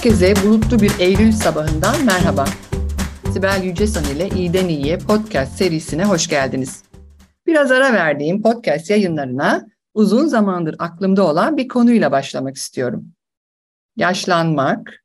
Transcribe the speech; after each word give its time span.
Herkese 0.00 0.34
bulutlu 0.44 0.80
bir 0.80 0.92
Eylül 0.98 1.32
sabahından 1.32 2.04
merhaba. 2.04 2.44
Sibel 3.32 3.62
Yücesan 3.64 4.04
ile 4.04 4.28
İyiden 4.28 4.68
İyiye 4.68 4.98
podcast 4.98 5.56
serisine 5.56 6.04
hoş 6.04 6.28
geldiniz. 6.28 6.82
Biraz 7.46 7.70
ara 7.70 7.92
verdiğim 7.92 8.42
podcast 8.42 8.90
yayınlarına 8.90 9.66
uzun 9.94 10.26
zamandır 10.26 10.76
aklımda 10.78 11.26
olan 11.26 11.56
bir 11.56 11.68
konuyla 11.68 12.12
başlamak 12.12 12.56
istiyorum. 12.56 13.12
Yaşlanmak 13.96 15.04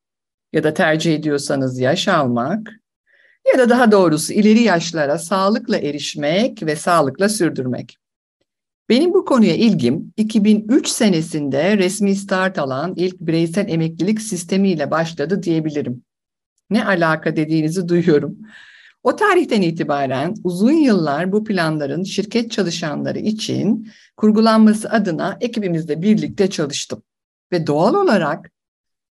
ya 0.53 0.63
da 0.63 0.73
tercih 0.73 1.15
ediyorsanız 1.15 1.79
yaş 1.79 2.07
almak 2.07 2.69
ya 3.53 3.59
da 3.59 3.69
daha 3.69 3.91
doğrusu 3.91 4.33
ileri 4.33 4.61
yaşlara 4.61 5.17
sağlıkla 5.17 5.77
erişmek 5.77 6.63
ve 6.63 6.75
sağlıkla 6.75 7.29
sürdürmek. 7.29 7.97
Benim 8.89 9.13
bu 9.13 9.25
konuya 9.25 9.55
ilgim 9.55 10.13
2003 10.17 10.87
senesinde 10.87 11.77
resmi 11.77 12.15
start 12.15 12.59
alan 12.59 12.93
ilk 12.95 13.19
bireysel 13.19 13.69
emeklilik 13.69 14.21
sistemiyle 14.21 14.91
başladı 14.91 15.43
diyebilirim. 15.43 16.03
Ne 16.69 16.85
alaka 16.85 17.35
dediğinizi 17.35 17.87
duyuyorum. 17.89 18.37
O 19.03 19.15
tarihten 19.15 19.61
itibaren 19.61 20.33
uzun 20.43 20.71
yıllar 20.71 21.31
bu 21.31 21.43
planların 21.43 22.03
şirket 22.03 22.51
çalışanları 22.51 23.19
için 23.19 23.91
kurgulanması 24.17 24.89
adına 24.89 25.37
ekibimizle 25.41 26.01
birlikte 26.01 26.49
çalıştım. 26.49 27.03
Ve 27.51 27.67
doğal 27.67 27.93
olarak 27.93 28.51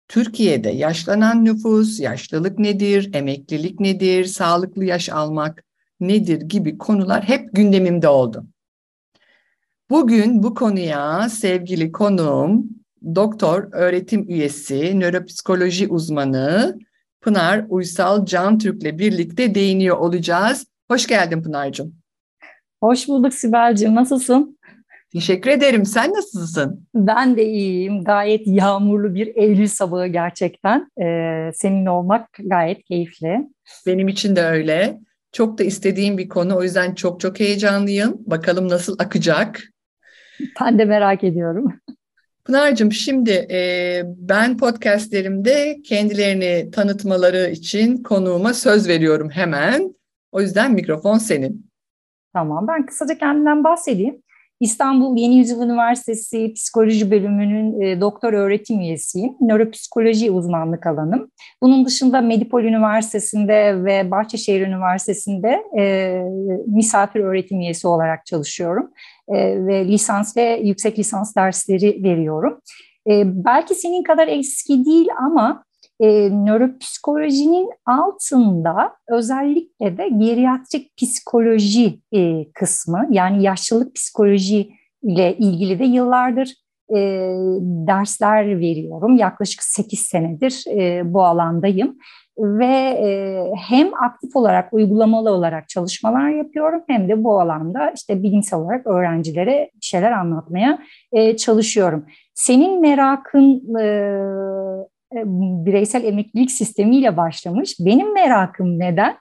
Türkiye'de 0.08 0.70
yaşlanan 0.70 1.46
nüfus, 1.46 2.00
yaşlılık 2.00 2.60
nedir, 2.60 3.14
emeklilik 3.14 3.80
nedir, 3.80 4.26
sağlıklı 4.26 4.86
yaş 4.86 5.10
almak 5.10 5.64
nedir 6.00 6.42
gibi 6.42 6.78
konular 6.78 7.24
hep 7.24 7.50
gündemimde 7.54 8.08
oldu. 8.08 8.46
Bugün 9.92 10.44
bu 10.44 10.54
konuya 10.54 11.30
sevgili 11.30 11.92
konuğum, 11.92 12.66
doktor 13.16 13.70
öğretim 13.72 14.30
üyesi, 14.30 15.00
nöropsikoloji 15.00 15.88
uzmanı 15.88 16.80
Pınar 17.22 17.66
Uysal 17.70 18.26
Can 18.26 18.58
Türk'le 18.58 19.00
birlikte 19.00 19.56
değiniyor 19.56 19.98
olacağız. 19.98 20.68
Hoş 20.92 21.08
geldin 21.08 21.44
Pınar'cığım. 21.44 21.96
Hoş 22.84 23.08
bulduk 23.08 23.34
Sibel'ciğim. 23.34 23.96
Nasılsın? 23.96 24.60
Teşekkür 25.14 25.50
ederim. 25.50 25.86
Sen 25.86 26.14
nasılsın? 26.14 26.88
Ben 26.96 27.38
de 27.38 27.46
iyiyim. 27.46 28.04
Gayet 28.04 28.48
yağmurlu 28.48 29.16
bir 29.16 29.36
Eylül 29.36 29.68
sabahı 29.68 30.08
gerçekten. 30.08 30.92
Ee, 31.02 31.52
seninle 31.54 31.90
olmak 31.90 32.28
gayet 32.44 32.84
keyifli. 32.84 33.48
Benim 33.88 34.08
için 34.08 34.36
de 34.36 34.42
öyle. 34.44 35.00
Çok 35.32 35.58
da 35.58 35.64
istediğim 35.64 36.18
bir 36.18 36.30
konu. 36.30 36.58
O 36.58 36.64
yüzden 36.64 36.96
çok 36.96 37.20
çok 37.20 37.40
heyecanlıyım. 37.40 38.18
Bakalım 38.26 38.70
nasıl 38.70 38.96
akacak. 39.00 39.71
Ben 40.62 40.80
de 40.80 40.86
merak 40.86 41.24
ediyorum. 41.24 41.74
Pınar'cığım 42.46 42.92
şimdi 42.92 43.48
e, 43.52 44.02
ben 44.06 44.58
podcastlerimde 44.58 45.82
kendilerini 45.86 46.72
tanıtmaları 46.72 47.50
için 47.52 48.04
konuğuma 48.04 48.54
söz 48.54 48.88
veriyorum 48.88 49.30
hemen. 49.30 49.96
O 50.32 50.42
yüzden 50.42 50.72
mikrofon 50.72 51.18
senin. 51.18 51.72
Tamam 52.34 52.68
ben 52.68 52.86
kısaca 52.86 53.18
kendimden 53.18 53.64
bahsedeyim. 53.64 54.22
İstanbul 54.62 55.18
Yeni 55.18 55.36
Yüzyıl 55.38 55.62
Üniversitesi 55.62 56.54
Psikoloji 56.54 57.12
Bölümünün 57.12 57.82
e, 57.82 58.02
doktor 58.02 58.34
öğretim 58.34 58.80
üyesiyim. 58.80 59.34
Nöropsikoloji 59.42 60.32
uzmanlık 60.32 60.88
alanım. 60.88 61.32
Bunun 61.62 61.86
dışında 61.86 62.22
Medipol 62.22 62.64
Üniversitesi'nde 62.64 63.84
ve 63.84 64.12
Bahçeşehir 64.12 64.68
Üniversitesi'nde 64.68 65.64
e, 65.78 66.16
misafir 66.68 67.20
öğretim 67.20 67.60
üyesi 67.60 67.88
olarak 67.88 68.26
çalışıyorum. 68.26 68.92
E, 69.28 69.66
ve 69.66 69.88
lisans 69.88 70.38
ve 70.38 70.62
yüksek 70.64 71.00
lisans 71.00 71.36
dersleri 71.36 72.04
veriyorum. 72.04 72.60
E, 73.10 73.24
belki 73.26 73.76
senin 73.76 74.04
kadar 74.04 74.28
eski 74.28 74.86
değil 74.86 75.08
ama 75.28 75.64
e, 76.00 76.30
nöropsikolojinin 76.30 77.70
altında 77.86 78.94
özellikle 79.10 79.98
de 79.98 80.10
geriatrik 80.10 80.98
psikoloji 80.98 82.00
kısmı 82.54 83.08
yani 83.12 83.44
yaşlılık 83.44 83.96
psikoloji 83.96 84.70
ile 85.04 85.38
ilgili 85.38 85.80
de 85.80 85.86
yıllardır 85.86 86.54
e, 86.90 86.98
dersler 87.88 88.60
veriyorum. 88.60 89.18
Yaklaşık 89.18 89.64
8 89.64 90.00
senedir 90.00 90.64
e, 90.68 91.14
bu 91.14 91.24
alandayım 91.26 91.98
ve 92.38 92.76
e, 92.76 93.44
hem 93.68 94.04
aktif 94.04 94.36
olarak 94.36 94.74
uygulamalı 94.74 95.32
olarak 95.32 95.70
çalışmalar 95.70 96.30
yapıyorum 96.30 96.84
hem 96.88 97.10
de 97.10 97.24
bu 97.24 97.42
alanda 97.42 97.92
işte 97.96 98.24
bilimsel 98.24 98.60
olarak 98.60 98.88
öğrencilere 98.88 99.72
bir 99.76 99.86
şeyler 99.86 100.12
anlatmaya 100.12 100.80
e, 101.12 101.38
çalışıyorum. 101.38 102.06
Senin 102.34 102.82
merakın 102.82 103.76
e, 103.76 103.84
e, 105.16 105.24
bireysel 105.66 106.04
emeklilik 106.04 106.52
sistemiyle 106.52 107.18
başlamış. 107.18 107.76
Benim 107.80 108.14
merakım 108.14 108.80
neden? 108.80 109.18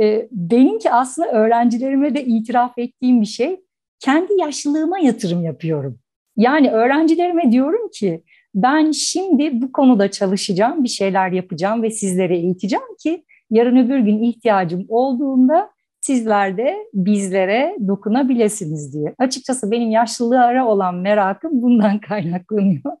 E, 0.00 0.28
benimki 0.32 0.90
aslında 0.90 1.28
öğrencilerime 1.28 2.14
de 2.14 2.24
itiraf 2.24 2.78
ettiğim 2.78 3.20
bir 3.20 3.26
şey. 3.26 3.60
Kendi 4.00 4.40
yaşlılığıma 4.40 4.98
yatırım 4.98 5.44
yapıyorum. 5.44 5.98
Yani 6.36 6.70
öğrencilerime 6.70 7.52
diyorum 7.52 7.90
ki 7.94 8.22
ben 8.54 8.90
şimdi 8.90 9.62
bu 9.62 9.72
konuda 9.72 10.10
çalışacağım, 10.10 10.84
bir 10.84 10.88
şeyler 10.88 11.32
yapacağım 11.32 11.82
ve 11.82 11.90
sizlere 11.90 12.36
eğiteceğim 12.36 12.96
ki 13.02 13.24
yarın 13.50 13.76
öbür 13.76 13.98
gün 13.98 14.22
ihtiyacım 14.22 14.86
olduğunda 14.88 15.70
sizler 16.00 16.56
de 16.56 16.76
bizlere 16.94 17.76
dokunabilirsiniz 17.88 18.94
diye. 18.94 19.14
Açıkçası 19.18 19.70
benim 19.70 19.90
yaşlılığa 19.90 20.66
olan 20.66 20.94
merakım 20.94 21.62
bundan 21.62 22.00
kaynaklanıyor. 22.08 22.92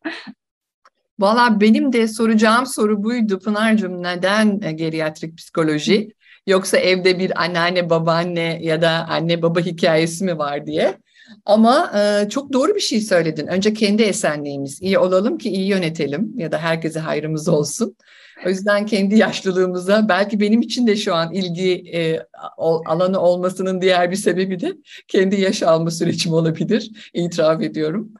Valla 1.18 1.60
benim 1.60 1.92
de 1.92 2.08
soracağım 2.08 2.66
soru 2.66 3.04
buydu 3.04 3.38
Pınar'cığım 3.38 4.02
neden 4.02 4.60
geriatrik 4.76 5.38
psikoloji? 5.38 6.08
Yoksa 6.46 6.78
evde 6.78 7.18
bir 7.18 7.42
anneanne 7.42 7.90
babaanne 7.90 8.58
ya 8.62 8.82
da 8.82 9.06
anne 9.08 9.42
baba 9.42 9.60
hikayesi 9.60 10.24
mi 10.24 10.38
var 10.38 10.66
diye. 10.66 10.98
Ama 11.46 11.92
e, 11.98 12.28
çok 12.28 12.52
doğru 12.52 12.74
bir 12.74 12.80
şey 12.80 13.00
söyledin. 13.00 13.46
Önce 13.46 13.74
kendi 13.74 14.02
esenliğimiz 14.02 14.82
iyi 14.82 14.98
olalım 14.98 15.38
ki 15.38 15.50
iyi 15.50 15.66
yönetelim 15.66 16.32
ya 16.36 16.52
da 16.52 16.58
herkese 16.58 17.00
hayrımız 17.00 17.48
olsun. 17.48 17.96
O 18.46 18.48
yüzden 18.48 18.86
kendi 18.86 19.18
yaşlılığımıza 19.18 20.08
belki 20.08 20.40
benim 20.40 20.60
için 20.60 20.86
de 20.86 20.96
şu 20.96 21.14
an 21.14 21.34
ilgi 21.34 21.72
e, 21.94 22.18
alanı 22.86 23.20
olmasının 23.20 23.80
diğer 23.80 24.10
bir 24.10 24.16
sebebi 24.16 24.60
de 24.60 24.72
kendi 25.08 25.40
yaş 25.40 25.62
alma 25.62 25.90
sürecim 25.90 26.32
olabilir. 26.32 26.90
İtiraf 27.14 27.62
ediyorum. 27.62 28.12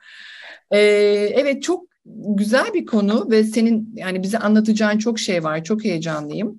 E, 0.70 0.78
evet 1.34 1.62
çok 1.62 1.84
güzel 2.36 2.74
bir 2.74 2.86
konu 2.86 3.30
ve 3.30 3.44
senin 3.44 3.94
yani 3.96 4.22
bize 4.22 4.38
anlatacağın 4.38 4.98
çok 4.98 5.18
şey 5.18 5.44
var. 5.44 5.64
Çok 5.64 5.84
heyecanlıyım. 5.84 6.58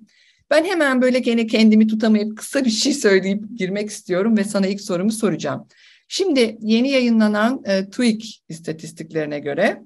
Ben 0.50 0.64
hemen 0.64 1.02
böyle 1.02 1.18
gene 1.18 1.46
kendimi 1.46 1.86
tutamayıp 1.86 2.38
kısa 2.38 2.64
bir 2.64 2.70
şey 2.70 2.92
söyleyip 2.92 3.44
girmek 3.56 3.90
istiyorum 3.90 4.36
ve 4.36 4.44
sana 4.44 4.66
ilk 4.66 4.80
sorumu 4.80 5.12
soracağım. 5.12 5.66
Şimdi 6.08 6.56
yeni 6.60 6.90
yayınlanan 6.90 7.62
e, 7.64 7.90
TÜİK 7.90 8.42
istatistiklerine 8.48 9.38
göre 9.38 9.82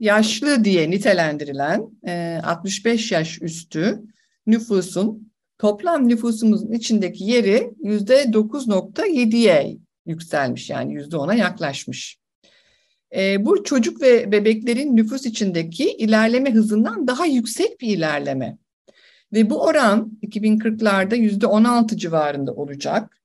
yaşlı 0.00 0.64
diye 0.64 0.90
nitelendirilen 0.90 1.82
e, 2.06 2.40
65 2.44 3.12
yaş 3.12 3.42
üstü 3.42 4.02
nüfusun 4.46 5.32
toplam 5.58 6.08
nüfusumuzun 6.08 6.72
içindeki 6.72 7.24
yeri 7.24 7.70
yüzde 7.82 8.22
9.7'ye 8.22 9.78
yükselmiş 10.06 10.70
yani 10.70 10.94
yüzde 10.94 11.16
10'a 11.16 11.34
yaklaşmış. 11.34 12.18
E, 13.16 13.44
bu 13.44 13.64
çocuk 13.64 14.02
ve 14.02 14.32
bebeklerin 14.32 14.96
nüfus 14.96 15.26
içindeki 15.26 15.90
ilerleme 15.90 16.52
hızından 16.54 17.06
daha 17.06 17.26
yüksek 17.26 17.80
bir 17.80 17.96
ilerleme. 17.96 18.58
Ve 19.32 19.50
bu 19.50 19.62
oran 19.62 20.18
2040'larda 20.22 21.16
yüzde 21.16 21.46
16 21.46 21.96
civarında 21.96 22.54
olacak. 22.54 23.20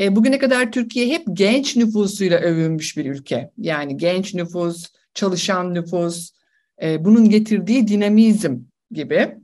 E, 0.00 0.16
bugüne 0.16 0.38
kadar 0.38 0.72
Türkiye 0.72 1.08
hep 1.08 1.22
genç 1.32 1.76
nüfusuyla 1.76 2.38
övünmüş 2.38 2.96
bir 2.96 3.06
ülke. 3.06 3.50
Yani 3.58 3.96
genç 3.96 4.34
nüfus, 4.34 4.86
çalışan 5.14 5.74
nüfus, 5.74 6.30
e, 6.82 7.04
bunun 7.04 7.28
getirdiği 7.28 7.88
dinamizm 7.88 8.56
gibi. 8.90 9.36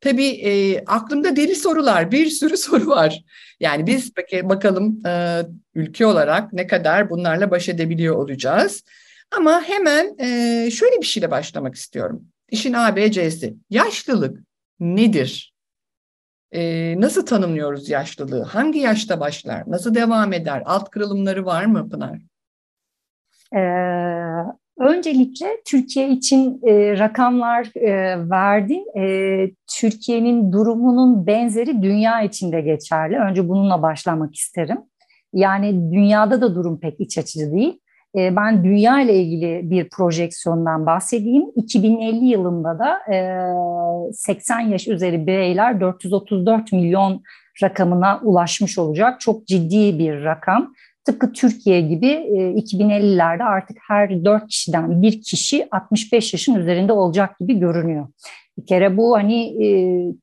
Tabii 0.00 0.26
e, 0.28 0.84
aklımda 0.84 1.36
deli 1.36 1.54
sorular, 1.54 2.12
bir 2.12 2.26
sürü 2.26 2.56
soru 2.66 2.86
var. 2.86 3.24
Yani 3.60 3.86
biz 3.86 4.12
bakalım 4.42 5.06
e, 5.06 5.42
ülke 5.74 6.06
olarak 6.06 6.52
ne 6.52 6.66
kadar 6.66 7.10
bunlarla 7.10 7.50
baş 7.50 7.68
edebiliyor 7.68 8.16
olacağız. 8.16 8.82
Ama 9.30 9.62
hemen 9.62 10.16
e, 10.18 10.70
şöyle 10.70 11.00
bir 11.00 11.06
şeyle 11.06 11.30
başlamak 11.30 11.74
istiyorum. 11.74 12.24
İşin 12.50 12.72
ABC'si. 12.72 13.54
Yaşlılık 13.70 14.38
nedir? 14.80 15.55
Nasıl 17.00 17.26
tanımlıyoruz 17.26 17.88
yaşlılığı? 17.88 18.42
Hangi 18.42 18.78
yaşta 18.78 19.20
başlar? 19.20 19.62
Nasıl 19.66 19.94
devam 19.94 20.32
eder? 20.32 20.62
Alt 20.66 20.90
kırılımları 20.90 21.46
var 21.46 21.64
mı 21.64 21.88
Pınar? 21.88 22.18
Ee, 23.54 23.60
öncelikle 24.78 25.46
Türkiye 25.66 26.08
için 26.08 26.60
e, 26.66 26.98
rakamlar 26.98 27.76
e, 27.76 27.90
verdin. 28.30 28.98
E, 28.98 29.50
Türkiye'nin 29.80 30.52
durumunun 30.52 31.26
benzeri 31.26 31.82
dünya 31.82 32.22
içinde 32.22 32.60
geçerli. 32.60 33.16
Önce 33.16 33.48
bununla 33.48 33.82
başlamak 33.82 34.34
isterim. 34.34 34.78
Yani 35.32 35.92
dünyada 35.92 36.40
da 36.40 36.54
durum 36.54 36.80
pek 36.80 37.00
iç 37.00 37.18
açıcı 37.18 37.52
değil. 37.52 37.80
E, 38.16 38.36
ben 38.36 38.64
dünya 38.64 39.00
ile 39.00 39.14
ilgili 39.14 39.70
bir 39.70 39.88
projeksiyondan 39.88 40.86
bahsedeyim. 40.86 41.44
2050 41.56 42.24
yılında 42.24 42.78
da 42.78 43.00
80 44.12 44.60
yaş 44.60 44.88
üzeri 44.88 45.26
bireyler 45.26 45.80
434 45.80 46.72
milyon 46.72 47.22
rakamına 47.62 48.20
ulaşmış 48.22 48.78
olacak. 48.78 49.20
Çok 49.20 49.46
ciddi 49.46 49.98
bir 49.98 50.24
rakam. 50.24 50.74
Tıpkı 51.04 51.32
Türkiye 51.32 51.80
gibi 51.80 52.06
2050'lerde 52.06 53.42
artık 53.42 53.76
her 53.88 54.24
4 54.24 54.48
kişiden 54.48 55.02
bir 55.02 55.22
kişi 55.22 55.68
65 55.70 56.32
yaşın 56.32 56.54
üzerinde 56.54 56.92
olacak 56.92 57.38
gibi 57.40 57.58
görünüyor. 57.58 58.06
Bir 58.58 58.66
kere 58.66 58.96
bu 58.96 59.16
hani 59.16 59.56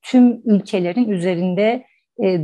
tüm 0.01 0.42
ülkelerin 0.46 1.10
üzerinde 1.10 1.86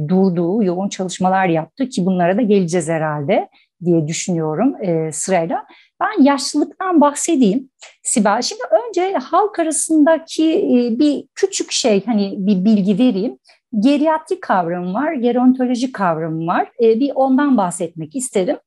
durduğu, 0.07 0.63
yoğun 0.63 0.90
çalışmalar 0.90 1.48
yaptı 1.48 1.90
ki 1.90 2.06
bunlara 2.06 2.38
da 2.38 2.42
geleceğiz 2.42 2.90
herhalde 2.90 3.50
diye 3.86 4.08
düşünüyorum 4.08 4.76
e, 4.84 5.12
sırayla. 5.12 5.66
Ben 6.02 6.24
yaşlılıktan 6.24 7.02
bahsedeyim 7.02 7.70
Sibel. 8.04 8.42
Şimdi 8.42 8.62
önce 8.88 9.14
halk 9.14 9.60
arasındaki 9.60 10.54
e, 10.54 11.00
bir 11.00 11.26
küçük 11.36 11.72
şey 11.72 12.06
hani 12.06 12.36
bir 12.38 12.66
bilgi 12.66 12.98
vereyim. 12.98 13.38
Geriatri 13.80 14.40
kavramı 14.40 14.94
var, 14.94 15.14
gerontoloji 15.14 15.92
kavramı 15.92 16.48
var. 16.48 16.72
E, 16.84 17.00
bir 17.00 17.12
ondan 17.16 17.58
bahsetmek 17.58 18.16
isterim. 18.16 18.58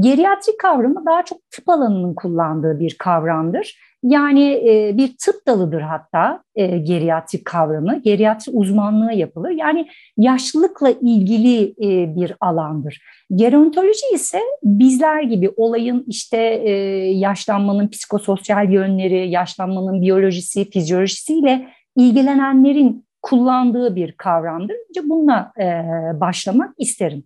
Geriatri 0.00 0.56
kavramı 0.56 1.06
daha 1.06 1.24
çok 1.24 1.50
tıp 1.50 1.68
alanının 1.68 2.14
kullandığı 2.14 2.80
bir 2.80 2.96
kavramdır. 2.98 3.89
Yani 4.02 4.52
e, 4.52 4.96
bir 4.96 5.16
tıp 5.16 5.46
dalıdır 5.46 5.80
hatta 5.80 6.42
e, 6.54 6.78
geriatrik 6.78 7.44
kavramı. 7.44 8.02
Geriatri 8.02 8.52
uzmanlığı 8.52 9.12
yapılır. 9.12 9.50
Yani 9.50 9.88
yaşlılıkla 10.16 10.90
ilgili 10.90 11.64
e, 11.64 12.16
bir 12.16 12.34
alandır. 12.40 13.02
Gerontoloji 13.34 14.14
ise 14.14 14.38
bizler 14.62 15.22
gibi 15.22 15.50
olayın 15.56 16.04
işte 16.08 16.38
e, 16.38 16.70
yaşlanmanın 17.10 17.88
psikososyal 17.88 18.72
yönleri, 18.72 19.30
yaşlanmanın 19.30 20.00
biyolojisi, 20.00 20.70
fizyolojisiyle 20.70 21.68
ilgilenenlerin 21.96 23.06
kullandığı 23.22 23.96
bir 23.96 24.12
kavramdır. 24.12 24.74
Önce 24.88 25.08
bununla 25.08 25.52
e, 25.58 25.64
başlamak 26.20 26.74
isterim. 26.78 27.24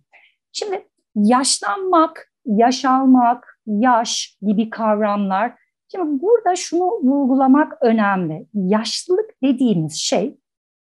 Şimdi 0.51 0.85
yaşlanmak, 1.15 2.31
yaş 2.45 2.85
almak, 2.85 3.59
yaş 3.67 4.37
gibi 4.41 4.69
kavramlar 4.69 5.53
Şimdi 5.95 6.21
burada 6.21 6.55
şunu 6.55 6.85
vurgulamak 6.85 7.77
önemli. 7.81 8.45
Yaşlılık 8.53 9.29
dediğimiz 9.43 9.95
şey 9.95 10.37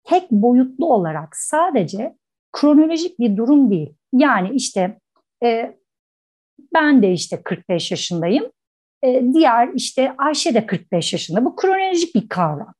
tek 0.03 0.31
boyutlu 0.31 0.93
olarak 0.93 1.35
sadece 1.35 2.15
kronolojik 2.51 3.19
bir 3.19 3.37
durum 3.37 3.71
değil. 3.71 3.93
Yani 4.13 4.49
işte 4.53 4.99
e, 5.43 5.77
ben 6.73 7.01
de 7.01 7.11
işte 7.11 7.43
45 7.43 7.91
yaşındayım. 7.91 8.51
E, 9.03 9.23
diğer 9.33 9.69
işte 9.73 10.15
Ayşe 10.17 10.53
de 10.53 10.65
45 10.65 11.13
yaşında. 11.13 11.45
Bu 11.45 11.55
kronolojik 11.55 12.15
bir 12.15 12.29
kavram. 12.29 12.73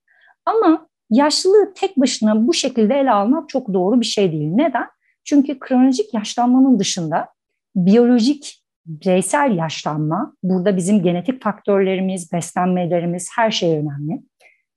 Ama 0.46 0.88
yaşlılığı 1.10 1.74
tek 1.76 1.98
başına 1.98 2.48
bu 2.48 2.54
şekilde 2.54 2.96
ele 2.96 3.12
almak 3.12 3.50
çok 3.50 3.74
doğru 3.74 4.00
bir 4.00 4.06
şey 4.06 4.32
değil. 4.32 4.50
Neden? 4.54 4.88
Çünkü 5.24 5.60
kronolojik 5.60 6.14
yaşlanmanın 6.14 6.80
dışında 6.80 7.28
biyolojik 7.76 8.64
bireysel 8.86 9.58
yaşlanma, 9.58 10.34
burada 10.44 10.78
bizim 10.78 11.04
genetik 11.04 11.44
faktörlerimiz, 11.44 12.34
beslenmelerimiz 12.34 13.30
her 13.36 13.52
şey 13.52 13.78
önemli. 13.78 14.22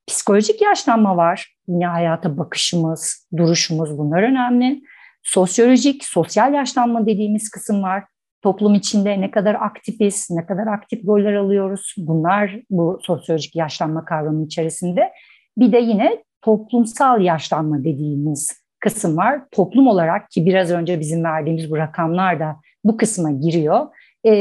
Psikolojik 0.06 0.62
yaşlanma 0.62 1.16
var, 1.16 1.56
yine 1.68 1.86
hayata 1.86 2.38
bakışımız, 2.38 3.28
duruşumuz 3.36 3.98
bunlar 3.98 4.22
önemli. 4.22 4.82
Sosyolojik, 5.22 6.04
sosyal 6.04 6.54
yaşlanma 6.54 7.06
dediğimiz 7.06 7.50
kısım 7.50 7.82
var. 7.82 8.04
Toplum 8.42 8.74
içinde 8.74 9.20
ne 9.20 9.30
kadar 9.30 9.54
aktifiz, 9.54 10.28
ne 10.30 10.46
kadar 10.46 10.66
aktif 10.66 11.06
roller 11.06 11.34
alıyoruz. 11.34 11.94
Bunlar 11.98 12.60
bu 12.70 12.98
sosyolojik 13.02 13.56
yaşlanma 13.56 14.04
kavramı 14.04 14.44
içerisinde. 14.44 15.12
Bir 15.58 15.72
de 15.72 15.78
yine 15.78 16.24
toplumsal 16.42 17.20
yaşlanma 17.20 17.78
dediğimiz 17.78 18.62
kısım 18.80 19.16
var. 19.16 19.40
Toplum 19.50 19.86
olarak 19.86 20.30
ki 20.30 20.46
biraz 20.46 20.70
önce 20.70 21.00
bizim 21.00 21.24
verdiğimiz 21.24 21.70
bu 21.70 21.76
rakamlar 21.76 22.40
da 22.40 22.56
bu 22.84 22.96
kısma 22.96 23.30
giriyor 23.30 23.86
e, 24.24 24.32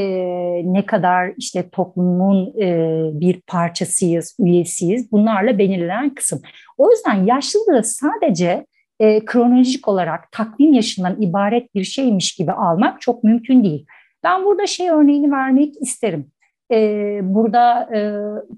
ne 0.74 0.86
kadar 0.86 1.34
işte 1.38 1.70
toplumun 1.70 2.54
e, 2.62 3.00
bir 3.20 3.42
parçasıyız, 3.42 4.38
üyesiyiz 4.40 5.12
bunlarla 5.12 5.58
belirlenen 5.58 6.10
kısım. 6.10 6.42
O 6.78 6.92
yüzden 6.92 7.26
yaşlılığı 7.26 7.84
sadece 7.84 8.66
e, 9.00 9.26
kronolojik 9.26 9.88
olarak 9.88 10.32
takvim 10.32 10.74
yaşından 10.74 11.22
ibaret 11.22 11.76
bir 11.76 11.84
şeymiş 11.84 12.36
gibi 12.36 12.52
almak 12.52 13.02
çok 13.02 13.24
mümkün 13.24 13.64
değil. 13.64 13.86
Ben 14.24 14.46
burada 14.46 14.68
şey 14.68 14.90
örneğini 14.90 15.32
vermek 15.32 15.82
isterim. 15.82 16.32
Ee, 16.74 17.20
burada 17.24 17.90
e, 17.96 18.00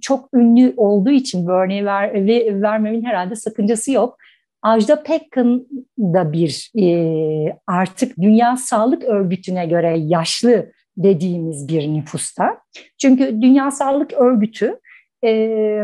çok 0.02 0.30
ünlü 0.34 0.74
olduğu 0.78 1.10
için 1.12 1.48
bu 1.48 1.52
örneği 1.52 1.86
ver, 1.86 2.14
ve, 2.14 2.62
vermemin 2.62 3.06
herhalde 3.06 3.36
sakıncası 3.36 3.92
yok. 3.92 4.18
Ajda 4.64 5.04
Pekkan 5.04 5.68
da 5.98 6.34
bir 6.34 6.72
e, 6.80 7.58
artık 7.68 8.18
Dünya 8.18 8.58
Sağlık 8.58 9.04
Örgütü'ne 9.04 9.66
göre 9.66 9.98
yaşlı 9.98 10.72
dediğimiz 10.98 11.68
bir 11.68 11.88
nüfusta. 11.88 12.58
Çünkü 13.02 13.42
Dünya 13.42 13.72
Sağlık 13.72 14.14
Örgütü 14.14 14.80
e, 15.26 15.84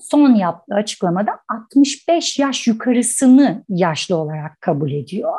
son 0.00 0.34
yaptığı 0.34 0.74
açıklamada 0.74 1.32
65 1.48 2.38
yaş 2.38 2.66
yukarısını 2.66 3.64
yaşlı 3.68 4.16
olarak 4.16 4.60
kabul 4.60 4.92
ediyor. 4.92 5.32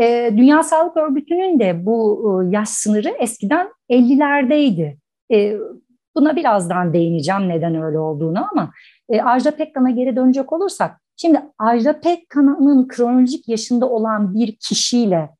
E, 0.00 0.32
Dünya 0.36 0.62
Sağlık 0.62 0.96
Örgütü'nün 0.96 1.60
de 1.60 1.86
bu 1.86 2.22
e, 2.46 2.50
yaş 2.56 2.68
sınırı 2.68 3.08
eskiden 3.08 3.68
50'lerdeydi. 3.90 4.96
E, 5.32 5.56
buna 6.16 6.36
birazdan 6.36 6.92
değineceğim 6.92 7.48
neden 7.48 7.82
öyle 7.82 7.98
olduğunu 7.98 8.48
ama 8.52 8.72
e, 9.08 9.22
Ajda 9.22 9.56
Pekkan'a 9.56 9.90
geri 9.90 10.16
dönecek 10.16 10.52
olursak, 10.52 11.00
şimdi 11.20 11.40
Ajda 11.58 12.00
Pekkan'ın 12.00 12.88
kronolojik 12.88 13.48
yaşında 13.48 13.88
olan 13.88 14.34
bir 14.34 14.56
kişiyle 14.56 15.30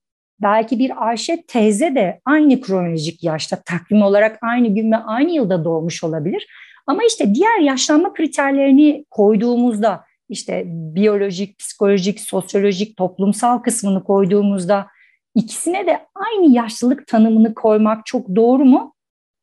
belki 0.42 0.78
bir 0.78 1.08
Ayşe 1.08 1.44
teyze 1.46 1.94
de 1.94 2.20
aynı 2.24 2.60
kronolojik 2.60 3.24
yaşta 3.24 3.56
takvim 3.56 4.02
olarak 4.02 4.38
aynı 4.42 4.74
gün 4.74 4.92
ve 4.92 4.96
aynı 4.96 5.30
yılda 5.30 5.64
doğmuş 5.64 6.04
olabilir. 6.04 6.46
Ama 6.86 7.02
işte 7.04 7.34
diğer 7.34 7.58
yaşlanma 7.58 8.12
kriterlerini 8.12 9.04
koyduğumuzda 9.10 10.04
işte 10.28 10.62
biyolojik, 10.66 11.58
psikolojik, 11.58 12.20
sosyolojik, 12.20 12.96
toplumsal 12.96 13.58
kısmını 13.58 14.04
koyduğumuzda 14.04 14.86
ikisine 15.34 15.86
de 15.86 16.06
aynı 16.14 16.54
yaşlılık 16.54 17.06
tanımını 17.06 17.54
koymak 17.54 18.06
çok 18.06 18.36
doğru 18.36 18.64
mu? 18.64 18.94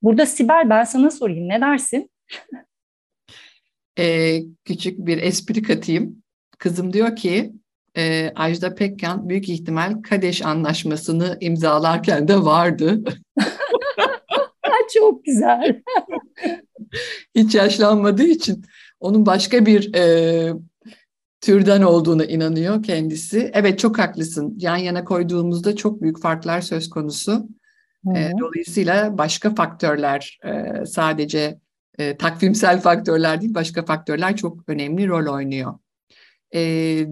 Burada 0.01 0.25
Sibel 0.25 0.69
ben 0.69 0.83
sana 0.83 1.11
sorayım 1.11 1.49
ne 1.49 1.61
dersin? 1.61 2.11
Ee, 3.99 4.39
küçük 4.65 5.05
bir 5.05 5.17
espri 5.17 5.61
katayım. 5.61 6.23
Kızım 6.57 6.93
diyor 6.93 7.15
ki 7.15 7.53
e, 7.97 8.31
Ajda 8.35 8.75
Pekkan 8.75 9.29
büyük 9.29 9.49
ihtimal 9.49 10.01
Kadeş 10.01 10.41
Anlaşması'nı 10.41 11.37
imzalarken 11.41 12.27
de 12.27 12.43
vardı. 12.43 13.03
Çok 14.93 15.25
güzel. 15.25 15.81
Hiç 17.35 17.55
yaşlanmadığı 17.55 18.23
için 18.23 18.65
onun 18.99 19.25
başka 19.25 19.65
bir 19.65 19.95
e, 19.95 20.53
türden 21.41 21.81
olduğuna 21.81 22.25
inanıyor 22.25 22.83
kendisi. 22.83 23.51
Evet 23.53 23.79
çok 23.79 23.99
haklısın. 23.99 24.55
Yan 24.59 24.77
yana 24.77 25.03
koyduğumuzda 25.05 25.75
çok 25.75 26.01
büyük 26.01 26.21
farklar 26.21 26.61
söz 26.61 26.89
konusu. 26.89 27.47
E, 28.15 28.31
dolayısıyla 28.39 29.17
başka 29.17 29.55
faktörler 29.55 30.39
e, 30.45 30.85
sadece 30.85 31.59
e, 31.97 32.17
takvimsel 32.17 32.81
faktörler 32.81 33.41
değil 33.41 33.53
başka 33.53 33.85
faktörler 33.85 34.35
çok 34.35 34.69
önemli 34.69 35.07
rol 35.07 35.33
oynuyor 35.33 35.73
e, 36.55 36.61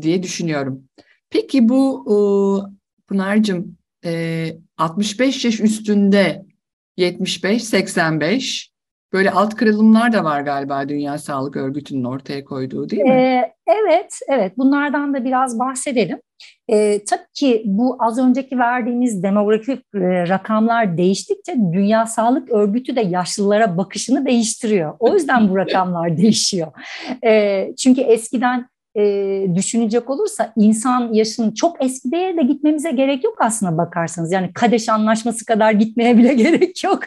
diye 0.02 0.24
düşünüyorum. 0.24 0.84
Peki 1.30 1.70
bu 1.70 2.06
e, 2.08 2.16
Pınar'cığım 3.08 3.78
e, 4.06 4.46
65 4.78 5.46
yaş 5.46 5.60
üstünde 5.60 6.46
75-85 6.98 8.74
böyle 9.14 9.32
alt 9.32 9.56
kırılımlar 9.56 10.14
da 10.14 10.24
var 10.24 10.42
galiba 10.42 10.90
Dünya 10.90 11.18
Sağlık 11.18 11.56
Örgütü'nün 11.56 12.04
ortaya 12.04 12.44
koyduğu 12.44 12.90
değil 12.90 13.02
mi? 13.02 13.10
Ee, 13.10 13.54
evet, 13.68 14.20
evet 14.28 14.58
bunlardan 14.58 15.14
da 15.14 15.26
biraz 15.26 15.60
bahsedelim. 15.60 16.20
Ee, 16.70 17.04
tabii 17.06 17.32
ki 17.34 17.64
bu 17.66 17.98
az 18.00 18.20
önceki 18.20 18.60
verdiğimiz 18.60 19.24
demografik 19.24 19.80
e, 19.96 20.28
rakamlar 20.30 20.98
değiştikçe 20.98 21.56
Dünya 21.74 22.06
Sağlık 22.06 22.50
Örgütü 22.50 22.96
de 22.96 23.02
yaşlılara 23.02 23.78
bakışını 23.78 24.26
değiştiriyor. 24.26 24.94
O 25.00 25.14
yüzden 25.14 25.50
bu 25.50 25.58
rakamlar 25.58 26.18
değişiyor. 26.18 26.72
Ee, 27.26 27.74
çünkü 27.78 28.02
eskiden 28.02 28.68
e, 28.96 29.46
düşünecek 29.56 30.10
olursa 30.10 30.54
insan 30.58 31.14
yaşının 31.14 31.52
çok 31.54 31.86
eskiye 31.86 32.38
de 32.38 32.42
gitmemize 32.42 32.92
gerek 32.92 33.24
yok 33.24 33.36
aslında 33.40 33.78
bakarsanız. 33.78 34.32
Yani 34.32 34.54
Kadeş 34.54 34.90
Anlaşması 34.90 35.46
kadar 35.46 35.72
gitmeye 35.72 36.18
bile 36.18 36.34
gerek 36.44 36.84
yok. 36.84 37.00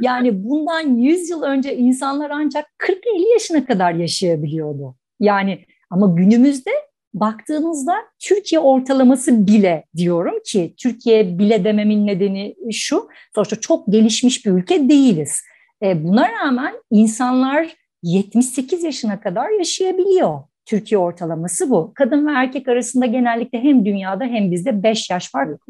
yani 0.00 0.44
bundan 0.44 0.96
100 0.96 1.30
yıl 1.30 1.42
önce 1.42 1.76
insanlar 1.76 2.30
ancak 2.30 2.66
40-50 2.78 3.32
yaşına 3.32 3.64
kadar 3.64 3.92
yaşayabiliyordu. 3.92 4.96
Yani 5.20 5.64
ama 5.90 6.06
günümüzde 6.16 6.70
baktığınızda 7.14 7.94
Türkiye 8.18 8.60
ortalaması 8.60 9.46
bile 9.46 9.84
diyorum 9.96 10.34
ki 10.46 10.74
Türkiye 10.76 11.38
bile 11.38 11.64
dememin 11.64 12.06
nedeni 12.06 12.54
şu 12.72 13.08
sonuçta 13.34 13.56
çok 13.60 13.92
gelişmiş 13.92 14.46
bir 14.46 14.50
ülke 14.50 14.88
değiliz. 14.88 15.42
E, 15.82 16.04
buna 16.04 16.32
rağmen 16.32 16.74
insanlar 16.90 17.76
78 18.02 18.84
yaşına 18.84 19.20
kadar 19.20 19.58
yaşayabiliyor. 19.58 20.40
Türkiye 20.66 20.98
ortalaması 20.98 21.70
bu. 21.70 21.92
Kadın 21.94 22.26
ve 22.26 22.32
erkek 22.32 22.68
arasında 22.68 23.06
genellikle 23.06 23.62
hem 23.62 23.84
dünyada 23.84 24.24
hem 24.24 24.50
bizde 24.50 24.82
5 24.82 25.10
yaş 25.10 25.30
fark 25.30 25.60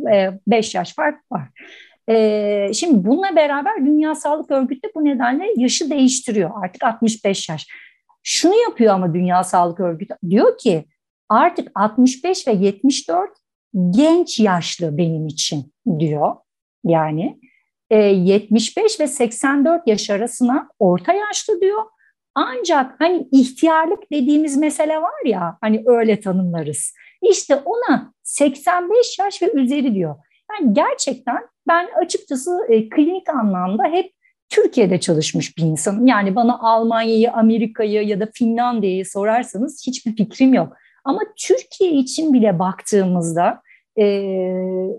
5 0.49 0.75
yaş 0.75 0.95
fark 0.95 1.33
var. 1.33 1.49
E, 2.09 2.73
şimdi 2.75 3.07
bununla 3.07 3.37
beraber 3.37 3.87
Dünya 3.87 4.15
Sağlık 4.15 4.51
Örgütü 4.51 4.89
bu 4.95 5.05
nedenle 5.05 5.45
yaşı 5.57 5.91
değiştiriyor. 5.91 6.51
Artık 6.65 6.85
65 6.85 7.49
yaş. 7.49 7.67
Şunu 8.23 8.55
yapıyor 8.63 8.95
ama 8.95 9.15
Dünya 9.15 9.45
Sağlık 9.45 9.81
Örgütü 9.81 10.15
diyor 10.31 10.59
ki 10.59 10.85
artık 11.29 11.71
65 11.75 12.49
ve 12.49 12.53
74 12.53 13.31
genç 13.91 14.41
yaşlı 14.41 14.99
benim 14.99 15.27
için 15.27 15.73
diyor. 15.99 16.37
Yani 16.85 17.41
e, 17.91 17.97
75 17.97 19.01
ve 19.01 19.07
84 19.07 19.83
yaş 19.87 20.11
arasına 20.11 20.69
orta 20.79 21.13
yaşlı 21.13 21.61
diyor. 21.61 21.83
Ancak 22.35 22.95
hani 22.99 23.29
ihtiyarlık 23.33 24.11
dediğimiz 24.13 24.57
mesele 24.57 25.03
var 25.03 25.25
ya 25.25 25.59
hani 25.61 25.83
öyle 25.87 26.21
tanımlarız. 26.21 26.95
İşte 27.31 27.57
ona 27.57 28.13
85 28.23 29.19
yaş 29.19 29.43
ve 29.43 29.53
üzeri 29.53 29.95
diyor. 29.95 30.17
Yani 30.51 30.75
gerçekten 30.75 31.49
ben 31.69 31.89
açıkçası 32.03 32.67
e, 32.69 32.89
klinik 32.89 33.29
anlamda 33.29 33.85
hep 33.85 34.13
Türkiye'de 34.49 35.01
çalışmış 35.01 35.59
bir 35.59 35.63
insanım. 35.63 36.07
Yani 36.07 36.37
bana 36.37 36.59
Almanya'yı, 36.59 37.33
Amerika'yı 37.33 38.03
ya 38.03 38.21
da 38.21 38.29
Finlandiya'yı 38.35 39.07
sorarsanız 39.07 39.87
hiçbir 39.87 40.17
fikrim 40.17 40.55
yok. 40.55 40.77
Ama 41.05 41.21
Türkiye 41.37 41.91
için 41.91 42.33
bile 42.33 42.59
baktığımızda 42.59 43.63
e, 43.99 44.05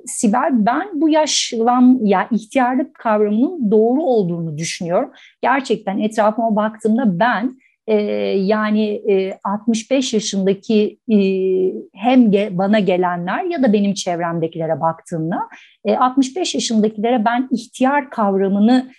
Sibel 0.06 0.50
ben 0.52 0.88
bu 0.94 1.10
yaşlan 1.10 2.00
ya 2.04 2.28
ihtiyarlık 2.32 2.94
kavramının 2.94 3.72
doğru 3.72 4.04
olduğunu 4.04 4.58
düşünüyorum. 4.58 5.12
Gerçekten 5.42 6.00
etrafıma 6.00 6.56
baktığımda 6.56 7.20
ben 7.20 7.58
e, 7.88 7.96
yani 8.40 9.02
e, 9.10 9.40
65 9.44 10.14
yaşındaki 10.14 10.98
e, 11.12 11.18
hem 11.94 12.32
ge, 12.32 12.50
bana 12.52 12.80
gelenler 12.80 13.44
ya 13.44 13.64
da 13.64 13.74
benim 13.74 13.94
çevremdekilere 13.94 14.82
baktığımda 14.82 15.40
e, 15.86 15.96
65 15.98 16.56
yaşındakilere 16.56 17.26
ben 17.26 17.50
ihtiyar 17.52 18.10
kavramını 18.10 18.92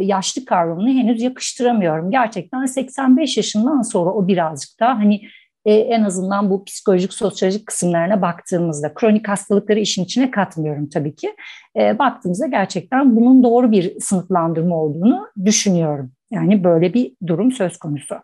yaşlı 0.00 0.44
kavramını 0.44 0.90
henüz 0.90 1.22
yakıştıramıyorum. 1.22 2.10
Gerçekten 2.10 2.64
85 2.64 3.36
yaşından 3.36 3.82
sonra 3.82 4.10
o 4.10 4.28
birazcık 4.28 4.80
daha 4.80 4.98
hani 4.98 5.20
e, 5.64 5.74
en 5.74 6.02
azından 6.02 6.50
bu 6.50 6.64
psikolojik, 6.64 7.12
sosyolojik 7.12 7.66
kısımlarına 7.66 8.22
baktığımızda, 8.22 8.94
kronik 8.94 9.28
hastalıkları 9.28 9.80
işin 9.80 10.04
içine 10.04 10.30
katmıyorum 10.30 10.88
tabii 10.88 11.14
ki. 11.14 11.34
E, 11.76 11.98
baktığımızda 11.98 12.46
gerçekten 12.46 13.16
bunun 13.16 13.42
doğru 13.42 13.72
bir 13.72 14.00
sınıflandırma 14.00 14.76
olduğunu 14.76 15.28
düşünüyorum. 15.44 16.12
Yani 16.30 16.64
böyle 16.64 16.94
bir 16.94 17.12
durum 17.26 17.52
söz 17.52 17.76
konusu. 17.76 18.14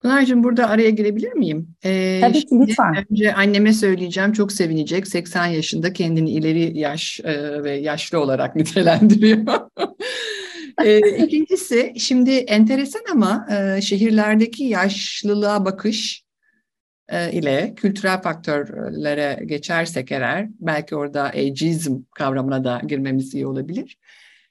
Pınar'cığım 0.00 0.44
burada 0.44 0.68
araya 0.68 0.90
girebilir 0.90 1.32
miyim? 1.32 1.68
Ee, 1.84 2.18
Tabii 2.20 2.46
ki 2.46 2.54
lütfen. 2.60 2.94
Önce 3.10 3.34
anneme 3.34 3.72
söyleyeceğim 3.72 4.32
çok 4.32 4.52
sevinecek. 4.52 5.06
80 5.06 5.46
yaşında 5.46 5.92
kendini 5.92 6.30
ileri 6.30 6.78
yaş 6.78 7.20
e, 7.24 7.62
ve 7.64 7.70
yaşlı 7.72 8.20
olarak 8.20 8.56
nitelendiriyor. 8.56 9.38
e, 10.84 10.98
ikincisi 11.24 11.94
şimdi 11.98 12.30
enteresan 12.30 13.02
ama 13.12 13.46
e, 13.50 13.80
şehirlerdeki 13.80 14.64
yaşlılığa 14.64 15.64
bakış 15.64 16.24
e, 17.08 17.32
ile 17.32 17.74
kültürel 17.76 18.22
faktörlere 18.22 19.40
geçersek 19.46 20.12
eğer 20.12 20.48
belki 20.60 20.96
orada 20.96 21.22
ageism 21.22 21.96
kavramına 22.14 22.64
da 22.64 22.82
girmemiz 22.86 23.34
iyi 23.34 23.46
olabilir. 23.46 23.98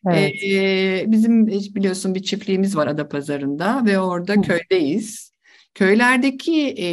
Evet. 0.09 0.43
E, 0.43 1.03
bizim 1.07 1.47
biliyorsun 1.47 2.15
bir 2.15 2.23
çiftliğimiz 2.23 2.75
var 2.75 2.87
Adapazarı'nda 2.87 3.85
ve 3.85 3.99
orada 3.99 4.33
Hı. 4.33 4.41
köydeyiz. 4.41 5.31
Köylerdeki 5.73 6.67
e, 6.67 6.87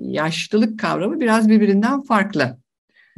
yaşlılık 0.00 0.78
kavramı 0.80 1.20
biraz 1.20 1.48
birbirinden 1.48 2.02
farklı. 2.02 2.58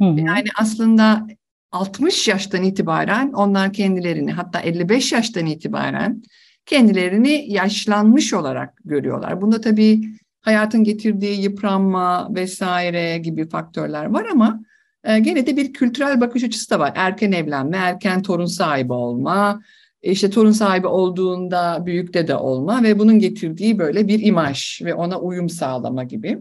Hı 0.01 0.05
hı. 0.05 0.19
Yani 0.19 0.47
aslında 0.59 1.27
60 1.75 2.27
yaştan 2.27 2.63
itibaren 2.63 3.31
onlar 3.33 3.73
kendilerini 3.73 4.31
hatta 4.31 4.59
55 4.59 5.11
yaştan 5.11 5.45
itibaren 5.45 6.23
kendilerini 6.65 7.45
yaşlanmış 7.47 8.33
olarak 8.33 8.73
görüyorlar. 8.85 9.41
Bunda 9.41 9.61
tabii 9.61 10.01
hayatın 10.41 10.83
getirdiği 10.83 11.41
yıpranma 11.41 12.35
vesaire 12.35 13.17
gibi 13.17 13.49
faktörler 13.49 14.05
var 14.05 14.25
ama 14.31 14.59
e, 15.03 15.19
gene 15.19 15.47
de 15.47 15.57
bir 15.57 15.73
kültürel 15.73 16.21
bakış 16.21 16.43
açısı 16.43 16.69
da 16.69 16.79
var. 16.79 16.93
Erken 16.95 17.31
evlenme, 17.31 17.77
erken 17.77 18.21
torun 18.21 18.45
sahibi 18.45 18.93
olma, 18.93 19.61
işte 20.01 20.29
torun 20.29 20.51
sahibi 20.51 20.87
olduğunda 20.87 21.85
büyükte 21.85 22.27
de 22.27 22.35
olma 22.35 22.83
ve 22.83 22.99
bunun 22.99 23.19
getirdiği 23.19 23.79
böyle 23.79 24.07
bir 24.07 24.25
imaj 24.25 24.81
ve 24.83 24.93
ona 24.93 25.19
uyum 25.19 25.49
sağlama 25.49 26.03
gibi. 26.03 26.39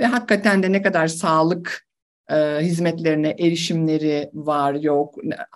Ve 0.00 0.06
hakikaten 0.06 0.62
de 0.62 0.72
ne 0.72 0.82
kadar 0.82 1.06
sağlık 1.06 1.89
e, 2.30 2.60
hizmetlerine 2.60 3.36
erişimleri 3.38 4.30
var 4.34 4.74
yok. 4.74 5.14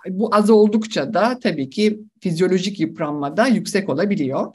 Bu 0.09 0.35
az 0.35 0.49
oldukça 0.49 1.13
da 1.13 1.39
tabii 1.39 1.69
ki 1.69 1.99
fizyolojik 2.21 2.79
yıpranma 2.79 3.37
da 3.37 3.47
yüksek 3.47 3.89
olabiliyor. 3.89 4.53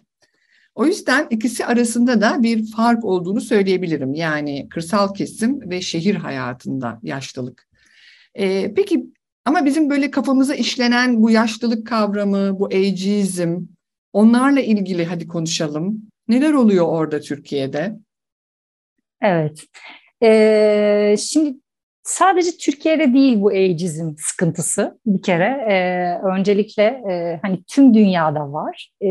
O 0.75 0.87
yüzden 0.87 1.27
ikisi 1.31 1.67
arasında 1.67 2.21
da 2.21 2.43
bir 2.43 2.71
fark 2.71 3.05
olduğunu 3.05 3.41
söyleyebilirim. 3.41 4.15
Yani 4.15 4.69
kırsal 4.69 5.15
kesim 5.15 5.71
ve 5.71 5.81
şehir 5.81 6.15
hayatında 6.15 7.01
yaşlılık. 7.03 7.69
Ee, 8.35 8.75
peki 8.77 9.07
ama 9.45 9.65
bizim 9.65 9.91
böyle 9.91 10.11
kafamıza 10.11 10.55
işlenen 10.55 11.23
bu 11.23 11.31
yaşlılık 11.31 11.87
kavramı, 11.87 12.59
bu 12.59 12.67
ageizm, 12.67 13.59
onlarla 14.13 14.61
ilgili 14.61 15.05
hadi 15.05 15.27
konuşalım. 15.27 16.03
Neler 16.29 16.53
oluyor 16.53 16.87
orada 16.87 17.21
Türkiye'de? 17.21 17.97
Evet. 19.23 19.65
Ee, 20.23 21.17
şimdi 21.19 21.57
sadece 22.11 22.51
Türkiye'de 22.57 23.15
değil 23.15 23.41
bu 23.41 23.49
ageizm 23.49 24.15
sıkıntısı 24.19 24.99
bir 25.07 25.23
kere. 25.23 25.67
Ee, 25.69 26.27
öncelikle 26.27 26.83
e, 26.83 27.39
hani 27.43 27.65
tüm 27.65 27.95
dünyada 27.95 28.53
var 28.53 28.93
e, 29.03 29.09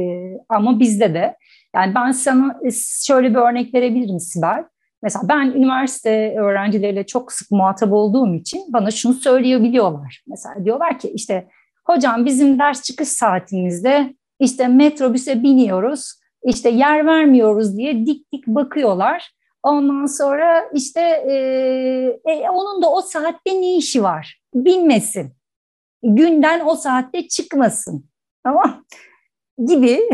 ama 0.50 0.80
bizde 0.80 1.14
de. 1.14 1.36
Yani 1.76 1.96
ben 1.96 2.12
sana 2.12 2.60
şöyle 3.06 3.30
bir 3.30 3.36
örnek 3.36 3.74
verebilirim 3.74 4.20
Sibel. 4.20 4.64
Mesela 5.04 5.30
ben 5.30 5.46
üniversite 5.46 6.36
öğrencileriyle 6.38 7.06
çok 7.06 7.32
sık 7.32 7.52
muhatap 7.52 7.94
olduğum 7.94 8.36
için 8.36 8.62
bana 8.74 8.92
şunu 8.92 9.14
söyleyebiliyorlar. 9.14 10.24
Mesela 10.28 10.66
diyorlar 10.66 11.00
ki 11.00 11.12
işte 11.16 11.48
hocam 11.86 12.26
bizim 12.26 12.60
ders 12.60 12.82
çıkış 12.84 13.08
saatimizde 13.08 14.14
işte 14.40 14.68
metrobüse 14.68 15.44
biniyoruz, 15.44 16.14
işte 16.44 16.70
yer 16.70 17.06
vermiyoruz 17.06 17.78
diye 17.78 18.06
dik 18.06 18.34
dik 18.34 18.48
bakıyorlar. 18.48 19.32
Ondan 19.64 20.06
sonra 20.06 20.70
işte 20.74 21.02
e, 21.02 21.34
e, 22.32 22.50
onun 22.50 22.82
da 22.82 22.92
o 22.92 23.02
saatte 23.02 23.62
ne 23.62 23.76
işi 23.76 24.04
var? 24.04 24.42
Bilmesin. 24.54 25.34
Günden 26.04 26.66
o 26.66 26.76
saatte 26.76 27.28
çıkmasın. 27.28 28.06
Tamam 28.44 28.86
gibi 29.68 30.00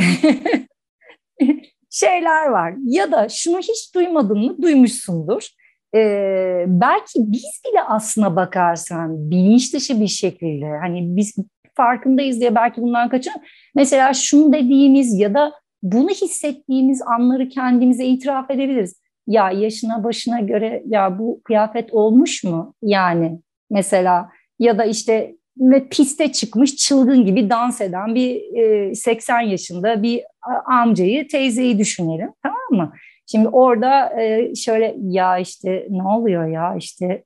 şeyler 1.90 2.46
var. 2.46 2.74
Ya 2.86 3.12
da 3.12 3.30
şunu 3.30 3.60
hiç 3.60 3.96
duymadın 3.96 4.40
mı? 4.40 4.62
Duymuşsundur. 4.62 5.48
Ee, 5.96 6.66
belki 6.68 7.14
biz 7.16 7.62
bile 7.68 7.82
aslına 7.82 8.36
bakarsan 8.36 9.32
bilinç 9.32 9.74
dışı 9.74 10.02
bir 10.02 10.08
şekilde 10.08 10.66
hani 10.82 11.16
biz 11.16 11.36
farkındayız 11.76 12.40
diye 12.40 12.56
belki 12.56 12.82
bundan 12.82 13.10
kaçın. 13.10 13.34
Mesela 13.76 14.14
şunu 14.14 14.54
dediğimiz 14.54 15.20
ya 15.20 15.34
da 15.34 15.54
bunu 15.84 16.10
hissettiğimiz 16.10 17.02
anları 17.02 17.50
kendimize 17.50 18.06
itiraf 18.06 18.52
edebiliriz. 18.52 19.05
Ya 19.28 19.52
yaşına 19.52 20.04
başına 20.04 20.40
göre 20.40 20.84
ya 20.86 21.20
bu 21.20 21.42
kıyafet 21.44 21.94
olmuş 21.94 22.44
mu? 22.44 22.74
Yani 22.82 23.40
mesela 23.70 24.30
ya 24.60 24.78
da 24.78 24.86
işte 24.86 25.36
ve 25.58 25.88
piste 25.90 26.32
çıkmış 26.32 26.76
çılgın 26.76 27.26
gibi 27.26 27.50
dans 27.50 27.82
eden 27.82 28.16
bir 28.16 28.58
e, 28.58 28.96
80 28.96 29.42
yaşında 29.42 30.04
bir 30.04 30.22
amcayı, 30.66 31.28
teyzeyi 31.28 31.80
düşünelim 31.80 32.30
tamam 32.44 32.88
mı? 32.88 32.94
Şimdi 33.32 33.48
orada 33.48 34.22
e, 34.22 34.56
şöyle 34.56 34.96
ya 35.02 35.38
işte 35.38 35.88
ne 35.90 36.04
oluyor 36.04 36.48
ya 36.48 36.76
işte 36.76 37.24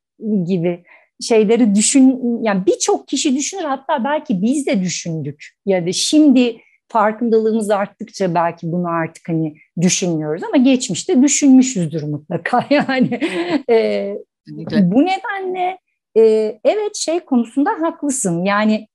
gibi 0.48 0.84
şeyleri 1.22 1.76
düşün 1.76 2.20
yani 2.42 2.66
birçok 2.66 3.08
kişi 3.08 3.36
düşünür 3.36 3.64
hatta 3.64 4.04
belki 4.04 4.42
biz 4.42 4.68
de 4.68 4.82
düşündük 4.82 5.46
ya 5.66 5.86
da 5.86 5.92
şimdi 5.92 6.58
farkındalığımız 6.90 7.70
arttıkça 7.70 8.36
belki 8.36 8.72
bunu 8.72 8.88
artık 8.88 9.30
hani 9.30 9.56
düşünmüyoruz 9.82 10.44
ama 10.44 10.58
geçmişte 10.58 11.22
düşünmüşüzdür 11.22 12.04
mutlaka 12.04 12.66
yani 12.70 13.20
e, 13.70 14.16
bu 14.72 15.06
nedenle 15.06 15.78
e, 16.18 16.22
evet 16.64 16.96
şey 16.96 17.20
konusunda 17.20 17.70
haklısın 17.70 18.44
yani 18.44 18.88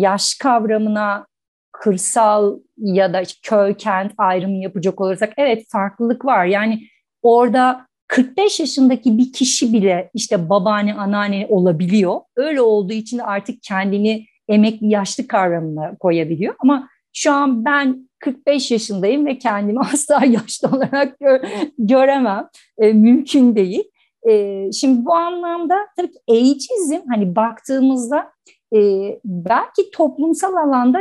yaş 0.00 0.34
kavramına 0.34 1.26
kırsal 1.72 2.58
ya 2.76 3.12
da 3.12 3.22
köy 3.42 3.74
kent 3.74 4.12
ayrımı 4.18 4.56
yapacak 4.56 5.00
olursak 5.00 5.32
evet 5.36 5.64
farklılık 5.68 6.24
var. 6.24 6.44
Yani 6.44 6.82
orada 7.22 7.86
45 8.08 8.60
yaşındaki 8.60 9.18
bir 9.18 9.32
kişi 9.32 9.72
bile 9.72 10.10
işte 10.14 10.50
babaanne, 10.50 10.94
anneanne 10.94 11.46
olabiliyor. 11.50 12.20
Öyle 12.36 12.60
olduğu 12.60 12.92
için 12.92 13.18
artık 13.18 13.62
kendini 13.62 14.26
emekli 14.48 14.88
yaşlı 14.88 15.26
kavramına 15.26 15.96
koyabiliyor. 16.00 16.54
Ama 16.58 16.88
şu 17.12 17.32
an 17.32 17.64
ben 17.64 18.08
45 18.18 18.70
yaşındayım 18.70 19.26
ve 19.26 19.38
kendimi 19.38 19.80
asla 19.92 20.24
yaşlı 20.24 20.68
olarak 20.68 21.20
gö 21.20 21.38
göremem. 21.78 22.48
E, 22.78 22.92
mümkün 22.92 23.56
değil. 23.56 23.84
E, 24.28 24.72
şimdi 24.72 25.04
bu 25.04 25.14
anlamda 25.14 25.76
tabii 25.96 26.12
ki 26.12 26.18
ageizm 26.28 27.08
hani 27.08 27.36
baktığımızda 27.36 28.32
e, 28.74 28.80
belki 29.24 29.90
toplumsal 29.90 30.56
alanda 30.56 30.98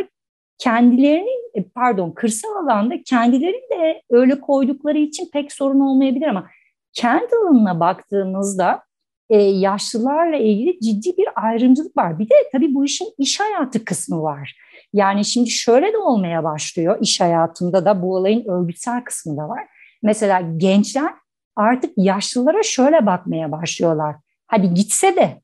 kendilerini 0.57 1.29
e, 1.55 1.63
pardon 1.63 2.11
kırsal 2.11 2.55
alanda 2.55 2.95
kendilerini 3.05 3.79
de 3.79 4.01
öyle 4.09 4.41
koydukları 4.41 4.97
için 4.97 5.29
pek 5.33 5.51
sorun 5.51 5.79
olmayabilir 5.79 6.27
ama 6.27 6.47
kendi 6.93 7.35
alanına 7.43 7.79
baktığımızda 7.79 8.83
e, 9.29 9.41
yaşlılarla 9.41 10.37
ilgili 10.37 10.79
ciddi 10.79 11.17
bir 11.17 11.27
ayrımcılık 11.35 11.97
var. 11.97 12.19
Bir 12.19 12.29
de 12.29 12.33
tabii 12.51 12.73
bu 12.73 12.85
işin 12.85 13.07
iş 13.17 13.39
hayatı 13.39 13.85
kısmı 13.85 14.21
var. 14.21 14.57
Yani 14.93 15.25
şimdi 15.25 15.49
şöyle 15.49 15.93
de 15.93 15.97
olmaya 15.97 16.43
başlıyor 16.43 16.97
iş 17.01 17.21
hayatında 17.21 17.85
da 17.85 18.01
bu 18.01 18.15
olayın 18.15 18.45
örgütsel 18.49 19.03
kısmı 19.03 19.37
da 19.37 19.49
var. 19.49 19.67
Mesela 20.03 20.41
gençler 20.57 21.13
artık 21.55 21.93
yaşlılara 21.97 22.63
şöyle 22.63 23.05
bakmaya 23.05 23.51
başlıyorlar. 23.51 24.15
Hadi 24.47 24.73
gitse 24.73 25.15
de 25.15 25.41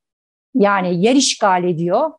yani 0.55 1.05
yer 1.05 1.15
işgal 1.15 1.63
ediyor. 1.63 2.11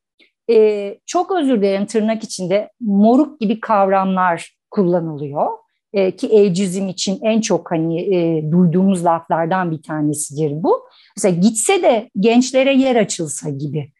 Ee, 0.50 0.98
çok 1.06 1.32
özür 1.32 1.56
dilerim 1.58 1.86
tırnak 1.86 2.24
içinde 2.24 2.70
moruk 2.80 3.40
gibi 3.40 3.60
kavramlar 3.60 4.58
kullanılıyor. 4.70 5.46
Ee, 5.92 6.16
ki 6.16 6.26
evcizm 6.26 6.88
için 6.88 7.18
en 7.22 7.40
çok 7.40 7.70
hani 7.70 8.16
e, 8.16 8.50
duyduğumuz 8.52 9.04
laflardan 9.04 9.70
bir 9.70 9.82
tanesidir 9.82 10.62
bu. 10.62 10.88
Mesela 11.16 11.40
gitse 11.40 11.82
de 11.82 12.10
gençlere 12.20 12.74
yer 12.74 12.96
açılsa 12.96 13.50
gibi. 13.50 13.92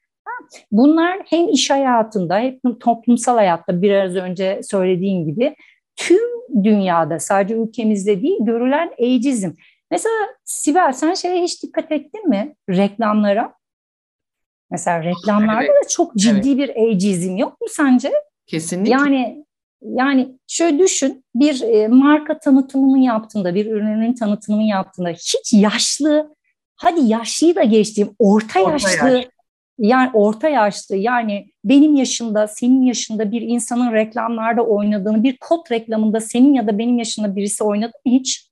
Bunlar 0.73 1.19
hem 1.27 1.49
iş 1.49 1.71
hayatında 1.71 2.39
hem 2.39 2.79
toplumsal 2.79 3.35
hayatta 3.35 3.83
biraz 3.83 4.17
önce 4.17 4.61
söylediğim 4.63 5.27
gibi 5.27 5.57
tüm 5.97 6.21
dünyada 6.65 7.19
sadece 7.19 7.55
ülkemizde 7.55 8.23
değil 8.23 8.39
görülen 8.41 8.91
eğicizm. 8.99 9.51
Mesela 9.91 10.15
Sibel 10.45 10.93
sen 10.93 11.15
şeye 11.15 11.43
hiç 11.43 11.63
dikkat 11.63 11.93
ettin 11.93 12.29
mi? 12.29 12.55
Reklamlara. 12.71 13.55
Mesela 14.71 15.03
reklamlarda 15.03 15.63
evet. 15.63 15.85
da 15.85 15.89
çok 15.89 16.15
ciddi 16.15 16.49
evet. 16.49 16.59
bir 16.59 16.69
eğicizm 16.69 17.37
yok 17.37 17.61
mu 17.61 17.67
sence? 17.71 18.13
Kesinlikle. 18.47 18.93
Yani 18.93 19.45
yani 19.83 20.39
şöyle 20.47 20.79
düşün 20.79 21.25
bir 21.35 21.63
e, 21.63 21.89
marka 21.89 22.39
tanıtımını 22.39 22.99
yaptığında 22.99 23.55
bir 23.55 23.67
ürünün 23.67 24.15
tanıtımını 24.15 24.63
yaptığında 24.63 25.09
hiç 25.09 25.53
yaşlı 25.53 26.35
hadi 26.77 27.01
yaşlıyı 27.01 27.57
da 27.57 27.63
geçtiğim 27.63 28.15
orta, 28.19 28.61
orta 28.61 28.73
yaşlı 28.73 29.17
yaş. 29.17 29.27
Yani 29.79 30.11
orta 30.15 30.49
yaşlı 30.49 30.97
yani 30.97 31.53
benim 31.65 31.95
yaşında 31.95 32.49
senin 32.49 32.83
yaşında 32.83 33.31
bir 33.31 33.43
insanın 33.43 33.93
reklamlarda 33.93 34.63
oynadığını 34.63 35.23
bir 35.23 35.37
kot 35.41 35.73
reklamında 35.73 36.21
senin 36.21 36.55
ya 36.55 36.67
da 36.67 36.79
benim 36.79 36.99
yaşında 36.99 37.37
birisi 37.37 37.65
oynadı 37.65 37.93
mı 38.07 38.13
hiç? 38.13 38.49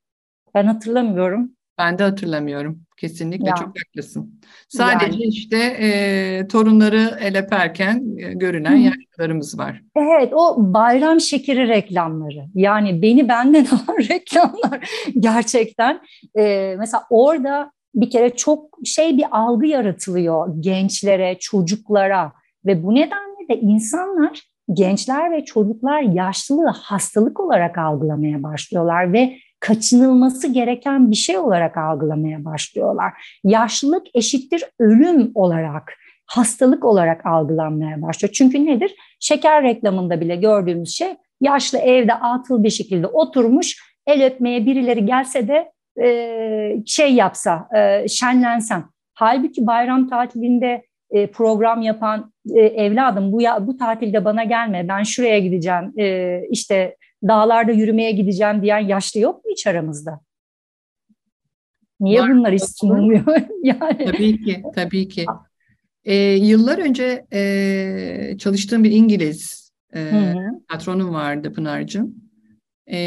Ben 0.54 0.66
hatırlamıyorum. 0.66 1.52
Ben 1.78 1.99
de 1.99 2.02
hatırlamıyorum. 2.02 2.80
Kesinlikle 2.97 3.49
ya. 3.49 3.54
çok 3.54 3.68
haklısın. 3.68 4.40
Sadece 4.68 5.23
yani. 5.23 5.25
işte 5.26 5.56
e, 5.59 6.49
torunları 6.49 7.18
el 7.21 7.38
öperken 7.38 8.04
e, 8.18 8.33
görünen 8.33 8.76
yaşlılarımız 8.76 9.59
var. 9.59 9.83
Evet 9.97 10.33
o 10.33 10.56
bayram 10.59 11.21
şekeri 11.21 11.68
reklamları. 11.68 12.45
Yani 12.54 13.02
beni 13.02 13.28
benden 13.28 13.64
alan 13.71 13.99
reklamlar 13.99 14.90
gerçekten. 15.21 16.00
E, 16.38 16.75
mesela 16.78 17.02
orada 17.11 17.71
bir 17.97 18.11
kere 18.11 18.37
çok 18.37 18.79
şey 18.85 19.17
bir 19.17 19.25
algı 19.31 19.67
yaratılıyor 19.67 20.55
gençlere, 20.61 21.37
çocuklara 21.41 22.33
ve 22.67 22.83
bu 22.83 22.95
nedenle 22.95 23.49
de 23.50 23.61
insanlar 23.61 24.43
gençler 24.73 25.33
ve 25.33 25.45
çocuklar 25.45 26.00
yaşlılığı 26.00 26.69
hastalık 26.69 27.41
olarak 27.41 27.79
algılamaya 27.79 28.43
başlıyorlar 28.43 29.12
ve 29.12 29.37
kaçınılması 29.61 30.52
gereken 30.52 31.11
bir 31.11 31.17
şey 31.17 31.39
olarak 31.39 31.76
algılamaya 31.76 32.45
başlıyorlar. 32.45 33.13
Yaşlılık 33.45 34.06
eşittir 34.15 34.65
ölüm 34.78 35.30
olarak, 35.35 35.93
hastalık 36.26 36.85
olarak 36.85 37.26
algılanmaya 37.26 38.02
başlıyor. 38.02 38.32
Çünkü 38.32 38.67
nedir? 38.67 38.95
Şeker 39.21 39.63
reklamında 39.63 40.21
bile 40.21 40.37
gördüğümüz 40.37 40.97
şey 40.97 41.15
yaşlı 41.41 41.78
evde 41.78 42.15
atıl 42.15 42.63
bir 42.63 42.71
şekilde 42.71 43.06
oturmuş, 43.06 43.82
el 44.06 44.26
öpmeye 44.26 44.67
birileri 44.67 45.06
gelse 45.06 45.49
de 45.49 45.73
e, 46.02 46.82
şey 46.87 47.15
yapsa, 47.15 47.69
e, 47.76 48.09
şenlensem. 48.09 48.89
Halbuki 49.15 49.67
bayram 49.67 50.09
tatilinde 50.09 50.87
e, 51.11 51.26
program 51.26 51.82
yapan 51.82 52.32
e, 52.54 52.61
evladım 52.61 53.32
bu 53.32 53.43
ya, 53.43 53.67
bu 53.67 53.76
tatilde 53.76 54.25
bana 54.25 54.45
gelme 54.45 54.89
ben 54.89 55.02
şuraya 55.02 55.39
gideceğim 55.39 55.93
e, 55.99 56.41
işte 56.50 56.97
dağlarda 57.28 57.73
yürümeye 57.73 58.13
gideceğim 58.13 58.63
diyen 58.63 58.78
yaşlı 58.78 59.21
yok 59.21 59.45
mu 59.45 59.50
hiç 59.50 59.67
aramızda? 59.67 60.21
Niye 62.00 62.21
Var, 62.21 62.30
bunlar 62.30 62.52
istinmiyor? 62.52 63.25
yani. 63.63 64.04
Tabii 64.04 64.45
ki, 64.45 64.63
tabii 64.75 65.09
ki. 65.09 65.25
Ee, 66.04 66.15
yıllar 66.35 66.78
önce 66.78 67.26
e, 67.32 68.39
çalıştığım 68.39 68.85
bir 68.85 68.91
İngiliz 68.91 69.73
e, 69.95 70.35
patronum 70.69 71.15
vardı 71.15 71.52
Pınar'cığım. 71.52 72.25
E, 72.92 72.99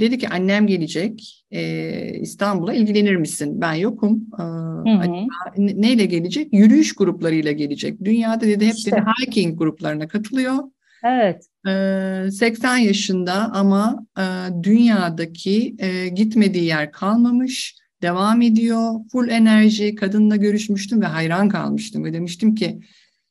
dedi 0.00 0.18
ki 0.18 0.28
annem 0.28 0.66
gelecek 0.66 1.44
e, 1.50 2.18
İstanbul'a 2.18 2.74
ilgilenir 2.74 3.16
misin? 3.16 3.60
Ben 3.60 3.74
yokum. 3.74 4.26
E, 4.38 4.42
acaba, 4.90 5.26
neyle 5.56 6.06
gelecek? 6.06 6.52
Yürüyüş 6.52 6.94
gruplarıyla 6.94 7.52
gelecek. 7.52 8.04
Dünyada 8.04 8.40
dedi 8.40 8.66
hep 8.66 8.74
işte. 8.74 8.90
dedi 8.92 9.00
hiking 9.22 9.58
gruplarına 9.58 10.08
katılıyor. 10.08 10.54
Evet. 11.04 11.44
80 12.32 12.76
yaşında 12.76 13.52
ama 13.52 14.06
dünyadaki 14.62 15.76
gitmediği 16.14 16.64
yer 16.64 16.92
kalmamış, 16.92 17.76
devam 18.02 18.42
ediyor. 18.42 18.92
Full 19.12 19.28
enerji, 19.28 19.94
kadınla 19.94 20.36
görüşmüştüm 20.36 21.00
ve 21.00 21.06
hayran 21.06 21.48
kalmıştım 21.48 22.04
ve 22.04 22.12
demiştim 22.12 22.54
ki 22.54 22.80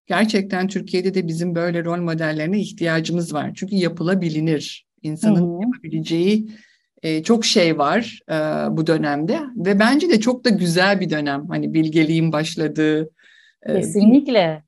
gerçekten 0.06 0.68
Türkiye'de 0.68 1.14
de 1.14 1.28
bizim 1.28 1.56
böyle 1.56 1.84
rol 1.84 2.00
modellerine 2.00 2.60
ihtiyacımız 2.60 3.34
var. 3.34 3.52
Çünkü 3.56 3.76
yapılabilir. 3.76 4.87
İnsanın 5.02 5.42
hmm. 5.42 5.62
yapabileceği 5.62 6.48
çok 7.24 7.46
şey 7.46 7.78
var 7.78 8.20
bu 8.72 8.88
dönemde 8.88 9.40
ve 9.56 9.80
bence 9.80 10.10
de 10.10 10.20
çok 10.20 10.46
da 10.46 10.50
güzel 10.50 11.00
bir 11.00 11.10
dönem. 11.10 11.48
Hani 11.48 11.74
bilgeliğin 11.74 12.32
başladığı. 12.32 13.10
Kesinlikle. 13.68 14.64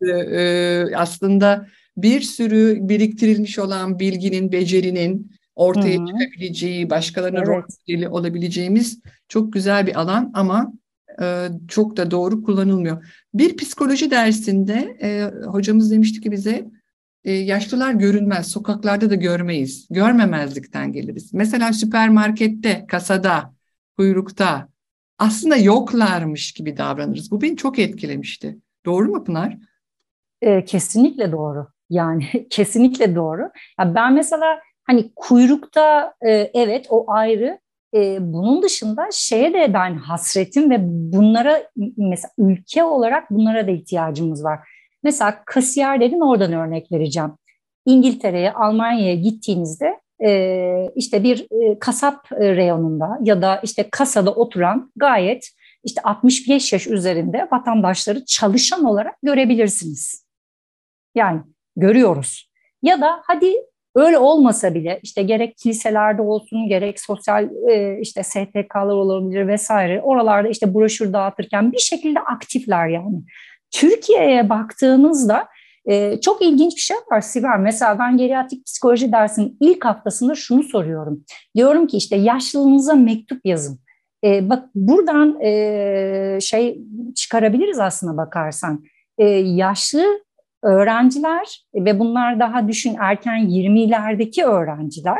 aslında 0.96 1.68
bir 1.98 2.22
sürü 2.22 2.78
biriktirilmiş 2.82 3.60
olan 3.60 4.00
bilginin, 4.00 4.52
becerinin 4.52 5.32
ortaya 5.56 5.98
Hı-hı. 5.98 6.08
çıkabileceği, 6.08 6.89
başkalarına 6.89 7.39
evet. 7.39 7.48
rol 7.89 8.12
olabileceğimiz 8.12 9.02
çok 9.28 9.54
güzel 9.54 9.88
bir 9.88 10.00
alan 10.00 10.32
ama 10.34 10.74
e, 11.22 11.48
çok 11.68 11.98
da 11.98 12.12
doğru 12.12 12.44
kullanılmıyor. 12.44 13.06
Bir 13.34 13.58
psikoloji 13.58 14.12
dersinde 14.12 14.98
e, 15.02 15.32
hocamız 15.46 15.92
demişti 15.92 16.22
ki 16.22 16.32
bize 16.32 16.65
e, 17.24 17.32
yaşlılar 17.32 17.94
görünmez, 17.94 18.52
sokaklarda 18.52 19.10
da 19.10 19.16
görmeyiz. 19.16 19.88
Görmemezlikten 19.90 20.92
geliriz. 20.92 21.34
Mesela 21.34 21.74
süpermarkette, 21.74 22.86
kasada, 22.88 23.54
kuyrukta 23.98 24.68
aslında 25.18 25.56
yoklarmış 25.56 26.52
gibi 26.52 26.78
davranırız. 26.78 27.32
Bu 27.32 27.42
beni 27.42 27.58
çok 27.58 27.80
etkilemişti. 27.80 28.58
Doğru 28.86 29.12
mu 29.12 29.24
Pınar? 29.24 29.58
E, 30.42 30.66
kesinlikle 30.66 31.32
doğru. 31.32 31.68
Yani 31.90 32.26
kesinlikle 32.50 33.16
doğru. 33.16 33.42
Ya 33.80 33.96
ben 33.96 34.14
mesela 34.14 34.60
hani 34.84 35.12
kuyrukta 35.16 36.14
e, 36.22 36.32
evet 36.54 36.86
o 36.90 37.12
ayrı. 37.12 37.60
E, 37.94 38.18
bunun 38.20 38.64
dışında 38.64 39.08
şeye 39.12 39.54
de 39.54 39.74
ben 39.74 39.98
hasretim 39.98 40.72
ve 40.72 40.78
bunlara 40.82 41.64
mesela 41.98 42.32
ülke 42.38 42.84
olarak 42.84 43.32
bunlara 43.32 43.68
da 43.68 43.72
ihtiyacımız 43.72 44.44
var. 44.44 44.60
Mesela 45.04 45.44
kasiyer 45.46 46.02
dedin 46.02 46.20
oradan 46.20 46.54
örnek 46.54 46.92
vereceğim. 46.92 47.32
İngiltere'ye, 47.86 48.52
Almanya'ya 48.54 49.16
gittiğinizde 49.16 50.00
e, 50.24 50.92
işte 50.96 51.24
bir 51.24 51.48
e, 51.52 51.80
kasap 51.80 52.32
e, 52.32 52.56
reyonunda 52.56 53.20
ya 53.22 53.42
da 53.42 53.60
işte 53.64 53.90
kasada 53.92 54.34
oturan 54.34 54.92
gayet 54.96 55.50
işte 55.84 56.02
65 56.02 56.74
yaş 56.74 56.88
üzerinde 56.88 57.48
vatandaşları 57.52 58.26
çalışan 58.26 58.86
olarak 58.86 59.16
görebilirsiniz. 59.24 60.26
Yani 61.16 61.42
görüyoruz. 61.76 62.50
Ya 62.82 63.02
da 63.02 63.22
hadi 63.24 63.54
öyle 63.96 64.18
olmasa 64.18 64.74
bile 64.76 65.00
işte 65.04 65.24
gerek 65.24 65.58
kiliselerde 65.58 66.22
olsun 66.22 66.68
gerek 66.68 67.00
sosyal 67.02 67.50
işte 68.02 68.24
STK'lar 68.24 68.86
olabilir 68.86 69.48
vesaire 69.48 70.02
oralarda 70.02 70.50
işte 70.50 70.74
broşür 70.74 71.14
dağıtırken 71.14 71.72
bir 71.72 71.78
şekilde 71.78 72.20
aktifler 72.20 72.88
yani. 72.88 73.24
Türkiye'ye 73.72 74.50
baktığınızda 74.50 75.48
e, 75.86 76.22
çok 76.22 76.42
ilginç 76.42 76.76
bir 76.76 76.82
şey 76.82 76.98
var 77.12 77.22
Sibel. 77.22 77.60
Mesela 77.60 78.00
ben 78.00 78.18
geriatrik 78.18 78.66
psikoloji 78.66 79.12
dersinin 79.12 79.58
ilk 79.62 79.86
haftasında 79.86 80.36
şunu 80.36 80.64
soruyorum. 80.64 81.24
Diyorum 81.56 81.88
ki 81.88 81.98
işte 81.98 82.16
yaşlılığınıza 82.16 82.94
mektup 82.94 83.46
yazın. 83.46 83.80
E, 84.24 84.50
bak 84.50 84.66
buradan 84.76 85.42
e, 85.42 86.38
şey 86.42 86.82
çıkarabiliriz 87.16 87.80
aslında 87.80 88.18
bakarsan. 88.18 88.84
E, 89.18 89.26
yaşlı 89.30 90.04
öğrenciler 90.64 91.66
ve 91.76 92.00
bunlar 92.00 92.40
daha 92.40 92.68
düşün 92.68 92.96
erken 93.00 93.50
20'lerdeki 93.50 94.46
öğrenciler 94.46 95.20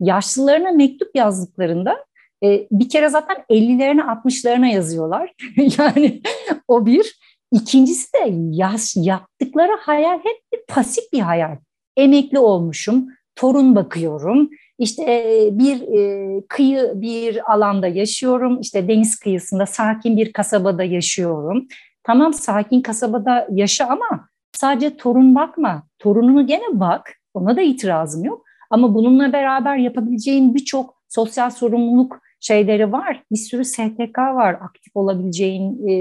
yaşlılarına 0.00 0.70
mektup 0.70 1.16
yazdıklarında 1.16 2.04
e, 2.44 2.66
bir 2.70 2.88
kere 2.88 3.08
zaten 3.08 3.36
50'lerine 3.50 4.00
60'larına 4.00 4.66
yazıyorlar. 4.66 5.34
yani 5.78 6.22
o 6.68 6.86
bir. 6.86 7.20
İkincisi 7.52 8.12
de 8.12 8.32
yaz, 8.50 8.94
yaptıkları 8.96 9.72
hayal 9.80 10.18
hep 10.18 10.36
bir 10.52 10.60
pasif 10.68 11.04
bir 11.12 11.20
hayal. 11.20 11.56
Emekli 11.96 12.38
olmuşum, 12.38 13.08
torun 13.36 13.76
bakıyorum, 13.76 14.50
işte 14.78 15.02
e, 15.02 15.48
bir 15.52 15.82
e, 15.82 16.42
kıyı 16.48 16.92
bir 16.94 17.52
alanda 17.52 17.86
yaşıyorum, 17.86 18.60
işte 18.60 18.88
deniz 18.88 19.16
kıyısında 19.16 19.66
sakin 19.66 20.16
bir 20.16 20.32
kasabada 20.32 20.84
yaşıyorum. 20.84 21.66
Tamam 22.04 22.32
sakin 22.32 22.80
kasabada 22.80 23.46
yaşa 23.50 23.86
ama 23.86 24.28
sadece 24.52 24.96
torun 24.96 25.34
bakma, 25.34 25.82
torununu 25.98 26.46
gene 26.46 26.80
bak, 26.80 27.12
ona 27.34 27.56
da 27.56 27.60
itirazım 27.60 28.24
yok. 28.24 28.44
Ama 28.70 28.94
bununla 28.94 29.32
beraber 29.32 29.76
yapabileceğin 29.76 30.54
birçok 30.54 30.94
sosyal 31.08 31.50
sorumluluk 31.50 32.20
şeyleri 32.40 32.92
var. 32.92 33.22
Bir 33.32 33.36
sürü 33.36 33.64
STK 33.64 34.18
var 34.18 34.52
aktif 34.52 34.96
olabileceğin. 34.96 35.88
E, 35.88 35.92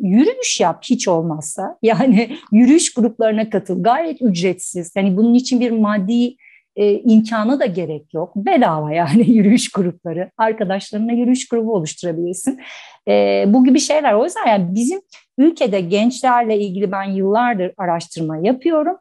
yürüyüş 0.00 0.60
yap 0.60 0.84
hiç 0.90 1.08
olmazsa. 1.08 1.78
Yani 1.82 2.36
yürüyüş 2.52 2.94
gruplarına 2.94 3.50
katıl. 3.50 3.82
Gayet 3.82 4.22
ücretsiz. 4.22 4.92
Yani 4.96 5.16
bunun 5.16 5.34
için 5.34 5.60
bir 5.60 5.70
maddi 5.70 6.36
e, 6.76 6.92
imkanı 6.92 7.60
da 7.60 7.66
gerek 7.66 8.14
yok. 8.14 8.36
Bedava 8.36 8.92
yani 8.92 9.30
yürüyüş 9.36 9.70
grupları. 9.70 10.30
Arkadaşlarına 10.38 11.12
yürüyüş 11.12 11.48
grubu 11.48 11.74
oluşturabilirsin. 11.74 12.60
E, 13.08 13.44
bu 13.46 13.64
gibi 13.64 13.80
şeyler. 13.80 14.12
O 14.12 14.24
yüzden 14.24 14.46
yani 14.46 14.74
bizim 14.74 15.00
ülkede 15.38 15.80
gençlerle 15.80 16.58
ilgili 16.58 16.92
ben 16.92 17.04
yıllardır 17.04 17.72
araştırma 17.76 18.36
yapıyorum. 18.36 18.96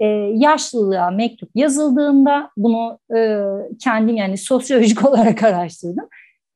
E, 0.00 0.06
yaşlılığa 0.34 1.10
mektup 1.10 1.50
yazıldığında 1.54 2.50
bunu 2.56 2.98
e, 3.16 3.40
kendim 3.84 4.16
yani 4.16 4.38
sosyolojik 4.38 5.04
olarak 5.04 5.42
araştırdım 5.42 6.08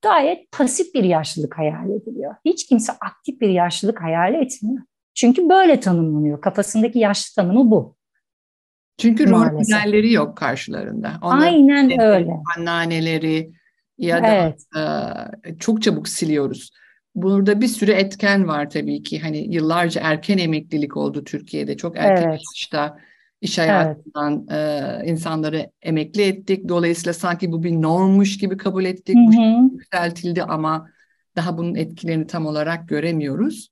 gayet 0.03 0.51
pasif 0.51 0.93
bir 0.93 1.03
yaşlılık 1.03 1.57
hayal 1.57 1.89
ediliyor. 1.89 2.35
Hiç 2.45 2.65
kimse 2.65 2.93
aktif 3.01 3.41
bir 3.41 3.49
yaşlılık 3.49 4.01
hayal 4.01 4.33
etmiyor. 4.33 4.83
Çünkü 5.15 5.49
böyle 5.49 5.79
tanımlanıyor. 5.79 6.41
Kafasındaki 6.41 6.99
yaşlı 6.99 7.35
tanımı 7.35 7.71
bu. 7.71 7.95
Çünkü 8.97 9.29
rol 9.29 9.51
modelleri 9.51 10.11
yok 10.11 10.37
karşılarında. 10.37 11.13
Onların 11.21 11.43
Aynen 11.43 11.99
öyle. 11.99 12.31
Anneanneleri 12.57 13.51
ya 13.97 14.23
da 14.23 14.27
evet. 14.27 14.63
e, 15.47 15.57
çok 15.57 15.81
çabuk 15.81 16.07
siliyoruz. 16.07 16.71
Burada 17.15 17.61
bir 17.61 17.67
sürü 17.67 17.91
etken 17.91 18.47
var 18.47 18.69
tabii 18.69 19.03
ki. 19.03 19.19
Hani 19.19 19.53
yıllarca 19.55 20.01
erken 20.03 20.37
emeklilik 20.37 20.97
oldu 20.97 21.23
Türkiye'de. 21.23 21.77
Çok 21.77 21.97
erken 21.97 22.29
evet. 22.29 22.41
yaşta 22.41 22.97
iş 23.43 23.57
hayatından 23.57 24.47
evet. 24.49 25.07
e, 25.07 25.11
insanları 25.11 25.71
emekli 25.81 26.21
ettik. 26.21 26.69
Dolayısıyla 26.69 27.13
sanki 27.13 27.51
bu 27.51 27.63
bir 27.63 27.71
normmuş 27.71 28.37
gibi 28.37 28.57
kabul 28.57 28.85
ettik. 28.85 29.15
Hı 29.15 29.19
hı. 29.19 29.69
Bu 29.69 29.73
yükseltildi 29.73 30.43
ama 30.43 30.89
daha 31.35 31.57
bunun 31.57 31.75
etkilerini 31.75 32.27
tam 32.27 32.45
olarak 32.45 32.89
göremiyoruz. 32.89 33.69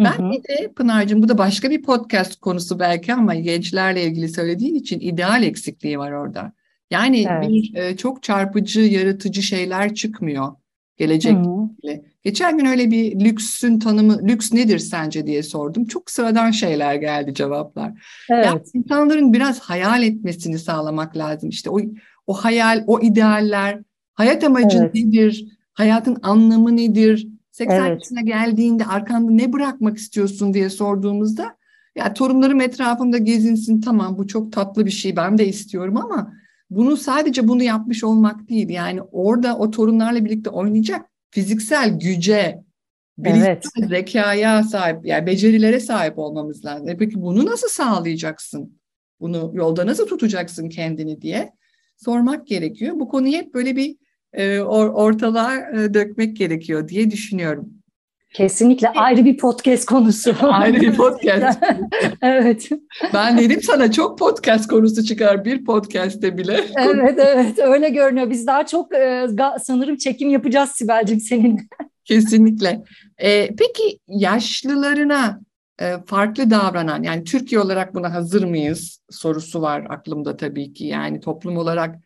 Hı 0.00 0.02
hı. 0.02 0.18
Ben 0.18 0.32
de 0.32 0.72
Pınar'cığım 0.76 1.22
bu 1.22 1.28
da 1.28 1.38
başka 1.38 1.70
bir 1.70 1.82
podcast 1.82 2.40
konusu 2.40 2.78
belki 2.78 3.14
ama 3.14 3.34
gençlerle 3.34 4.04
ilgili 4.04 4.28
söylediğin 4.28 4.74
için 4.74 5.00
ideal 5.00 5.42
eksikliği 5.42 5.98
var 5.98 6.12
orada. 6.12 6.52
Yani 6.90 7.26
evet. 7.30 7.48
bir 7.48 7.74
e, 7.74 7.96
çok 7.96 8.22
çarpıcı, 8.22 8.80
yaratıcı 8.80 9.42
şeyler 9.42 9.94
çıkmıyor 9.94 10.52
gelecekle 10.96 11.40
ilgili. 11.40 12.04
Geçen 12.24 12.58
gün 12.58 12.66
öyle 12.66 12.90
bir 12.90 13.20
lüksün 13.20 13.78
tanımı, 13.78 14.28
lüks 14.28 14.52
nedir 14.52 14.78
sence 14.78 15.26
diye 15.26 15.42
sordum. 15.42 15.84
Çok 15.84 16.10
sıradan 16.10 16.50
şeyler 16.50 16.94
geldi 16.94 17.34
cevaplar. 17.34 17.92
Evet. 18.30 18.46
Yani 18.46 18.60
insanların 18.74 19.32
biraz 19.32 19.60
hayal 19.60 20.02
etmesini 20.02 20.58
sağlamak 20.58 21.16
lazım. 21.16 21.48
İşte 21.48 21.70
o, 21.70 21.80
o 22.26 22.32
hayal, 22.32 22.84
o 22.86 23.00
idealler, 23.00 23.80
hayat 24.14 24.44
amacı 24.44 24.78
evet. 24.78 24.94
nedir, 24.94 25.58
hayatın 25.72 26.16
anlamı 26.22 26.76
nedir, 26.76 27.28
80 27.50 27.76
evet. 27.76 28.00
yaşına 28.00 28.20
geldiğinde 28.20 28.84
arkanda 28.84 29.32
ne 29.32 29.52
bırakmak 29.52 29.98
istiyorsun 29.98 30.54
diye 30.54 30.70
sorduğumuzda 30.70 31.56
ya 31.96 32.14
torunlarım 32.14 32.60
etrafımda 32.60 33.18
gezinsin 33.18 33.80
tamam 33.80 34.18
bu 34.18 34.26
çok 34.26 34.52
tatlı 34.52 34.86
bir 34.86 34.90
şey 34.90 35.16
ben 35.16 35.38
de 35.38 35.46
istiyorum 35.46 35.96
ama 35.96 36.32
bunu 36.70 36.96
sadece 36.96 37.48
bunu 37.48 37.62
yapmış 37.62 38.04
olmak 38.04 38.48
değil 38.48 38.68
yani 38.68 39.02
orada 39.02 39.58
o 39.58 39.70
torunlarla 39.70 40.24
birlikte 40.24 40.50
oynayacak 40.50 41.06
fiziksel 41.30 41.98
güce, 41.98 42.64
evet. 43.24 43.64
zekaya 43.88 44.62
sahip, 44.62 45.06
yani 45.06 45.26
becerilere 45.26 45.80
sahip 45.80 46.18
olmamız 46.18 46.64
lazım. 46.64 46.88
E 46.88 46.96
peki 46.96 47.22
bunu 47.22 47.46
nasıl 47.46 47.68
sağlayacaksın? 47.68 48.80
Bunu 49.20 49.50
yolda 49.54 49.86
nasıl 49.86 50.06
tutacaksın 50.06 50.68
kendini 50.68 51.20
diye 51.22 51.52
sormak 51.96 52.46
gerekiyor. 52.46 52.94
Bu 53.00 53.08
konuyu 53.08 53.32
hep 53.32 53.54
böyle 53.54 53.76
bir 53.76 53.96
e, 54.32 54.60
or, 54.60 54.86
ortalığa 54.86 55.56
e, 55.56 55.94
dökmek 55.94 56.36
gerekiyor 56.36 56.88
diye 56.88 57.10
düşünüyorum. 57.10 57.83
Kesinlikle 58.34 58.88
ayrı 58.88 59.24
bir 59.24 59.36
podcast 59.36 59.86
konusu. 59.86 60.34
ayrı 60.42 60.80
bir 60.80 60.96
podcast. 60.96 61.62
evet. 62.22 62.68
Ben 63.14 63.38
dedim 63.38 63.62
sana 63.62 63.92
çok 63.92 64.18
podcast 64.18 64.68
konusu 64.68 65.04
çıkar 65.04 65.44
bir 65.44 65.64
podcast'te 65.64 66.38
bile. 66.38 66.64
evet 66.78 67.18
evet 67.18 67.58
öyle 67.58 67.88
görünüyor. 67.88 68.30
Biz 68.30 68.46
daha 68.46 68.66
çok 68.66 68.94
e, 68.94 69.26
sanırım 69.62 69.96
çekim 69.96 70.30
yapacağız 70.30 70.70
Sibel'cim 70.70 71.20
seninle. 71.20 71.62
Kesinlikle. 72.04 72.82
E, 73.18 73.46
peki 73.46 73.98
yaşlılarına 74.08 75.40
e, 75.80 75.94
farklı 76.06 76.50
davranan 76.50 77.02
yani 77.02 77.24
Türkiye 77.24 77.60
olarak 77.60 77.94
buna 77.94 78.14
hazır 78.14 78.44
mıyız 78.44 79.00
sorusu 79.10 79.62
var 79.62 79.86
aklımda 79.88 80.36
tabii 80.36 80.72
ki. 80.72 80.86
Yani 80.86 81.20
toplum 81.20 81.56
olarak 81.56 81.96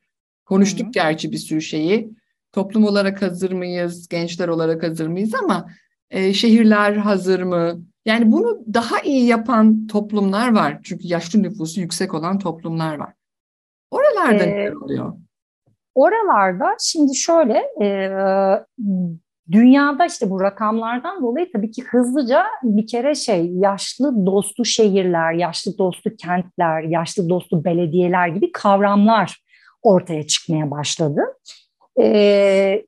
konuştuk 0.45 0.85
Hı-hı. 0.85 0.93
gerçi 0.93 1.33
bir 1.33 1.39
sürü 1.39 1.63
şeyi. 1.63 2.11
Toplum 2.53 2.85
olarak 2.85 3.23
hazır 3.23 3.53
mıyız, 3.53 4.09
gençler 4.09 4.49
olarak 4.49 4.83
hazır 4.83 5.07
mıyız 5.07 5.35
ama 5.43 5.69
e, 6.11 6.33
şehirler 6.33 6.93
hazır 6.93 7.43
mı? 7.43 7.83
Yani 8.07 8.33
bunu 8.33 8.59
daha 8.75 9.01
iyi 9.01 9.27
yapan 9.27 9.87
toplumlar 9.87 10.55
var. 10.55 10.79
Çünkü 10.83 11.07
yaşlı 11.07 11.43
nüfusu 11.43 11.81
yüksek 11.81 12.15
olan 12.15 12.39
toplumlar 12.39 12.99
var. 12.99 13.13
Oralarda 13.91 14.45
ee, 14.45 14.65
ne 14.65 14.77
oluyor? 14.77 15.13
Oralarda 15.95 16.77
şimdi 16.81 17.15
şöyle 17.15 17.59
e, 17.83 17.89
dünyada 19.51 20.07
işte 20.07 20.31
bu 20.31 20.41
rakamlardan 20.41 21.23
dolayı 21.23 21.53
tabii 21.53 21.71
ki 21.71 21.83
hızlıca 21.83 22.47
bir 22.63 22.87
kere 22.87 23.15
şey 23.15 23.47
yaşlı 23.47 24.27
dostu 24.27 24.65
şehirler, 24.65 25.33
yaşlı 25.33 25.79
dostu 25.79 26.17
kentler, 26.17 26.83
yaşlı 26.83 27.29
dostu 27.29 27.65
belediyeler 27.65 28.29
gibi 28.29 28.53
kavramlar 28.53 29.43
ortaya 29.83 30.27
çıkmaya 30.27 30.71
başladı. 30.71 31.21
Ee, 32.01 32.85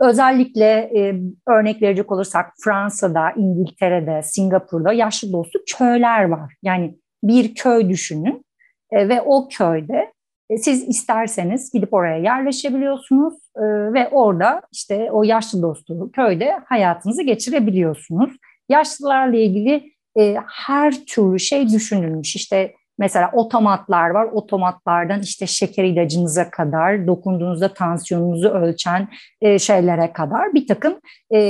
Özellikle 0.00 0.90
e, 0.96 1.20
örnek 1.48 1.82
verecek 1.82 2.12
olursak 2.12 2.52
Fransa'da, 2.64 3.30
İngiltere'de, 3.36 4.22
Singapur'da 4.22 4.92
yaşlı 4.92 5.32
dostu 5.32 5.58
köyler 5.78 6.24
var. 6.24 6.54
Yani 6.62 6.98
bir 7.22 7.54
köy 7.54 7.88
düşünün 7.88 8.44
e, 8.90 9.08
ve 9.08 9.22
o 9.22 9.48
köyde 9.48 10.12
e, 10.50 10.58
siz 10.58 10.88
isterseniz 10.88 11.72
gidip 11.72 11.94
oraya 11.94 12.18
yerleşebiliyorsunuz 12.18 13.34
e, 13.56 13.62
ve 13.92 14.08
orada 14.08 14.62
işte 14.72 15.08
o 15.12 15.22
yaşlı 15.22 15.62
dostu 15.62 16.10
köyde 16.12 16.60
hayatınızı 16.66 17.22
geçirebiliyorsunuz. 17.22 18.30
Yaşlılarla 18.68 19.36
ilgili 19.36 19.92
e, 20.18 20.36
her 20.46 20.94
türlü 21.06 21.38
şey 21.38 21.68
düşünülmüş. 21.68 22.36
İşte 22.36 22.74
Mesela 22.98 23.30
otomatlar 23.32 24.10
var. 24.10 24.24
Otomatlardan 24.32 25.20
işte 25.20 25.46
şeker 25.46 25.84
ilacınıza 25.84 26.50
kadar, 26.50 27.06
dokunduğunuzda 27.06 27.74
tansiyonunuzu 27.74 28.48
ölçen 28.48 29.08
e, 29.40 29.58
şeylere 29.58 30.12
kadar 30.12 30.54
bir 30.54 30.66
takım 30.66 30.94
e, 31.34 31.40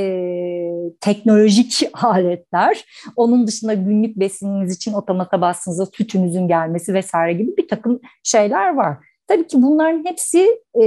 teknolojik 1.01 1.83
aletler. 2.03 2.85
Onun 3.17 3.47
dışında 3.47 3.75
günlük 3.75 4.17
besininiz 4.17 4.77
için 4.77 4.93
otomata 4.93 5.41
bastığınızda 5.41 5.87
sütünüzün 5.87 6.49
gelmesi 6.49 6.95
vesaire 6.95 7.33
gibi 7.33 7.57
bir 7.57 7.69
takım 7.69 8.01
şeyler 8.23 8.75
var. 8.75 8.97
Tabii 9.29 9.47
ki 9.47 9.63
bunların 9.63 10.05
hepsi 10.05 10.61
e, 10.83 10.87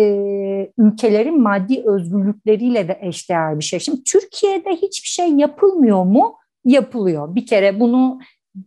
ülkelerin 0.78 1.41
maddi 1.41 1.84
özgürlükleriyle 1.86 2.88
de 2.88 3.00
eşdeğer 3.02 3.60
bir 3.60 3.63
şey. 3.63 3.80
Şimdi 3.80 4.04
Türkiye'de 4.04 4.69
hiçbir 4.69 5.08
şey 5.08 5.28
yapılmıyor 5.28 6.04
mu? 6.04 6.36
Yapılıyor. 6.65 7.36
Bir 7.36 7.45
kere 7.45 7.80
bunu 7.80 8.19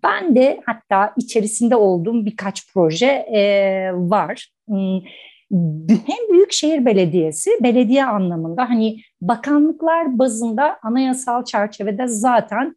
ben 0.02 0.36
de 0.36 0.60
hatta 0.66 1.12
içerisinde 1.16 1.76
olduğum 1.76 2.26
birkaç 2.26 2.72
proje 2.72 3.06
e, 3.06 3.90
var. 3.92 4.48
Hmm, 4.68 5.00
hem 5.88 6.32
Büyükşehir 6.32 6.84
Belediyesi, 6.84 7.50
belediye 7.62 8.06
anlamında 8.06 8.68
hani 8.70 8.96
bakanlıklar 9.20 10.18
bazında 10.18 10.78
anayasal 10.82 11.44
çerçevede 11.44 12.06
zaten 12.08 12.76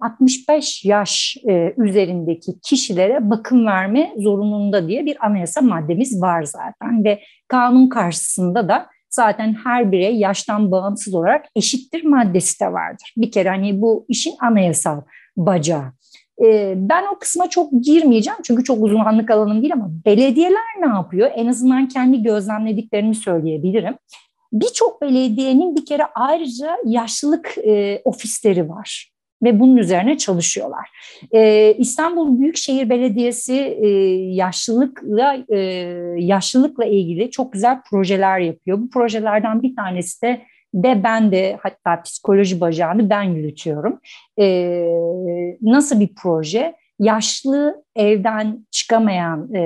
65 0.00 0.84
e, 0.84 0.88
yaş 0.88 1.36
e, 1.48 1.74
üzerindeki 1.78 2.60
kişilere 2.60 3.30
bakım 3.30 3.66
verme 3.66 4.12
zorunluluğunda 4.18 4.88
diye 4.88 5.06
bir 5.06 5.26
anayasa 5.26 5.60
maddemiz 5.60 6.22
var 6.22 6.42
zaten 6.42 7.04
ve 7.04 7.22
kanun 7.48 7.88
karşısında 7.88 8.68
da 8.68 8.86
zaten 9.10 9.56
her 9.64 9.92
birey 9.92 10.16
yaştan 10.16 10.70
bağımsız 10.70 11.14
olarak 11.14 11.44
eşittir 11.56 12.04
maddesi 12.04 12.60
de 12.60 12.72
vardır. 12.72 13.14
Bir 13.16 13.30
kere 13.30 13.48
hani 13.48 13.80
bu 13.80 14.06
işin 14.08 14.34
anayasal 14.40 15.00
bacağı. 15.36 15.92
Ee, 16.42 16.74
ben 16.76 17.04
o 17.14 17.18
kısma 17.18 17.50
çok 17.50 17.72
girmeyeceğim 17.82 18.38
çünkü 18.44 18.64
çok 18.64 18.84
uzmanlık 18.84 19.30
alanım 19.30 19.62
değil 19.62 19.72
ama 19.72 19.90
belediyeler 20.06 20.80
ne 20.80 20.86
yapıyor? 20.86 21.30
En 21.34 21.46
azından 21.46 21.88
kendi 21.88 22.22
gözlemlediklerimi 22.22 23.14
söyleyebilirim. 23.14 23.94
Birçok 24.52 25.02
belediyenin 25.02 25.76
bir 25.76 25.86
kere 25.86 26.02
ayrıca 26.14 26.76
yaşlılık 26.84 27.58
e, 27.58 28.02
ofisleri 28.04 28.68
var 28.68 29.12
ve 29.42 29.60
bunun 29.60 29.76
üzerine 29.76 30.18
çalışıyorlar. 30.18 30.88
Ee, 31.34 31.74
İstanbul 31.78 32.38
Büyükşehir 32.38 32.90
Belediyesi 32.90 33.54
e, 33.54 33.88
yaşlılıkla 34.34 35.44
e, 35.48 35.58
yaşlılıkla 36.18 36.84
ilgili 36.84 37.30
çok 37.30 37.52
güzel 37.52 37.82
projeler 37.90 38.38
yapıyor. 38.38 38.78
Bu 38.78 38.90
projelerden 38.90 39.62
bir 39.62 39.76
tanesi 39.76 40.22
de 40.22 40.42
de 40.74 41.04
ben 41.04 41.32
de 41.32 41.58
hatta 41.62 42.02
psikoloji 42.02 42.60
bacağını 42.60 43.10
ben 43.10 43.22
yürütüyorum. 43.22 44.00
Ee, 44.40 44.88
nasıl 45.62 46.00
bir 46.00 46.10
proje? 46.22 46.74
Yaşlı 46.98 47.84
evden 47.96 48.66
çıkamayan 48.70 49.54
e, 49.54 49.60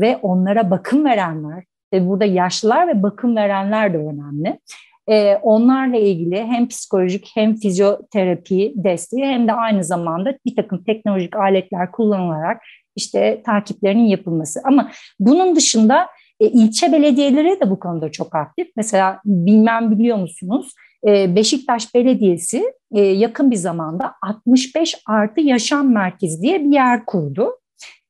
ve 0.00 0.16
onlara 0.16 0.70
bakım 0.70 1.04
verenler, 1.04 1.64
ve 1.92 2.08
burada 2.08 2.24
yaşlılar 2.24 2.88
ve 2.88 3.02
bakım 3.02 3.36
verenler 3.36 3.94
de 3.94 3.98
önemli. 3.98 4.60
Ee, 5.08 5.36
onlarla 5.36 5.96
ilgili 5.96 6.44
hem 6.44 6.68
psikolojik 6.68 7.30
hem 7.34 7.54
fizyoterapi 7.54 8.72
desteği 8.76 9.24
hem 9.24 9.48
de 9.48 9.52
aynı 9.52 9.84
zamanda 9.84 10.38
bir 10.46 10.56
takım 10.56 10.84
teknolojik 10.84 11.36
aletler 11.36 11.92
kullanılarak 11.92 12.62
işte 12.96 13.42
takiplerinin 13.46 14.04
yapılması. 14.04 14.60
Ama 14.64 14.90
bunun 15.20 15.56
dışında 15.56 16.06
e, 16.40 16.46
ilçe 16.46 16.92
belediyeleri 16.92 17.60
de 17.60 17.70
bu 17.70 17.78
konuda 17.78 18.12
çok 18.12 18.34
aktif. 18.34 18.68
Mesela 18.76 19.20
bilmem 19.24 19.90
biliyor 19.90 20.16
musunuz? 20.16 20.74
E, 21.06 21.36
Beşiktaş 21.36 21.94
Belediyesi 21.94 22.72
e, 22.94 23.00
yakın 23.00 23.50
bir 23.50 23.56
zamanda 23.56 24.14
65 24.22 24.94
artı 25.06 25.40
yaşam 25.40 25.92
merkezi 25.92 26.42
diye 26.42 26.64
bir 26.64 26.72
yer 26.72 27.06
kurdu. 27.06 27.58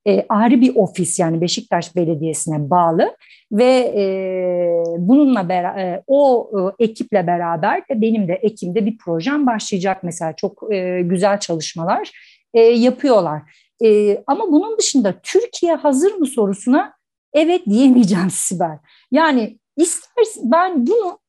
E, 0.07 0.25
ayrı 0.29 0.61
bir 0.61 0.75
ofis 0.75 1.19
yani 1.19 1.41
Beşiktaş 1.41 1.95
Belediyesi'ne 1.95 2.69
bağlı 2.69 3.15
ve 3.51 3.93
e, 3.95 4.03
bununla 4.97 5.49
beraber 5.49 6.01
o 6.07 6.51
e, 6.79 6.83
ekiple 6.83 7.27
beraber 7.27 7.81
de 7.81 8.01
benim 8.01 8.27
de 8.27 8.33
Ekim'de 8.33 8.85
bir 8.85 8.97
projem 8.97 9.45
başlayacak 9.45 10.03
mesela 10.03 10.33
çok 10.33 10.73
e, 10.73 11.01
güzel 11.01 11.39
çalışmalar 11.39 12.11
e, 12.53 12.61
yapıyorlar. 12.61 13.41
E, 13.83 14.17
ama 14.27 14.51
bunun 14.51 14.77
dışında 14.77 15.13
Türkiye 15.23 15.75
hazır 15.75 16.13
mı 16.13 16.25
sorusuna 16.25 16.96
evet 17.33 17.65
diyemeyeceğim 17.65 18.29
Sibel. 18.31 18.79
Yani 19.11 19.59
istersen 19.77 20.51
ben 20.51 20.87
bunu 20.87 21.19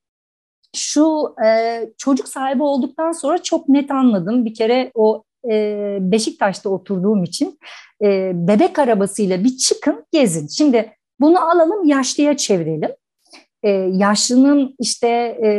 şu 0.76 1.34
e, 1.44 1.80
çocuk 1.98 2.28
sahibi 2.28 2.62
olduktan 2.62 3.12
sonra 3.12 3.42
çok 3.42 3.68
net 3.68 3.90
anladım. 3.90 4.44
Bir 4.44 4.54
kere 4.54 4.90
o 4.94 5.24
e, 5.50 5.98
Beşiktaş'ta 6.00 6.68
oturduğum 6.68 7.24
için 7.24 7.58
e, 8.02 8.32
bebek 8.34 8.78
arabasıyla 8.78 9.44
bir 9.44 9.56
çıkın 9.56 10.04
gezin. 10.12 10.48
Şimdi 10.48 10.92
bunu 11.20 11.50
alalım 11.50 11.84
yaşlıya 11.84 12.36
çevirelim. 12.36 12.90
E, 13.62 13.70
yaşlının 13.92 14.74
işte 14.78 15.08
e, 15.08 15.50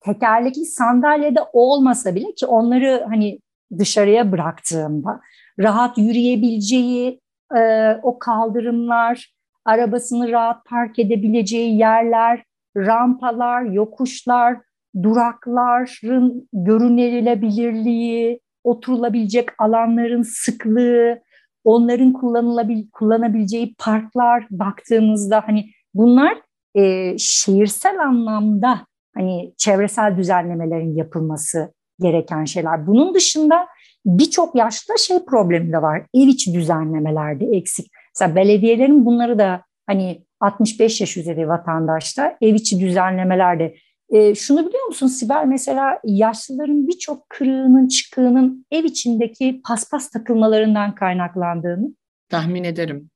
tekerlekli 0.00 0.64
sandalyede 0.64 1.40
olmasa 1.52 2.14
bile 2.14 2.34
ki 2.34 2.46
onları 2.46 3.06
hani 3.08 3.40
dışarıya 3.78 4.32
bıraktığımda 4.32 5.20
rahat 5.58 5.98
yürüyebileceği 5.98 7.20
e, 7.56 7.92
o 8.02 8.18
kaldırımlar, 8.18 9.32
arabasını 9.64 10.32
rahat 10.32 10.64
park 10.64 10.98
edebileceği 10.98 11.78
yerler, 11.78 12.44
rampalar, 12.76 13.62
yokuşlar, 13.62 14.58
durakların 15.02 16.48
görünülebilirliği, 16.52 18.40
oturulabilecek 18.64 19.48
alanların 19.58 20.22
sıklığı, 20.22 21.20
onların 21.64 22.12
kullanılabil 22.12 22.90
kullanabileceği 22.92 23.74
parklar 23.78 24.46
baktığımızda 24.50 25.42
hani 25.46 25.70
bunlar 25.94 26.38
e, 26.74 27.14
şehirsel 27.18 27.98
anlamda 28.00 28.86
hani 29.14 29.54
çevresel 29.56 30.16
düzenlemelerin 30.16 30.96
yapılması 30.96 31.72
gereken 32.00 32.44
şeyler. 32.44 32.86
Bunun 32.86 33.14
dışında 33.14 33.66
birçok 34.06 34.54
yaşta 34.54 34.96
şey 34.96 35.24
problemi 35.24 35.72
de 35.72 35.82
var. 35.82 36.06
Ev 36.14 36.26
içi 36.28 36.54
düzenlemelerde 36.54 37.46
eksik. 37.46 37.90
Mesela 38.14 38.36
belediyelerin 38.36 39.04
bunları 39.04 39.38
da 39.38 39.62
hani 39.86 40.26
65 40.40 41.00
yaş 41.00 41.16
üzeri 41.16 41.48
vatandaşta 41.48 42.36
ev 42.40 42.54
içi 42.54 42.80
düzenlemelerde 42.80 43.76
e, 44.10 44.34
şunu 44.34 44.68
biliyor 44.68 44.86
musun 44.86 45.06
Sibel 45.06 45.44
mesela 45.46 46.00
yaşlıların 46.04 46.88
birçok 46.88 47.30
kırığının 47.30 47.88
çıkığının 47.88 48.66
ev 48.70 48.84
içindeki 48.84 49.60
paspas 49.64 50.10
takılmalarından 50.10 50.94
kaynaklandığını 50.94 51.94
tahmin 52.28 52.64
ederim. 52.64 53.10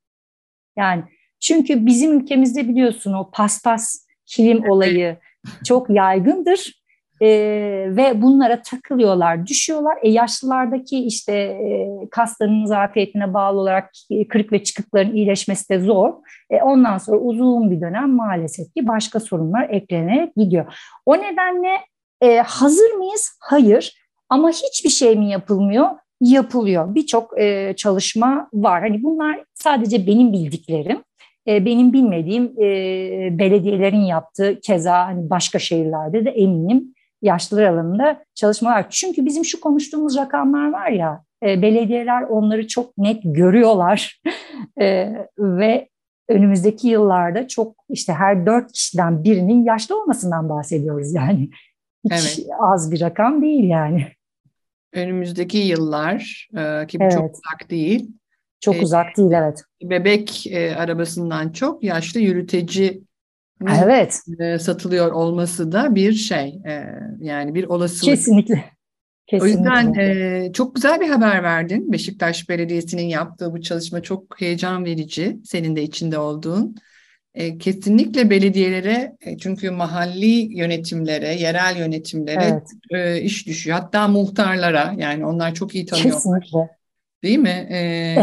Yani 0.77 1.03
çünkü 1.39 1.85
bizim 1.85 2.19
ülkemizde 2.19 2.67
biliyorsun 2.67 3.13
o 3.13 3.31
paspas 3.31 4.05
kilim 4.25 4.63
olayı 4.69 5.17
çok 5.65 5.89
yaygındır 5.89 6.80
e, 7.21 7.27
ve 7.89 8.21
bunlara 8.21 8.61
takılıyorlar, 8.61 9.47
düşüyorlar. 9.47 9.97
E, 10.01 10.09
yaşlılardaki 10.09 11.05
işte 11.05 11.33
e, 11.33 11.89
kaslarının 12.11 12.65
zafiyetine 12.65 13.33
bağlı 13.33 13.59
olarak 13.59 13.91
kırık 14.29 14.51
ve 14.51 14.63
çıkıkların 14.63 15.15
iyileşmesi 15.15 15.69
de 15.69 15.79
zor. 15.79 16.13
E, 16.49 16.61
ondan 16.61 16.97
sonra 16.97 17.17
uzun 17.17 17.71
bir 17.71 17.81
dönem 17.81 18.09
maalesef 18.09 18.73
ki 18.73 18.87
başka 18.87 19.19
sorunlar 19.19 19.69
eklenerek 19.69 20.35
gidiyor. 20.35 20.73
O 21.05 21.17
nedenle 21.17 21.77
e, 22.21 22.37
hazır 22.37 22.91
mıyız? 22.91 23.37
Hayır. 23.39 23.95
Ama 24.29 24.49
hiçbir 24.49 24.89
şey 24.89 25.15
mi 25.15 25.29
yapılmıyor? 25.29 25.87
Yapılıyor. 26.21 26.95
Birçok 26.95 27.39
e, 27.39 27.73
çalışma 27.77 28.49
var. 28.53 28.81
Hani 28.81 29.03
bunlar 29.03 29.43
sadece 29.53 30.07
benim 30.07 30.33
bildiklerim. 30.33 31.03
E, 31.47 31.65
benim 31.65 31.93
bilmediğim 31.93 32.43
e, 32.43 32.69
belediyelerin 33.39 34.05
yaptığı 34.05 34.59
keza 34.59 35.05
hani 35.05 35.29
başka 35.29 35.59
şehirlerde 35.59 36.25
de 36.25 36.29
eminim 36.29 36.93
yaşlılar 37.21 37.63
alanında 37.63 38.23
çalışmalar. 38.35 38.89
Çünkü 38.89 39.25
bizim 39.25 39.45
şu 39.45 39.61
konuştuğumuz 39.61 40.17
rakamlar 40.17 40.71
var 40.71 40.89
ya, 40.89 41.23
e, 41.43 41.61
belediyeler 41.61 42.21
onları 42.21 42.67
çok 42.67 42.97
net 42.97 43.21
görüyorlar 43.23 44.21
e, 44.81 45.13
ve 45.39 45.89
önümüzdeki 46.29 46.87
yıllarda 46.87 47.47
çok 47.47 47.75
işte 47.89 48.13
her 48.13 48.45
dört 48.45 48.71
kişiden 48.71 49.23
birinin 49.23 49.63
yaşlı 49.63 50.01
olmasından 50.01 50.49
bahsediyoruz 50.49 51.13
yani. 51.13 51.49
Hiç 52.11 52.39
evet. 52.39 52.47
az 52.59 52.91
bir 52.91 53.01
rakam 53.01 53.41
değil 53.41 53.63
yani. 53.63 54.07
Önümüzdeki 54.93 55.57
yıllar 55.57 56.47
e, 56.57 56.87
ki 56.87 56.99
bu 56.99 57.03
evet. 57.03 57.13
çok 57.13 57.23
uzak 57.23 57.69
değil. 57.69 58.11
Çok 58.59 58.75
e, 58.75 58.81
uzak 58.81 59.17
değil 59.17 59.31
evet. 59.31 59.63
Bebek 59.83 60.47
e, 60.47 60.75
arabasından 60.75 61.49
çok 61.49 61.83
yaşlı 61.83 62.19
yürüteci 62.19 63.01
evet. 63.83 64.21
Satılıyor 64.61 65.11
olması 65.11 65.71
da 65.71 65.95
bir 65.95 66.13
şey 66.13 66.59
yani 67.19 67.55
bir 67.55 67.63
olasılık. 67.63 68.15
Kesinlikle. 68.15 68.63
Kesinlikle. 69.27 69.43
O 69.43 69.57
yüzden 69.57 69.93
e, 69.93 70.53
çok 70.53 70.75
güzel 70.75 71.01
bir 71.01 71.09
haber 71.09 71.43
verdin. 71.43 71.91
Beşiktaş 71.91 72.49
Belediyesi'nin 72.49 73.03
yaptığı 73.03 73.53
bu 73.53 73.61
çalışma 73.61 74.01
çok 74.01 74.41
heyecan 74.41 74.85
verici. 74.85 75.37
Senin 75.45 75.75
de 75.75 75.83
içinde 75.83 76.17
olduğun. 76.17 76.75
E, 77.33 77.57
kesinlikle 77.57 78.29
belediyelere 78.29 79.17
e, 79.21 79.37
çünkü 79.37 79.71
mahalli 79.71 80.57
yönetimlere, 80.57 81.35
yerel 81.35 81.77
yönetimlere 81.77 82.43
evet. 82.43 82.67
e, 82.91 83.21
iş 83.21 83.47
düşüyor. 83.47 83.77
Hatta 83.77 84.07
muhtarlara 84.07 84.93
yani 84.97 85.25
onlar 85.25 85.53
çok 85.53 85.75
iyi 85.75 85.85
tanıyorlar. 85.85 86.13
Kesinlikle. 86.15 86.69
Değil 87.23 87.39
mi? 87.39 87.67
E, 87.69 87.77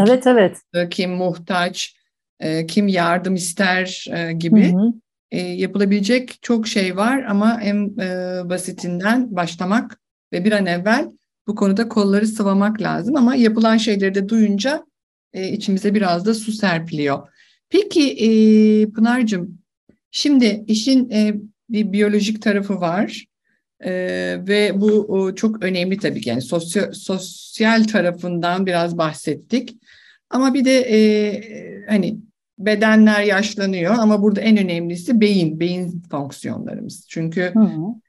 evet 0.07 0.27
evet. 0.27 0.57
Kim 0.89 1.11
muhtaç, 1.11 1.95
e, 2.39 2.65
kim 2.65 2.87
yardım 2.87 3.35
ister 3.35 4.05
e, 4.13 4.33
gibi. 4.33 4.73
Hı 4.73 4.77
hı 4.77 4.93
e, 5.31 5.39
yapılabilecek 5.41 6.37
çok 6.41 6.67
şey 6.67 6.97
var 6.97 7.23
ama 7.23 7.59
en 7.61 7.97
e, 7.99 8.41
basitinden 8.49 9.35
başlamak 9.35 9.99
ve 10.33 10.45
bir 10.45 10.51
an 10.51 10.65
evvel 10.65 11.11
bu 11.47 11.55
konuda 11.55 11.89
kolları 11.89 12.27
sıvamak 12.27 12.81
lazım. 12.81 13.15
Ama 13.15 13.35
yapılan 13.35 13.77
şeyleri 13.77 14.15
de 14.15 14.29
duyunca 14.29 14.85
e, 15.33 15.49
içimize 15.49 15.93
biraz 15.95 16.25
da 16.25 16.33
su 16.33 16.51
serpiliyor. 16.51 17.27
Peki 17.69 18.11
e, 18.11 18.29
Pınar'cığım 18.89 19.59
şimdi 20.11 20.63
işin 20.67 21.09
e, 21.09 21.35
bir 21.69 21.91
biyolojik 21.91 22.41
tarafı 22.41 22.81
var 22.81 23.25
e, 23.79 23.91
ve 24.47 24.81
bu 24.81 24.91
o, 24.91 25.35
çok 25.35 25.63
önemli 25.63 25.97
tabii 25.97 26.21
ki. 26.21 26.29
Yani 26.29 26.41
sosyal, 26.41 26.91
sosyal 26.91 27.83
tarafından 27.83 28.65
biraz 28.65 28.97
bahsettik. 28.97 29.77
Ama 30.29 30.53
bir 30.53 30.65
de 30.65 30.79
e, 30.79 31.85
hani 31.89 32.17
bedenler 32.59 33.23
yaşlanıyor 33.23 33.95
ama 33.99 34.21
burada 34.21 34.41
en 34.41 34.57
önemlisi 34.57 35.21
beyin, 35.21 35.59
beyin 35.59 36.03
fonksiyonlarımız. 36.11 37.05
Çünkü 37.09 37.53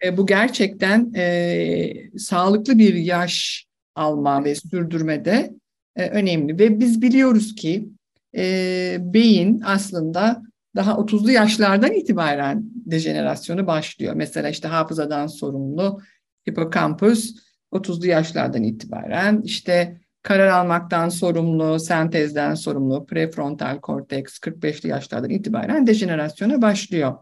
e, 0.04 0.16
bu 0.16 0.26
gerçekten 0.26 1.12
e, 1.14 1.92
sağlıklı 2.18 2.78
bir 2.78 2.94
yaş 2.94 3.66
alma 3.94 4.44
ve 4.44 4.54
sürdürmede 4.54 5.52
e, 5.96 6.08
önemli. 6.08 6.58
Ve 6.58 6.80
biz 6.80 7.02
biliyoruz 7.02 7.54
ki 7.54 7.88
e, 8.36 8.96
beyin 9.00 9.60
aslında 9.64 10.42
daha 10.76 10.92
30'lu 10.92 11.30
yaşlardan 11.30 11.92
itibaren 11.92 12.62
dejenerasyonu 12.86 13.66
başlıyor. 13.66 14.14
Mesela 14.14 14.48
işte 14.48 14.68
hafızadan 14.68 15.26
sorumlu 15.26 16.00
hipokampus 16.48 17.34
30'lu 17.72 18.06
yaşlardan 18.06 18.62
itibaren 18.62 19.42
işte 19.44 19.99
karar 20.22 20.48
almaktan 20.48 21.08
sorumlu, 21.08 21.80
sentezden 21.80 22.54
sorumlu 22.54 23.06
prefrontal 23.06 23.80
korteks 23.80 24.38
45'li 24.38 24.88
yaşlardan 24.88 25.30
itibaren 25.30 25.86
dejenerasyona 25.86 26.62
başlıyor. 26.62 27.16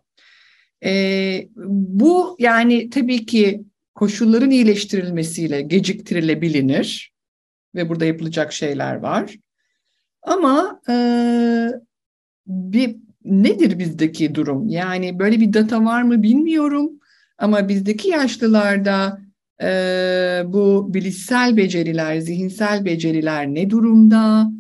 E, 0.85 1.49
bu 1.57 2.37
yani 2.39 2.91
tabii 2.91 3.27
ki 3.27 3.65
koşulların 3.95 4.51
iyileştirilmesiyle 4.51 5.63
geciktirilebilir 5.63 7.13
ve 7.75 7.89
burada 7.89 8.05
yapılacak 8.05 8.53
şeyler 8.53 8.95
var. 8.95 9.37
Ama 10.23 10.81
e, 10.89 10.95
bir 12.47 12.97
nedir 13.25 13.79
bizdeki 13.79 14.35
durum? 14.35 14.69
Yani 14.69 15.19
böyle 15.19 15.41
bir 15.41 15.53
data 15.53 15.85
var 15.85 16.03
mı 16.03 16.23
bilmiyorum. 16.23 16.91
Ama 17.39 17.69
bizdeki 17.69 18.09
yaşlılarda 18.09 19.21
e, 19.63 20.43
bu 20.47 20.95
bilişsel 20.95 21.57
beceriler, 21.57 22.19
zihinsel 22.19 22.85
beceriler 22.85 23.47
ne 23.47 23.71
durumda? 23.71 24.51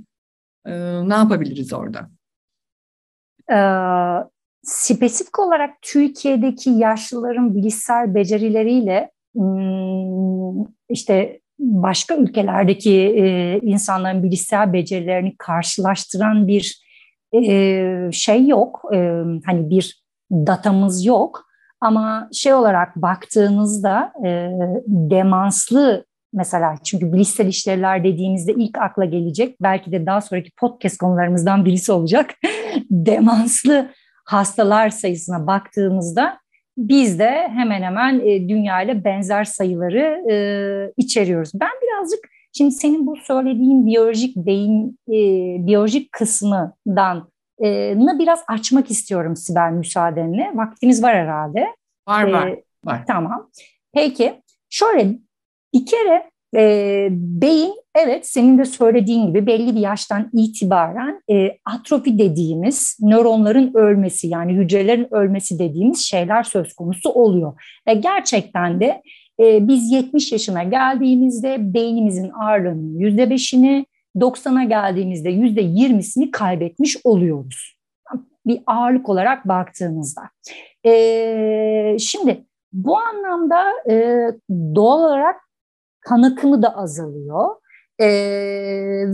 E, 0.67 0.73
ne 1.09 1.15
yapabiliriz 1.15 1.73
orada? 1.73 2.11
Ee, 3.53 4.29
spesifik 4.63 5.39
olarak 5.39 5.71
Türkiye'deki 5.83 6.71
yaşlıların 6.71 7.55
bilişsel 7.55 8.15
becerileriyle 8.15 9.11
işte 10.89 11.41
başka 11.59 12.17
ülkelerdeki 12.17 12.95
e, 12.95 13.59
insanların 13.63 14.23
bilişsel 14.23 14.73
becerilerini 14.73 15.37
karşılaştıran 15.39 16.49
bir 16.49 16.83
e, 17.35 18.11
şey 18.13 18.47
yok. 18.47 18.83
E, 18.95 18.97
hani 19.47 19.71
bir 19.71 20.03
datamız 20.31 21.05
yok. 21.05 21.48
Ama 21.81 22.29
şey 22.33 22.55
olarak 22.55 22.97
baktığınızda 22.97 24.12
e, 24.27 24.51
demanslı 24.87 26.05
mesela 26.33 26.75
çünkü 26.85 27.12
bilişsel 27.12 27.47
işlevler 27.47 28.05
dediğimizde 28.05 28.53
ilk 28.53 28.79
akla 28.79 29.05
gelecek 29.05 29.57
belki 29.62 29.93
de 29.93 30.07
daha 30.07 30.21
sonraki 30.21 30.51
podcast 30.61 30.99
konularımızdan 30.99 31.64
birisi 31.64 31.93
olacak. 31.93 32.35
demanslı 32.91 33.88
hastalar 34.25 34.91
sayısına 34.91 35.47
baktığımızda 35.47 36.38
biz 36.79 37.19
de 37.19 37.49
hemen 37.49 37.83
hemen 37.83 38.21
e, 38.21 38.49
dünya 38.49 38.83
ile 38.83 39.05
benzer 39.05 39.45
sayıları 39.45 40.31
e, 40.31 40.35
içeriyoruz. 40.97 41.51
Ben 41.55 41.71
birazcık 41.83 42.21
şimdi 42.53 42.71
senin 42.71 43.07
bu 43.07 43.17
söylediğin 43.17 43.87
biyolojik 43.87 44.37
beyin, 44.37 44.99
e, 45.09 45.17
biyolojik 45.67 46.12
kısmından 46.12 47.29
e, 47.64 47.94
biraz 48.18 48.44
açmak 48.49 48.90
istiyorum 48.90 49.37
Sibel 49.37 49.73
müsaadenle. 49.73 50.51
Vaktimiz 50.55 51.03
var 51.03 51.14
herhalde. 51.14 51.66
Var 52.09 52.33
var. 52.33 52.49
E, 52.49 52.64
var. 52.85 53.05
Tamam. 53.07 53.51
Peki 53.92 54.42
şöyle 54.71 55.18
bir 55.75 55.87
kere 55.87 56.31
e, 56.57 57.09
beyin 57.11 57.75
evet 57.94 58.27
senin 58.27 58.59
de 58.59 58.64
söylediğin 58.64 59.27
gibi 59.27 59.47
belli 59.47 59.75
bir 59.75 59.81
yaştan 59.81 60.31
itibaren 60.33 61.23
e, 61.31 61.59
atrofi 61.64 62.18
dediğimiz 62.18 62.97
nöronların 63.01 63.75
ölmesi 63.75 64.29
yani 64.29 64.53
hücrelerin 64.53 65.14
ölmesi 65.14 65.59
dediğimiz 65.59 65.99
şeyler 65.99 66.42
söz 66.42 66.75
konusu 66.75 67.11
oluyor. 67.11 67.62
Ve 67.88 67.94
gerçekten 67.94 68.81
de 68.81 69.03
e, 69.40 69.68
biz 69.68 69.92
70 69.92 70.33
yaşına 70.33 70.62
geldiğimizde 70.62 71.75
beynimizin 71.75 72.31
ağırlığının 72.31 72.99
%5'ini 72.99 73.85
90'a 74.20 74.64
geldiğimizde 74.64 75.31
%20'sini 75.31 76.31
kaybetmiş 76.31 76.96
oluyoruz. 77.04 77.78
Bir 78.46 78.62
ağırlık 78.66 79.09
olarak 79.09 79.48
baktığımızda. 79.48 80.22
E, 80.87 81.96
şimdi 81.98 82.44
bu 82.72 82.98
anlamda 82.98 83.64
e, 83.90 84.26
doğal 84.50 84.98
olarak 84.98 85.37
kan 86.00 86.22
akımı 86.22 86.62
da 86.62 86.76
azalıyor. 86.76 87.57
Ee, 88.00 88.07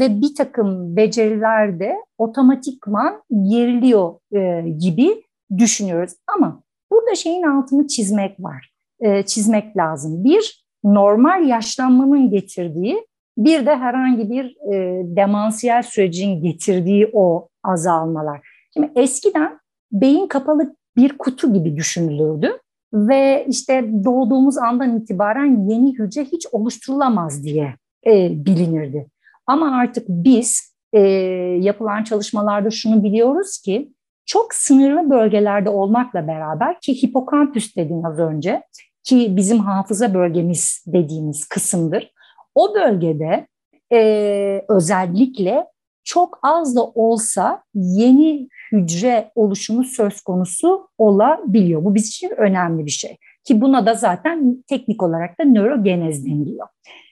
ve 0.00 0.20
bir 0.20 0.34
takım 0.34 0.96
beceriler 0.96 1.80
de 1.80 1.96
otomatikman 2.18 3.22
geriliyor 3.50 4.14
e, 4.32 4.68
gibi 4.70 5.24
düşünüyoruz. 5.58 6.12
Ama 6.36 6.62
burada 6.92 7.14
şeyin 7.14 7.42
altını 7.42 7.86
çizmek 7.86 8.40
var, 8.40 8.72
e, 9.00 9.22
çizmek 9.22 9.76
lazım. 9.76 10.24
Bir, 10.24 10.64
normal 10.84 11.48
yaşlanmanın 11.48 12.30
getirdiği, 12.30 13.06
bir 13.36 13.66
de 13.66 13.76
herhangi 13.76 14.30
bir 14.30 14.44
e, 14.72 15.02
demansiyel 15.16 15.82
sürecin 15.82 16.42
getirdiği 16.42 17.10
o 17.12 17.48
azalmalar. 17.62 18.40
Şimdi 18.74 18.92
eskiden 18.96 19.58
beyin 19.92 20.26
kapalı 20.26 20.76
bir 20.96 21.18
kutu 21.18 21.54
gibi 21.54 21.76
düşünülürdü 21.76 22.58
ve 22.94 23.46
işte 23.48 23.90
doğduğumuz 24.04 24.58
andan 24.58 24.96
itibaren 24.96 25.68
yeni 25.70 25.98
hücre 25.98 26.24
hiç 26.24 26.46
oluşturulamaz 26.52 27.44
diye 27.44 27.74
e, 28.06 28.30
bilinirdi. 28.46 29.06
Ama 29.46 29.76
artık 29.76 30.08
biz 30.08 30.74
e, 30.92 31.00
yapılan 31.60 32.04
çalışmalarda 32.04 32.70
şunu 32.70 33.04
biliyoruz 33.04 33.58
ki 33.58 33.92
çok 34.26 34.54
sınırlı 34.54 35.10
bölgelerde 35.10 35.70
olmakla 35.70 36.26
beraber 36.26 36.80
ki 36.80 37.02
hipokampüs 37.02 37.76
dedin 37.76 38.02
az 38.02 38.18
önce 38.18 38.62
ki 39.02 39.36
bizim 39.36 39.58
hafıza 39.58 40.14
bölgemiz 40.14 40.84
dediğimiz 40.86 41.48
kısımdır. 41.48 42.13
O 42.54 42.74
bölgede 42.74 43.46
e, 43.92 44.64
özellikle 44.68 45.66
çok 46.04 46.38
az 46.42 46.76
da 46.76 46.84
olsa 46.84 47.62
yeni 47.74 48.48
hücre 48.72 49.30
oluşumu 49.34 49.84
söz 49.84 50.20
konusu 50.20 50.88
olabiliyor. 50.98 51.84
Bu 51.84 51.94
bizim 51.94 52.08
için 52.08 52.30
önemli 52.36 52.86
bir 52.86 52.90
şey. 52.90 53.16
Ki 53.44 53.60
buna 53.60 53.86
da 53.86 53.94
zaten 53.94 54.64
teknik 54.66 55.02
olarak 55.02 55.40
da 55.40 55.44
nörogenez 55.44 56.26
deniliyor. 56.26 56.68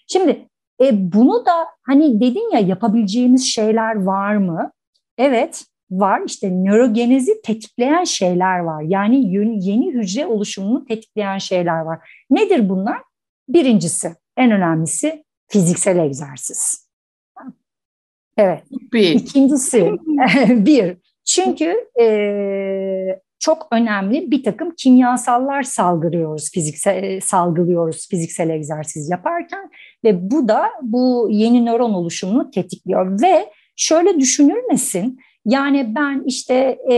Şimdi 0.07 0.49
e, 0.83 1.13
bunu 1.13 1.47
da 1.47 1.67
hani 1.83 2.21
dedin 2.21 2.53
ya 2.53 2.59
yapabileceğimiz 2.59 3.47
şeyler 3.47 4.03
var 4.03 4.37
mı? 4.37 4.71
Evet 5.19 5.65
var. 5.91 6.23
İşte 6.27 6.51
nörogenezi 6.51 7.43
tetikleyen 7.43 8.05
şeyler 8.05 8.59
var. 8.59 8.83
Yani 8.83 9.33
yeni 9.67 9.95
hücre 9.95 10.27
oluşumunu 10.27 10.85
tetikleyen 10.85 11.39
şeyler 11.39 11.81
var. 11.81 12.25
Nedir 12.31 12.69
bunlar? 12.69 13.03
Birincisi, 13.49 14.15
en 14.37 14.51
önemlisi 14.51 15.25
fiziksel 15.53 15.99
egzersiz. 15.99 16.89
Evet. 18.37 18.63
Bir. 18.93 19.11
İkincisi, 19.11 19.91
bir, 20.49 20.97
çünkü 21.25 21.75
e, 22.01 22.07
çok 23.39 23.69
önemli 23.73 24.31
bir 24.31 24.43
takım 24.43 24.71
kimyasallar 24.77 25.63
salgılıyoruz 25.63 26.51
fiziksel 26.51 27.03
e, 27.03 27.21
salgılıyoruz 27.21 28.09
fiziksel 28.09 28.51
egzersiz 28.51 29.11
yaparken 29.11 29.71
ve 30.05 30.31
bu 30.31 30.49
da 30.49 30.71
bu 30.83 31.29
yeni 31.31 31.67
nöron 31.67 31.93
oluşumunu 31.93 32.51
tetikliyor 32.51 33.23
ve 33.23 33.53
şöyle 33.77 34.21
düşünülmesin 34.21 35.19
yani 35.47 35.95
ben 35.95 36.23
işte 36.27 36.79
e, 36.91 36.97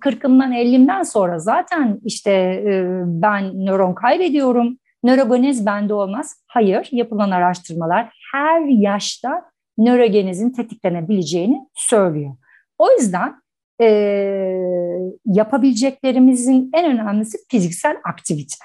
40'ımdan 0.00 0.54
50'imden 0.54 1.04
sonra 1.04 1.38
zaten 1.38 2.00
işte 2.04 2.30
e, 2.66 2.84
ben 3.06 3.66
nöron 3.66 3.94
kaybediyorum. 3.94 4.78
Nörogenez 5.04 5.66
bende 5.66 5.94
olmaz. 5.94 6.42
Hayır, 6.46 6.88
yapılan 6.92 7.30
araştırmalar 7.30 8.12
her 8.32 8.60
yaşta 8.60 9.42
nörogenezin 9.78 10.50
tetiklenebileceğini 10.50 11.68
söylüyor. 11.74 12.36
O 12.78 12.90
yüzden 12.90 13.34
e, 13.80 13.86
yapabileceklerimizin 15.26 16.70
en 16.74 16.90
önemlisi 16.90 17.38
fiziksel 17.50 17.96
aktivite. 18.04 18.64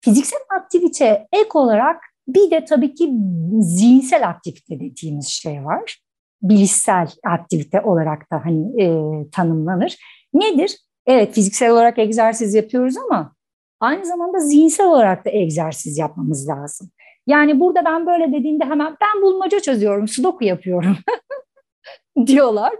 Fiziksel 0.00 0.40
aktivite 0.60 1.26
ek 1.32 1.48
olarak 1.54 2.02
bir 2.28 2.50
de 2.50 2.64
tabii 2.64 2.94
ki 2.94 3.12
zihinsel 3.60 4.28
aktivite 4.28 4.80
dediğimiz 4.80 5.28
şey 5.28 5.64
var. 5.64 6.00
Bilişsel 6.42 7.08
aktivite 7.24 7.80
olarak 7.80 8.32
da 8.32 8.44
hani 8.44 8.82
e, 8.82 8.86
tanımlanır. 9.30 9.96
Nedir? 10.34 10.78
Evet 11.06 11.34
fiziksel 11.34 11.70
olarak 11.70 11.98
egzersiz 11.98 12.54
yapıyoruz 12.54 12.96
ama 12.96 13.35
aynı 13.80 14.04
zamanda 14.04 14.38
zihinsel 14.38 14.86
olarak 14.86 15.24
da 15.24 15.30
egzersiz 15.30 15.98
yapmamız 15.98 16.48
lazım. 16.48 16.90
Yani 17.26 17.60
burada 17.60 17.84
ben 17.84 18.06
böyle 18.06 18.32
dediğinde 18.32 18.64
hemen 18.64 18.96
ben 19.00 19.22
bulmaca 19.22 19.60
çözüyorum, 19.60 20.08
sudoku 20.08 20.44
yapıyorum 20.44 20.96
diyorlar. 22.26 22.74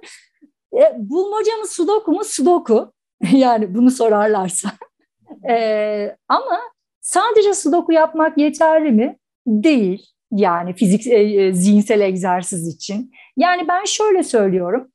E, 0.72 0.80
bulmaca 0.96 1.56
mı 1.56 1.66
sudoku 1.66 2.12
mu? 2.12 2.24
Sudoku. 2.24 2.92
yani 3.32 3.74
bunu 3.74 3.90
sorarlarsa. 3.90 4.68
e, 5.48 6.16
ama 6.28 6.60
sadece 7.00 7.54
sudoku 7.54 7.92
yapmak 7.92 8.38
yeterli 8.38 8.92
mi? 8.92 9.18
Değil. 9.46 10.06
Yani 10.32 10.74
fizik, 10.74 11.06
e, 11.06 11.18
e, 11.18 11.52
zihinsel 11.52 12.00
egzersiz 12.00 12.68
için. 12.68 13.10
Yani 13.36 13.68
ben 13.68 13.84
şöyle 13.84 14.22
söylüyorum. 14.22 14.92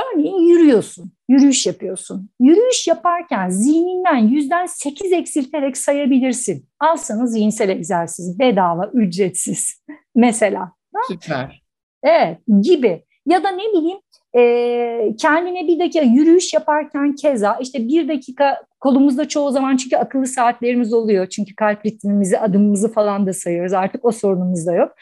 Örneğin 0.00 0.48
yürüyorsun, 0.48 1.12
yürüyüş 1.28 1.66
yapıyorsun. 1.66 2.30
Yürüyüş 2.40 2.88
yaparken 2.88 3.48
zihninden 3.48 4.16
yüzden 4.16 4.66
sekiz 4.66 5.12
eksilterek 5.12 5.76
sayabilirsin. 5.76 6.68
Alsanız 6.80 7.32
zihinsel 7.32 7.68
egzersiz, 7.68 8.38
bedava, 8.38 8.90
ücretsiz 8.94 9.82
mesela. 10.14 10.72
Süper. 11.08 11.62
Evet, 12.02 12.38
gibi. 12.62 13.04
Ya 13.26 13.44
da 13.44 13.50
ne 13.50 13.62
bileyim 13.62 13.98
E, 14.36 15.16
kendine 15.18 15.68
bir 15.68 15.78
dakika 15.78 16.00
yürüyüş 16.00 16.54
yaparken 16.54 17.14
keza 17.14 17.58
işte 17.60 17.88
bir 17.88 18.08
dakika 18.08 18.62
kolumuzda 18.80 19.28
çoğu 19.28 19.50
zaman 19.50 19.76
çünkü 19.76 19.96
akıllı 19.96 20.26
saatlerimiz 20.26 20.92
oluyor. 20.92 21.26
Çünkü 21.26 21.54
kalp 21.54 21.86
ritmimizi, 21.86 22.38
adımımızı 22.38 22.92
falan 22.92 23.26
da 23.26 23.32
sayıyoruz. 23.32 23.72
Artık 23.72 24.04
o 24.04 24.12
sorunumuz 24.12 24.66
da 24.66 24.74
yok. 24.74 24.92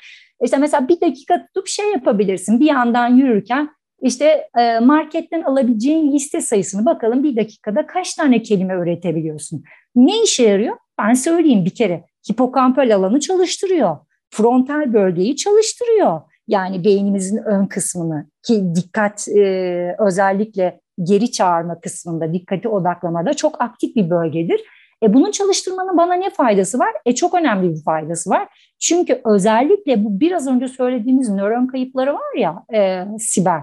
İşte 0.45 0.57
mesela 0.57 0.89
bir 0.89 1.01
dakika 1.01 1.47
tutup 1.47 1.69
şey 1.69 1.93
yapabilirsin. 1.93 2.61
Bir 2.61 2.67
yandan 2.67 3.17
yürürken 3.17 3.71
işte 4.03 4.49
e, 4.59 4.79
marketten 4.79 5.43
alabileceğin 5.43 6.13
liste 6.13 6.41
sayısını 6.41 6.87
bakalım 6.87 7.25
bir 7.25 7.37
dakikada 7.37 7.87
kaç 7.87 8.15
tane 8.15 8.43
kelime 8.43 8.75
öğretebiliyorsun. 8.75 9.65
Ne 9.97 10.23
işe 10.23 10.43
yarıyor? 10.43 10.77
Ben 10.99 11.15
söyleyeyim 11.15 11.65
bir 11.65 11.75
kere. 11.75 12.05
Hipokampal 12.31 12.95
alanı 12.95 13.21
çalıştırıyor. 13.21 13.97
Frontal 14.31 14.93
bölgeyi 14.93 15.37
çalıştırıyor. 15.37 16.21
Yani 16.49 16.85
beynimizin 16.85 17.37
ön 17.37 17.67
kısmını 17.67 18.27
ki 18.43 18.75
dikkat 18.75 19.29
e, 19.29 19.97
özellikle 19.99 20.81
geri 21.03 21.31
çağırma 21.33 21.81
kısmında 21.81 22.33
dikkati 22.33 22.69
odaklamada 22.69 23.35
çok 23.35 23.61
aktif 23.61 23.97
bir 23.97 24.11
bölgedir. 24.11 24.61
E 25.03 25.15
bunun 25.15 25.31
çalıştırmanın 25.31 25.97
bana 25.97 26.15
ne 26.15 26.31
faydası 26.31 26.79
var? 26.79 26.93
E 27.07 27.15
çok 27.15 27.35
önemli 27.35 27.75
bir 27.75 27.83
faydası 27.83 28.31
var. 28.31 28.49
Çünkü 28.81 29.21
özellikle 29.25 30.05
bu 30.05 30.21
biraz 30.21 30.49
önce 30.49 30.69
söylediğimiz 30.69 31.31
nöron 31.31 31.67
kayıpları 31.67 32.15
var 32.15 32.37
ya 32.37 32.65
e, 32.75 33.05
Sibel. 33.19 33.61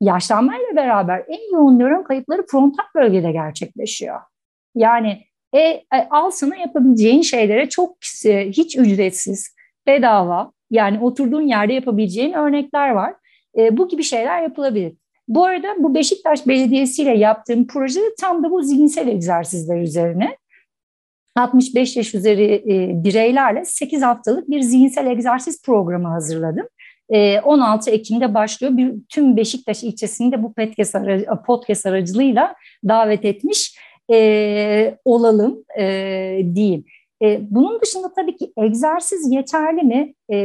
Yaşlanmayla 0.00 0.76
beraber 0.76 1.24
en 1.28 1.52
yoğun 1.52 1.78
nöron 1.78 2.02
kayıpları 2.02 2.46
frontal 2.46 2.84
bölgede 2.94 3.32
gerçekleşiyor. 3.32 4.20
Yani 4.74 5.24
e, 5.52 5.58
e, 5.60 5.84
al 6.10 6.30
sana 6.30 6.56
yapabileceğin 6.56 7.22
şeylere 7.22 7.68
çok 7.68 7.96
e, 8.26 8.48
hiç 8.48 8.76
ücretsiz, 8.76 9.54
bedava 9.86 10.52
yani 10.70 11.00
oturduğun 11.00 11.42
yerde 11.42 11.72
yapabileceğin 11.72 12.32
örnekler 12.32 12.90
var. 12.90 13.14
E, 13.58 13.76
bu 13.76 13.88
gibi 13.88 14.02
şeyler 14.02 14.42
yapılabilir. 14.42 14.92
Bu 15.28 15.44
arada 15.44 15.68
bu 15.78 15.94
Beşiktaş 15.94 16.46
Belediyesi 16.46 17.02
ile 17.02 17.16
yaptığım 17.16 17.66
projede 17.66 18.14
tam 18.20 18.44
da 18.44 18.50
bu 18.50 18.62
zihinsel 18.62 19.08
egzersizler 19.08 19.80
üzerine 19.80 20.36
65 21.36 21.96
yaş 21.96 22.14
üzeri 22.14 22.54
e, 22.54 23.04
bireylerle 23.04 23.64
8 23.64 24.02
haftalık 24.02 24.50
bir 24.50 24.60
zihinsel 24.60 25.06
egzersiz 25.06 25.62
programı 25.62 26.08
hazırladım. 26.08 26.66
16 27.10 27.90
Ekim'de 27.90 28.34
başlıyor. 28.34 28.76
Bir, 28.76 28.94
tüm 29.08 29.36
Beşiktaş 29.36 29.82
ilçesinde 29.82 30.42
bu 30.42 30.52
podcast, 30.52 30.94
aracı, 30.94 31.26
podcast 31.46 31.86
aracılığıyla 31.86 32.54
davet 32.88 33.24
etmiş 33.24 33.78
e, 34.10 34.98
olalım 35.04 35.64
e, 35.78 35.84
diyeyim. 36.54 36.84
E, 37.22 37.40
bunun 37.50 37.80
dışında 37.80 38.12
tabii 38.16 38.36
ki 38.36 38.52
egzersiz 38.56 39.32
yeterli 39.32 39.82
mi? 39.82 40.14
E, 40.32 40.36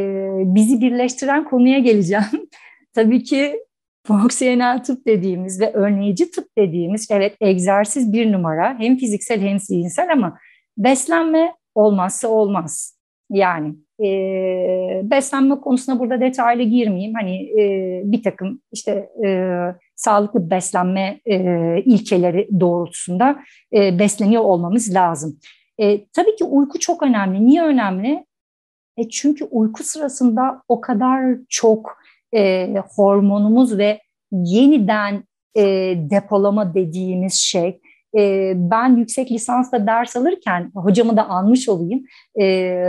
bizi 0.55 0.81
birleştiren 0.81 1.49
konuya 1.49 1.79
geleceğim. 1.79 2.49
tabii 2.95 3.23
ki 3.23 3.63
fonksiyonel 4.07 4.83
tıp 4.83 5.07
dediğimiz 5.07 5.61
ve 5.61 5.73
önleyici 5.73 6.31
tıp 6.31 6.47
dediğimiz 6.57 7.07
evet 7.11 7.35
egzersiz 7.41 8.13
bir 8.13 8.31
numara 8.31 8.79
hem 8.79 8.97
fiziksel 8.97 9.41
hem 9.41 9.59
zihinsel 9.59 10.11
ama 10.11 10.37
beslenme 10.77 11.55
olmazsa 11.75 12.27
olmaz. 12.27 12.97
Yani 13.29 13.75
e, 13.99 15.01
beslenme 15.03 15.61
konusuna 15.61 15.99
burada 15.99 16.21
detaylı 16.21 16.63
girmeyeyim. 16.63 17.13
Hani 17.13 17.61
e, 17.61 18.01
bir 18.05 18.23
takım 18.23 18.61
işte 18.71 19.09
e, 19.25 19.57
sağlıklı 19.95 20.49
beslenme 20.49 21.19
e, 21.25 21.37
ilkeleri 21.85 22.49
doğrultusunda 22.59 23.39
e, 23.73 23.99
besleniyor 23.99 24.43
olmamız 24.43 24.95
lazım. 24.95 25.39
E, 25.79 26.05
tabii 26.05 26.35
ki 26.35 26.43
uyku 26.43 26.79
çok 26.79 27.03
önemli. 27.03 27.47
Niye 27.47 27.63
önemli? 27.63 28.25
E, 28.97 29.09
çünkü 29.09 29.45
uyku 29.45 29.83
sırasında 29.83 30.63
o 30.67 30.81
kadar 30.81 31.35
çok 31.49 31.97
e, 32.35 32.73
hormonumuz 32.95 33.77
ve 33.77 34.01
yeniden 34.31 35.23
e, 35.55 35.63
depolama 35.97 36.73
dediğimiz 36.73 37.33
şey 37.33 37.79
e, 38.17 38.53
ben 38.55 38.95
yüksek 38.97 39.31
lisansla 39.31 39.87
ders 39.87 40.15
alırken 40.15 40.71
hocamı 40.75 41.17
da 41.17 41.25
anmış 41.27 41.69
olayım. 41.69 42.03
E, 42.41 42.43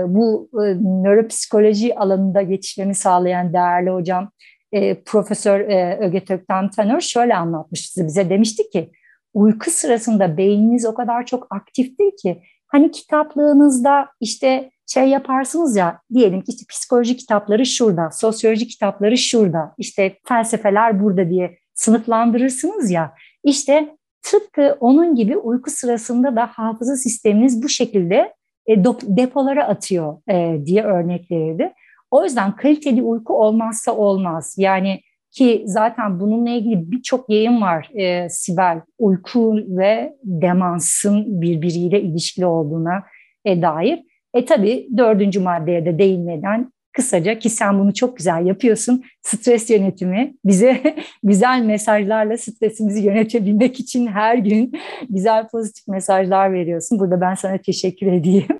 bu 0.06 0.50
e, 0.54 0.64
nöropsikoloji 1.02 1.98
alanında 1.98 2.42
geçişlerimi 2.42 2.94
sağlayan 2.94 3.52
değerli 3.52 3.90
hocam 3.90 4.30
e, 4.72 5.02
Profesör 5.02 5.60
e, 5.60 5.98
Öge 6.00 6.24
Tökten 6.24 6.70
Tanör 6.70 7.00
şöyle 7.00 7.36
anlatmıştı 7.36 8.06
bize. 8.06 8.30
Demişti 8.30 8.70
ki 8.70 8.90
uyku 9.34 9.70
sırasında 9.70 10.36
beyniniz 10.36 10.86
o 10.86 10.94
kadar 10.94 11.26
çok 11.26 11.46
aktiftir 11.50 12.10
ki 12.22 12.42
hani 12.66 12.90
kitaplığınızda 12.90 14.08
işte 14.20 14.70
şey 14.86 15.08
yaparsınız 15.08 15.76
ya 15.76 16.00
diyelim 16.14 16.40
ki 16.40 16.52
işte 16.52 16.64
psikoloji 16.70 17.16
kitapları 17.16 17.66
şurada, 17.66 18.10
sosyoloji 18.10 18.68
kitapları 18.68 19.18
şurada, 19.18 19.74
işte 19.78 20.18
felsefeler 20.28 21.02
burada 21.02 21.30
diye 21.30 21.58
sınıflandırırsınız 21.74 22.90
ya. 22.90 23.14
İşte 23.44 23.96
tıpkı 24.24 24.76
onun 24.80 25.14
gibi 25.14 25.36
uyku 25.36 25.70
sırasında 25.70 26.36
da 26.36 26.46
hafıza 26.46 26.96
sisteminiz 26.96 27.62
bu 27.62 27.68
şekilde 27.68 28.34
e, 28.66 28.84
depolara 29.02 29.68
atıyor 29.68 30.16
e, 30.30 30.66
diye 30.66 30.82
örnek 30.82 31.30
verirdi. 31.30 31.72
O 32.10 32.24
yüzden 32.24 32.56
kaliteli 32.56 33.02
uyku 33.02 33.34
olmazsa 33.34 33.92
olmaz. 33.92 34.54
Yani 34.58 35.00
ki 35.30 35.62
zaten 35.66 36.20
bununla 36.20 36.50
ilgili 36.50 36.90
birçok 36.90 37.30
yayın 37.30 37.60
var 37.60 37.90
e, 37.94 38.28
Sibel. 38.28 38.80
Uyku 38.98 39.56
ve 39.56 40.14
demansın 40.24 41.42
birbiriyle 41.42 42.00
ilişkili 42.00 42.46
olduğuna 42.46 43.02
e, 43.44 43.62
dair. 43.62 44.02
E 44.34 44.44
tabii 44.44 44.88
dördüncü 44.96 45.40
maddeye 45.40 45.86
de 45.86 45.98
değinmeden 45.98 46.72
kısaca 46.94 47.38
ki 47.38 47.50
sen 47.50 47.78
bunu 47.78 47.94
çok 47.94 48.16
güzel 48.16 48.46
yapıyorsun. 48.46 49.04
Stres 49.22 49.70
yönetimi 49.70 50.34
bize 50.44 50.96
güzel 51.22 51.62
mesajlarla 51.62 52.36
stresimizi 52.36 53.02
yönetebilmek 53.02 53.80
için 53.80 54.06
her 54.06 54.34
gün 54.36 54.72
güzel 55.10 55.48
pozitif 55.48 55.88
mesajlar 55.88 56.52
veriyorsun. 56.52 56.98
Burada 56.98 57.20
ben 57.20 57.34
sana 57.34 57.58
teşekkür 57.58 58.06
edeyim. 58.06 58.48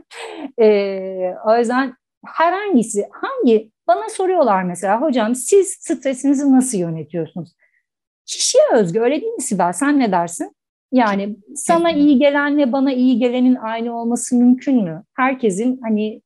E, 0.61 1.35
o 1.47 1.59
yüzden 1.59 1.95
herhangisi 2.27 3.09
hangi 3.13 3.71
bana 3.87 4.09
soruyorlar 4.09 4.63
mesela 4.63 5.01
hocam 5.01 5.35
siz 5.35 5.69
stresinizi 5.81 6.53
nasıl 6.53 6.79
yönetiyorsunuz? 6.79 7.55
Kişiye 8.27 8.65
özgü 8.75 9.01
öyle 9.01 9.21
değil 9.21 9.33
mi 9.33 9.43
Sibel? 9.43 9.73
Sen 9.73 9.99
ne 9.99 10.13
dersin? 10.13 10.57
Yani 10.93 11.37
sana 11.55 11.91
iyi 11.93 12.19
gelenle 12.19 12.73
bana 12.73 12.93
iyi 12.93 13.19
gelenin 13.19 13.55
aynı 13.55 14.01
olması 14.01 14.37
mümkün 14.37 14.85
mü? 14.85 15.05
Herkesin 15.15 15.81
hani 15.83 16.23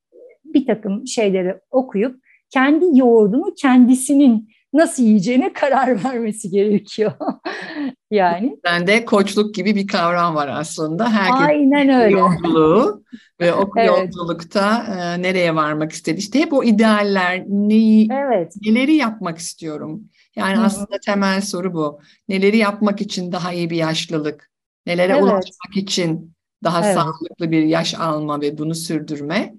bir 0.55 0.67
takım 0.67 1.07
şeyleri 1.07 1.55
okuyup 1.71 2.21
kendi 2.51 2.99
yoğurdunu 2.99 3.55
kendisinin 3.55 4.49
nasıl 4.73 5.03
yiyeceğine 5.03 5.53
karar 5.53 6.05
vermesi 6.05 6.51
gerekiyor. 6.51 7.13
yani. 8.11 8.57
Bende 8.65 9.05
koçluk 9.05 9.55
gibi 9.55 9.75
bir 9.75 9.87
kavram 9.87 10.35
var 10.35 10.49
aslında. 10.49 11.13
Herkes 11.13 11.49
Aynen 11.49 11.89
öyle. 11.89 12.19
Yolculuğu 12.19 13.03
ve 13.41 13.55
o 13.55 13.71
evet. 13.77 13.89
yolculukta 13.89 14.85
e, 14.99 15.23
nereye 15.23 15.55
varmak 15.55 15.93
istedi. 15.93 16.19
İşte 16.19 16.41
hep 16.41 16.53
o 16.53 16.65
idealler, 16.65 17.45
neyi, 17.49 18.09
evet. 18.13 18.53
neleri 18.67 18.95
yapmak 18.95 19.39
istiyorum. 19.39 20.05
Yani 20.37 20.57
Hı-hı. 20.57 20.65
aslında 20.65 20.99
temel 21.07 21.41
soru 21.41 21.75
bu. 21.75 22.01
Neleri 22.29 22.57
yapmak 22.57 23.01
için 23.01 23.33
daha 23.33 23.53
iyi 23.53 23.71
bir 23.71 23.77
yaşlılık, 23.77 24.51
nelere 24.87 25.13
evet. 25.13 25.23
ulaşmak 25.23 25.77
için 25.77 26.35
daha 26.65 26.85
evet. 26.85 26.95
sağlıklı 26.95 27.51
bir 27.51 27.63
yaş 27.63 27.95
alma 27.95 28.41
ve 28.41 28.59
bunu 28.59 28.75
sürdürme. 28.75 29.55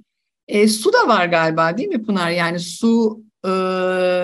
E, 0.50 0.68
su 0.68 0.93
da 0.93 1.08
var 1.08 1.26
galiba 1.26 1.78
değil 1.78 1.89
mi 1.89 2.04
Pınar? 2.04 2.30
Yani 2.32 2.60
su 2.60 3.24
e, 3.45 3.50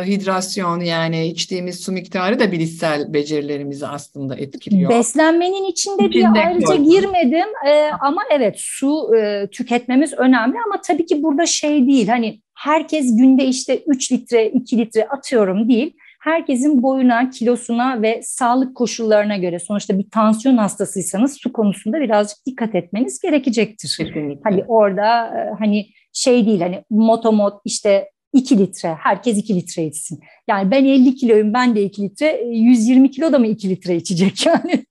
hidrasyon 0.06 0.80
yani 0.80 1.28
içtiğimiz 1.28 1.80
su 1.80 1.92
miktarı 1.92 2.40
da 2.40 2.52
bilişsel 2.52 3.14
becerilerimizi 3.14 3.88
aslında 3.88 4.36
etkiliyor. 4.36 4.90
Beslenmenin 4.90 5.66
içinde, 5.72 6.10
bir 6.10 6.26
ayrıca 6.36 6.68
koydum. 6.68 6.90
girmedim 6.90 7.48
e, 7.68 7.90
ama 8.02 8.22
evet 8.32 8.56
su 8.58 9.16
e, 9.16 9.48
tüketmemiz 9.52 10.14
önemli 10.14 10.56
ama 10.66 10.82
tabii 10.82 11.06
ki 11.06 11.24
burada 11.24 11.46
şey 11.46 11.88
değil 11.88 12.08
hani 12.08 12.42
herkes 12.56 13.18
günde 13.18 13.46
işte 13.46 13.84
3 13.88 14.12
litre 14.12 14.50
2 14.50 14.78
litre 14.78 15.08
atıyorum 15.08 15.70
değil. 15.70 15.94
Herkesin 16.26 16.84
boyuna, 16.84 17.30
kilosuna 17.30 18.02
ve 18.02 18.22
sağlık 18.24 18.76
koşullarına 18.76 19.38
göre 19.38 19.60
sonuçta 19.60 20.00
bir 20.00 20.10
tansiyon 20.10 20.58
hastasıysanız 20.58 21.38
su 21.38 21.54
konusunda 21.54 22.00
birazcık 22.00 22.46
dikkat 22.46 22.76
etmeniz 22.76 23.20
gerekecektir. 23.20 23.96
Kesinlikle. 23.98 24.42
Hani 24.44 24.64
orada 24.68 25.28
e, 25.28 25.54
hani 25.60 25.88
şey 26.14 26.46
değil 26.46 26.62
hani 26.62 26.84
motomot 26.90 27.62
işte 27.66 28.12
2 28.34 28.60
litre, 28.60 28.96
herkes 29.00 29.38
2 29.38 29.56
litre 29.56 29.86
içsin. 29.86 30.20
Yani 30.48 30.72
ben 30.72 30.86
50 30.86 31.16
kiloyum, 31.16 31.54
ben 31.54 31.76
de 31.76 31.84
2 31.84 32.02
litre, 32.02 32.42
120 32.46 33.12
kilo 33.12 33.32
da 33.32 33.40
mı 33.40 33.48
2 33.48 33.70
litre 33.70 33.96
içecek 33.96 34.46
yani? 34.46 34.86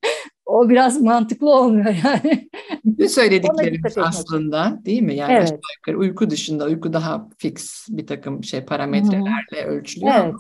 o 0.47 0.69
biraz 0.69 1.01
mantıklı 1.01 1.51
olmuyor 1.51 1.95
yani. 2.05 2.49
Bütün 2.85 3.07
söylediklerimiz 3.07 3.99
aslında 3.99 4.81
değil 4.85 5.03
mi? 5.03 5.17
Yani 5.17 5.33
evet. 5.33 5.53
yukarı 5.77 5.99
uyku 5.99 6.31
dışında, 6.31 6.65
uyku 6.65 6.93
daha 6.93 7.29
fix 7.39 7.87
bir 7.89 8.07
takım 8.07 8.45
şey 8.45 8.65
parametrelerle 8.65 9.63
Hı-hı. 9.63 9.71
ölçülüyor. 9.71 10.15
Evet. 10.25 10.35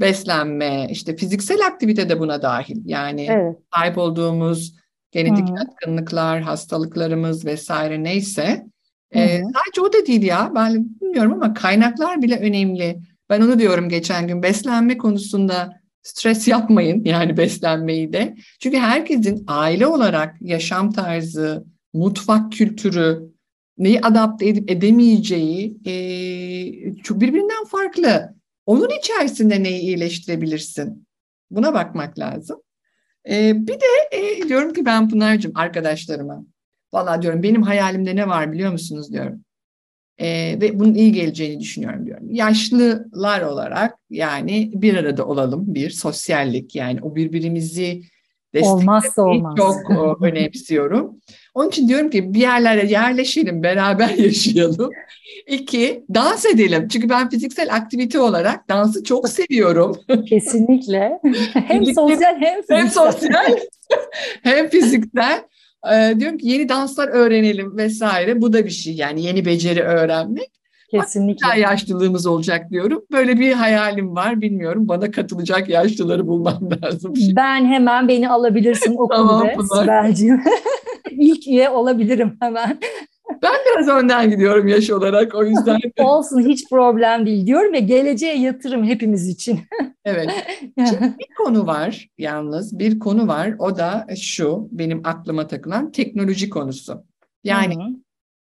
Beslenme, 0.00 0.86
işte 0.90 1.16
fiziksel 1.16 1.66
aktivite 1.66 2.08
de 2.08 2.20
buna 2.20 2.42
dahil. 2.42 2.76
Yani 2.84 3.26
evet. 3.30 3.56
sahip 3.74 3.98
olduğumuz 3.98 4.74
genetik 5.10 5.48
Hı-hı. 5.48 5.56
yatkınlıklar, 5.58 6.40
hastalıklarımız 6.40 7.44
vesaire 7.44 8.02
neyse 8.02 8.66
ee, 9.14 9.42
sadece 9.42 9.80
o 9.80 9.92
da 9.92 10.06
değil 10.06 10.22
ya. 10.22 10.52
Ben 10.54 11.00
bilmiyorum 11.00 11.32
ama 11.32 11.54
kaynaklar 11.54 12.22
bile 12.22 12.38
önemli. 12.38 12.98
Ben 13.30 13.40
onu 13.40 13.58
diyorum 13.58 13.88
geçen 13.88 14.26
gün. 14.28 14.42
Beslenme 14.42 14.98
konusunda 14.98 15.80
stres 16.02 16.48
yapmayın 16.48 17.04
yani 17.04 17.36
beslenmeyi 17.36 18.12
de. 18.12 18.34
Çünkü 18.60 18.78
herkesin 18.78 19.44
aile 19.46 19.86
olarak 19.86 20.36
yaşam 20.40 20.92
tarzı, 20.92 21.64
mutfak 21.92 22.52
kültürü, 22.52 23.22
neyi 23.78 24.00
adapte 24.00 24.48
edip 24.48 24.70
edemeyeceği 24.70 25.78
e, 25.86 25.92
çok 27.02 27.20
birbirinden 27.20 27.64
farklı. 27.64 28.37
Onun 28.68 28.88
içerisinde 28.98 29.62
neyi 29.62 29.80
iyileştirebilirsin? 29.80 31.06
Buna 31.50 31.74
bakmak 31.74 32.18
lazım. 32.18 32.60
E, 33.30 33.66
bir 33.66 33.74
de 33.74 33.86
e, 34.12 34.48
diyorum 34.48 34.72
ki 34.72 34.84
ben 34.84 35.08
Pınar'cığım 35.08 35.52
arkadaşlarıma, 35.54 36.44
valla 36.92 37.22
diyorum 37.22 37.42
benim 37.42 37.62
hayalimde 37.62 38.16
ne 38.16 38.28
var 38.28 38.52
biliyor 38.52 38.72
musunuz 38.72 39.12
diyorum. 39.12 39.44
E, 40.18 40.26
ve 40.60 40.78
bunun 40.78 40.94
iyi 40.94 41.12
geleceğini 41.12 41.60
düşünüyorum 41.60 42.06
diyorum. 42.06 42.34
Yaşlılar 42.34 43.40
olarak 43.40 43.98
yani 44.10 44.70
bir 44.74 44.96
arada 44.96 45.26
olalım 45.26 45.74
bir 45.74 45.90
sosyallik 45.90 46.74
yani 46.74 47.02
o 47.02 47.16
birbirimizi 47.16 48.02
Olmazsa 48.62 49.22
olmaz. 49.22 49.56
çok 49.56 49.90
önemsiyorum. 50.22 51.20
Onun 51.58 51.68
için 51.68 51.88
diyorum 51.88 52.10
ki 52.10 52.34
bir 52.34 52.40
yerlere 52.40 52.86
yerleşelim, 52.86 53.62
beraber 53.62 54.08
yaşayalım. 54.18 54.90
İki, 55.46 56.04
dans 56.14 56.46
edelim. 56.46 56.88
Çünkü 56.88 57.08
ben 57.08 57.28
fiziksel 57.28 57.74
aktivite 57.74 58.20
olarak 58.20 58.68
dansı 58.68 59.04
çok 59.04 59.28
seviyorum. 59.38 59.96
Kesinlikle. 60.28 61.20
hem 61.52 61.84
sosyal 61.84 62.40
hem 62.40 62.54
fiziksel. 62.54 62.76
Hem 62.78 62.90
sosyal 62.90 63.56
hem 64.42 64.68
fiziksel. 64.68 65.44
Ee, 65.92 66.14
diyorum 66.20 66.38
ki 66.38 66.48
yeni 66.48 66.68
danslar 66.68 67.08
öğrenelim 67.08 67.76
vesaire. 67.76 68.40
Bu 68.40 68.52
da 68.52 68.64
bir 68.64 68.70
şey 68.70 68.94
yani 68.94 69.22
yeni 69.22 69.44
beceri 69.44 69.82
öğrenmek. 69.82 70.50
Kesinlikle. 70.90 71.46
Hatta 71.46 71.58
yaşlılığımız 71.58 72.26
olacak 72.26 72.70
diyorum. 72.70 73.02
Böyle 73.12 73.40
bir 73.40 73.52
hayalim 73.52 74.16
var. 74.16 74.40
Bilmiyorum 74.40 74.88
bana 74.88 75.10
katılacak 75.10 75.68
yaşlıları 75.68 76.26
bulmam 76.26 76.68
lazım. 76.82 77.14
Ben 77.36 77.64
hemen 77.66 78.08
beni 78.08 78.28
alabilirsin 78.28 78.94
o 78.98 79.08
tamam, 79.08 79.48
Sibel'ciğim. 79.74 80.42
İlk 81.10 81.46
üye 81.46 81.70
olabilirim 81.70 82.36
hemen. 82.40 82.78
Ben 83.42 83.54
biraz 83.66 83.88
önden 83.88 84.30
gidiyorum 84.30 84.68
yaş 84.68 84.90
olarak 84.90 85.34
o 85.34 85.44
yüzden. 85.44 85.80
Olsun 86.04 86.48
hiç 86.48 86.70
problem 86.70 87.26
değil 87.26 87.46
diyorum 87.46 87.72
ve 87.72 87.80
geleceğe 87.80 88.38
yatırım 88.38 88.84
hepimiz 88.84 89.28
için. 89.28 89.60
evet. 90.04 90.30
Şimdi 90.88 91.14
bir 91.18 91.34
konu 91.44 91.66
var 91.66 92.08
yalnız 92.18 92.78
bir 92.78 92.98
konu 92.98 93.26
var 93.26 93.54
o 93.58 93.76
da 93.76 94.06
şu 94.20 94.68
benim 94.72 95.00
aklıma 95.04 95.46
takılan 95.46 95.92
teknoloji 95.92 96.50
konusu. 96.50 97.04
Yani 97.44 97.74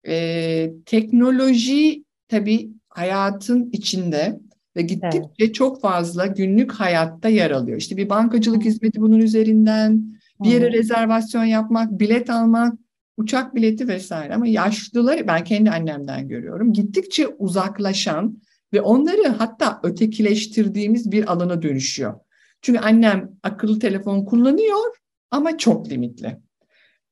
e, 0.08 0.72
teknoloji 0.86 2.04
tabii 2.28 2.70
hayatın 2.90 3.70
içinde 3.72 4.40
ve 4.76 4.82
gittikçe 4.82 5.22
evet. 5.40 5.56
çok 5.56 5.82
fazla 5.82 6.28
günlük 6.28 6.72
hayatta 6.72 7.30
yer 7.30 7.52
alıyor. 7.52 7.78
İşte 7.78 7.98
bir 7.98 8.10
bankacılık 8.10 8.66
hizmeti 8.66 9.02
bunun 9.02 9.20
üzerinden, 9.20 10.15
bir 10.44 10.50
yere 10.50 10.72
rezervasyon 10.72 11.44
yapmak, 11.44 12.00
bilet 12.00 12.30
almak, 12.30 12.74
uçak 13.18 13.56
bileti 13.56 13.88
vesaire. 13.88 14.34
Ama 14.36 14.48
yaşlıları 14.48 15.28
ben 15.28 15.44
kendi 15.44 15.72
annemden 15.72 16.28
görüyorum. 16.28 16.74
Gittikçe 16.74 17.28
uzaklaşan 17.28 18.42
ve 18.74 18.82
onları 18.82 19.28
hatta 19.28 19.80
ötekileştirdiğimiz 19.84 21.12
bir 21.12 21.32
alana 21.32 21.62
dönüşüyor. 21.62 22.14
Çünkü 22.62 22.80
annem 22.80 23.32
akıllı 23.44 23.80
telefon 23.80 24.26
kullanıyor 24.26 24.96
ama 25.32 25.58
çok 25.58 25.90
limitli. 25.90 26.38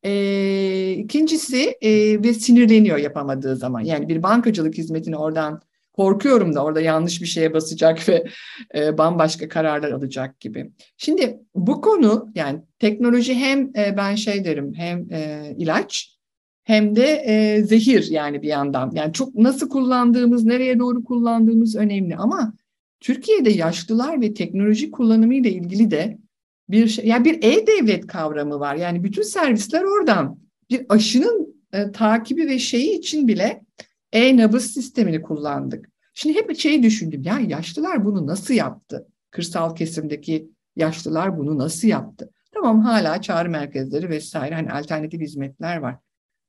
E, 0.03 0.91
ikincisi 0.91 1.77
e, 1.81 2.23
ve 2.23 2.33
sinirleniyor 2.33 2.97
yapamadığı 2.97 3.55
zaman. 3.55 3.79
Yani 3.79 4.07
bir 4.07 4.23
bankacılık 4.23 4.77
hizmetini 4.77 5.17
oradan 5.17 5.61
korkuyorum 5.93 6.55
da 6.55 6.63
orada 6.63 6.81
yanlış 6.81 7.21
bir 7.21 7.27
şeye 7.27 7.53
basacak 7.53 8.09
ve 8.09 8.25
e, 8.75 8.97
bambaşka 8.97 9.47
kararlar 9.47 9.91
alacak 9.91 10.39
gibi. 10.39 10.71
Şimdi 10.97 11.39
bu 11.55 11.81
konu 11.81 12.31
yani 12.35 12.59
teknoloji 12.79 13.35
hem 13.35 13.71
e, 13.77 13.97
ben 13.97 14.15
şey 14.15 14.45
derim 14.45 14.73
hem 14.75 15.11
e, 15.11 15.53
ilaç 15.57 16.17
hem 16.63 16.95
de 16.95 17.23
e, 17.25 17.63
zehir 17.63 18.07
yani 18.11 18.41
bir 18.41 18.47
yandan. 18.47 18.91
Yani 18.93 19.13
çok 19.13 19.35
nasıl 19.35 19.69
kullandığımız, 19.69 20.45
nereye 20.45 20.79
doğru 20.79 21.03
kullandığımız 21.03 21.75
önemli 21.75 22.15
ama 22.15 22.53
Türkiye'de 22.99 23.49
yaşlılar 23.49 24.21
ve 24.21 24.33
teknoloji 24.33 24.91
kullanımı 24.91 25.35
ile 25.35 25.51
ilgili 25.51 25.91
de 25.91 26.17
bir 26.69 26.87
şey, 26.87 27.05
yani 27.05 27.25
bir 27.25 27.43
e-devlet 27.43 28.07
kavramı 28.07 28.59
var. 28.59 28.75
Yani 28.75 29.03
bütün 29.03 29.21
servisler 29.21 29.81
oradan. 29.81 30.39
Bir 30.69 30.85
aşının 30.89 31.55
e, 31.73 31.91
takibi 31.91 32.47
ve 32.47 32.59
şeyi 32.59 32.97
için 32.97 33.27
bile 33.27 33.61
e-nabız 34.13 34.65
sistemini 34.71 35.21
kullandık. 35.21 35.89
Şimdi 36.13 36.37
hep 36.37 36.57
şeyi 36.57 36.83
düşündüm. 36.83 37.21
Ya 37.21 37.39
yaşlılar 37.39 38.05
bunu 38.05 38.27
nasıl 38.27 38.53
yaptı? 38.53 39.07
Kırsal 39.31 39.75
kesimdeki 39.75 40.49
yaşlılar 40.75 41.37
bunu 41.37 41.57
nasıl 41.57 41.87
yaptı? 41.87 42.31
Tamam 42.53 42.81
hala 42.81 43.21
çağrı 43.21 43.49
merkezleri 43.49 44.09
vesaire 44.09 44.55
hani 44.55 44.71
alternatif 44.71 45.21
hizmetler 45.21 45.77
var. 45.77 45.95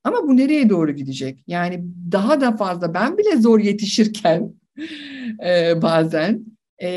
Ama 0.03 0.27
bu 0.27 0.37
nereye 0.37 0.69
doğru 0.69 0.91
gidecek? 0.91 1.43
Yani 1.47 1.85
daha 2.11 2.41
da 2.41 2.57
fazla 2.57 2.93
ben 2.93 3.17
bile 3.17 3.37
zor 3.37 3.59
yetişirken 3.59 4.53
e, 5.45 5.81
bazen 5.81 6.45
e, 6.77 6.89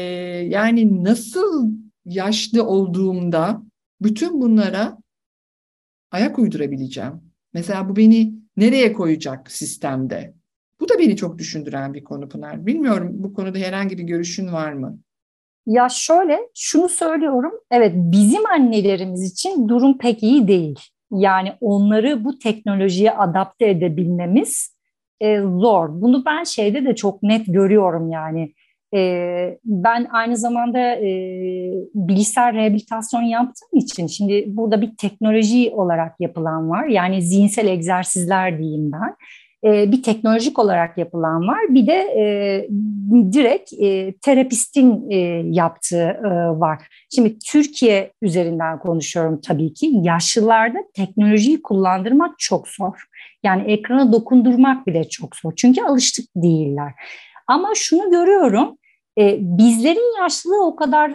yani 0.49 1.05
nasıl 1.05 1.73
yaşlı 2.05 2.67
olduğumda 2.67 3.63
bütün 4.01 4.41
bunlara 4.41 4.99
ayak 6.11 6.39
uydurabileceğim. 6.39 7.13
Mesela 7.53 7.89
bu 7.89 7.97
beni 7.97 8.35
nereye 8.57 8.93
koyacak 8.93 9.51
sistemde? 9.53 10.38
Bu 10.81 10.89
da 10.89 10.99
beni 10.99 11.17
çok 11.17 11.39
düşündüren 11.39 11.95
bir 11.95 12.05
konu 12.05 12.29
Pınar. 12.29 12.67
Bilmiyorum 12.67 13.11
bu 13.13 13.35
konuda 13.35 13.59
herhangi 13.59 13.99
bir 13.99 14.03
görüşün 14.03 14.53
var 14.53 14.73
mı? 14.73 14.99
Ya 15.67 15.89
şöyle 15.89 16.39
şunu 16.55 16.89
söylüyorum. 16.89 17.53
Evet 17.71 17.93
bizim 17.97 18.47
annelerimiz 18.47 19.33
için 19.33 19.69
durum 19.69 19.99
pek 19.99 20.23
iyi 20.23 20.49
değil. 20.49 20.79
Yani 21.11 21.53
onları 21.61 22.25
bu 22.25 22.39
teknolojiye 22.39 23.11
adapte 23.11 23.69
edebilmemiz 23.69 24.77
e, 25.21 25.41
zor. 25.41 25.89
Bunu 26.01 26.25
ben 26.27 26.45
şeyde 26.45 26.85
de 26.85 26.95
çok 26.95 27.23
net 27.23 27.47
görüyorum 27.47 28.11
yani. 28.11 28.55
E, 28.95 29.59
ben 29.65 30.07
aynı 30.11 30.37
zamanda 30.37 30.79
e, 30.79 31.11
bilgisayar 31.95 32.55
rehabilitasyon 32.55 33.23
yaptığım 33.23 33.79
için 33.79 34.07
şimdi 34.07 34.45
burada 34.47 34.81
bir 34.81 34.97
teknoloji 34.97 35.71
olarak 35.75 36.15
yapılan 36.21 36.71
var. 36.71 36.87
Yani 36.87 37.23
zihinsel 37.23 37.67
egzersizler 37.67 38.59
diyeyim 38.59 38.93
ben. 38.93 39.17
E, 39.65 39.93
bir 39.93 40.03
teknolojik 40.03 40.59
olarak 40.59 40.99
yapılan 40.99 41.49
var. 41.49 41.59
Bir 41.69 41.87
de 41.87 41.93
e, 41.93 42.23
direkt 43.33 43.73
e, 43.73 44.15
terapistin 44.23 45.11
yaptığı 45.53 46.19
var. 46.61 47.07
Şimdi 47.15 47.39
Türkiye 47.39 48.13
üzerinden 48.23 48.79
konuşuyorum 48.79 49.41
tabii 49.41 49.75
ki. 49.75 49.91
Yaşlılarda 50.03 50.79
teknolojiyi 50.95 51.63
kullandırmak 51.63 52.39
çok 52.39 52.69
zor. 52.69 53.05
Yani 53.43 53.73
ekrana 53.73 54.13
dokundurmak 54.13 54.87
bile 54.87 55.09
çok 55.09 55.37
zor. 55.37 55.53
Çünkü 55.57 55.83
alıştık 55.83 56.27
değiller. 56.37 56.93
Ama 57.47 57.69
şunu 57.75 58.11
görüyorum, 58.11 58.79
bizlerin 59.39 60.23
yaşlılığı 60.23 60.67
o 60.67 60.77
kadar 60.77 61.11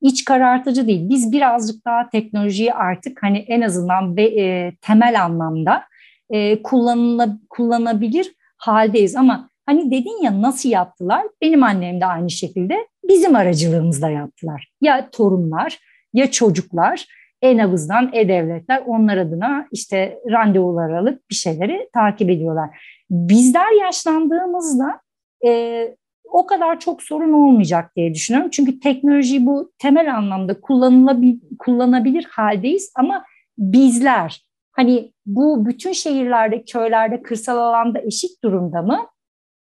iç 0.00 0.24
karartıcı 0.24 0.86
değil. 0.86 1.08
Biz 1.08 1.32
birazcık 1.32 1.86
daha 1.86 2.08
teknolojiyi 2.08 2.74
artık 2.74 3.22
hani 3.22 3.38
en 3.38 3.60
azından 3.60 4.16
be, 4.16 4.72
temel 4.80 5.24
anlamda 5.24 5.82
e, 6.30 6.62
kullanıla, 6.62 7.38
kullanabilir 7.50 8.34
haldeyiz. 8.56 9.16
Ama 9.16 9.50
hani 9.66 9.90
dedin 9.90 10.22
ya 10.22 10.42
nasıl 10.42 10.68
yaptılar? 10.68 11.26
Benim 11.42 11.62
annem 11.62 12.00
de 12.00 12.06
aynı 12.06 12.30
şekilde 12.30 12.86
bizim 13.08 13.36
aracılığımızda 13.36 14.10
yaptılar. 14.10 14.72
Ya 14.80 15.10
torunlar 15.10 15.78
ya 16.12 16.30
çocuklar 16.30 17.06
e-nabızdan 17.42 18.10
e-devletler 18.12 18.82
onlar 18.86 19.16
adına 19.16 19.66
işte 19.72 20.18
randevular 20.30 20.90
alıp 20.90 21.30
bir 21.30 21.34
şeyleri 21.34 21.88
takip 21.94 22.30
ediyorlar. 22.30 22.70
Bizler 23.10 23.84
yaşlandığımızda 23.84 25.00
e, 25.46 25.94
o 26.24 26.46
kadar 26.46 26.80
çok 26.80 27.02
sorun 27.02 27.32
olmayacak 27.32 27.96
diye 27.96 28.14
düşünüyorum. 28.14 28.50
Çünkü 28.50 28.80
teknoloji 28.80 29.46
bu 29.46 29.72
temel 29.78 30.16
anlamda 30.16 30.60
kullanılabilir, 30.60 31.38
kullanabilir 31.58 32.24
haldeyiz 32.30 32.92
ama 32.96 33.24
bizler 33.58 34.44
hani 34.72 35.12
bu 35.26 35.66
bütün 35.66 35.92
şehirlerde, 35.92 36.64
köylerde, 36.64 37.22
kırsal 37.22 37.56
alanda 37.56 38.00
eşit 38.00 38.44
durumda 38.44 38.82
mı? 38.82 39.06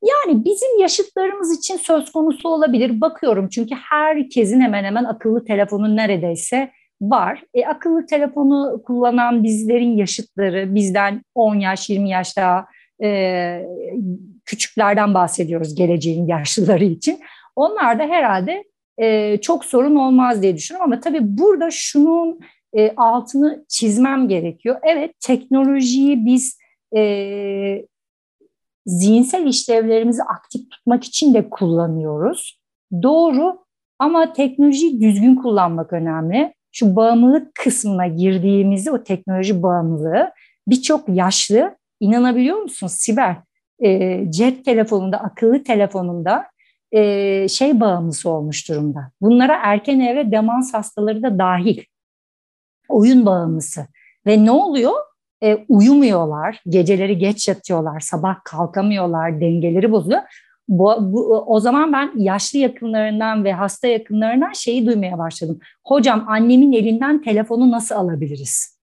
Yani 0.05 0.45
bizim 0.45 0.81
yaşıtlarımız 0.81 1.59
için 1.59 1.77
söz 1.77 2.13
konusu 2.13 2.49
olabilir. 2.49 3.01
Bakıyorum 3.01 3.49
çünkü 3.49 3.75
herkesin 3.75 4.61
hemen 4.61 4.85
hemen 4.85 5.05
akıllı 5.05 5.45
telefonu 5.45 5.97
neredeyse 5.97 6.71
var. 7.03 7.45
E, 7.55 7.67
akıllı 7.67 8.07
telefonu 8.07 8.83
kullanan 8.87 9.45
bizlerin 9.45 9.97
yaşıtları 9.97 10.75
bizden 10.75 11.23
10 11.35 11.55
yaş 11.55 11.91
20 11.91 12.11
yaş 12.11 12.37
daha 12.37 12.67
e, 13.03 13.67
küçüklerden 14.45 15.15
bahsediyoruz 15.15 15.75
geleceğin 15.75 16.27
yaşlıları 16.27 16.85
için. 16.85 17.21
Onlar 17.57 17.99
da 17.99 18.03
herhalde 18.03 18.65
e, 18.99 19.37
çok 19.41 19.65
sorun 19.65 19.97
olmaz 19.97 20.43
diye 20.43 20.57
düşünüyorum 20.57 20.93
ama 20.93 21.01
tabii 21.01 21.21
burada 21.23 21.69
şunun 21.71 22.41
e, 22.77 22.95
altını 22.97 23.65
çizmem 23.69 24.29
gerekiyor. 24.29 24.77
Evet 24.83 25.15
teknolojiyi 25.21 26.27
biz 26.27 26.59
e, 26.97 27.87
zihinsel 28.87 29.47
işlevlerimizi 29.47 30.23
aktif 30.23 30.71
tutmak 30.71 31.05
için 31.05 31.35
de 31.35 31.51
kullanıyoruz. 31.51 32.61
Doğru 33.03 33.63
Ama 33.99 34.33
teknolojiyi 34.33 35.01
düzgün 35.01 35.35
kullanmak 35.35 35.93
önemli. 35.93 36.55
Şu 36.73 36.97
bağımlılık 36.97 37.55
kısmına 37.55 38.07
girdiğimizde 38.07 38.91
o 38.91 39.03
teknoloji 39.03 39.63
bağımlılığı 39.63 40.31
birçok 40.69 41.09
yaşlı 41.09 41.77
inanabiliyor 42.01 42.57
musun 42.57 42.87
Sibel? 42.87 43.37
E, 43.85 44.21
cep 44.31 44.65
telefonunda, 44.65 45.19
akıllı 45.19 45.63
telefonunda 45.63 46.45
e, 46.93 47.49
şey 47.49 47.81
bağımlısı 47.81 48.31
olmuş 48.31 48.69
durumda. 48.69 49.11
Bunlara 49.21 49.59
erken 49.63 50.01
evre 50.01 50.33
demans 50.33 50.75
hastaları 50.75 51.23
da 51.23 51.39
dahil. 51.39 51.83
Oyun 52.93 53.27
bağımlısı. 53.27 53.87
Ve 54.27 54.45
ne 54.45 54.51
oluyor? 54.51 54.93
E, 55.43 55.65
uyumuyorlar, 55.69 56.63
geceleri 56.69 57.19
geç 57.19 57.49
yatıyorlar, 57.49 58.01
sabah 58.01 58.45
kalkamıyorlar, 58.45 59.41
dengeleri 59.41 59.93
bozuyor. 59.93 60.21
Bu, 60.69 60.97
bu, 61.01 61.45
o 61.47 61.61
zaman 61.61 61.93
ben 61.93 62.13
yaşlı 62.17 62.59
yakınlarından 62.59 63.45
ve 63.45 63.53
hasta 63.53 63.89
yakınlarından 63.89 64.53
şeyi 64.53 64.87
duymaya 64.87 65.19
başladım. 65.19 65.59
Hocam 65.85 66.25
annemin 66.29 66.73
elinden 66.73 67.23
telefonu 67.23 67.71
nasıl 67.71 67.95
alabiliriz? 67.95 68.79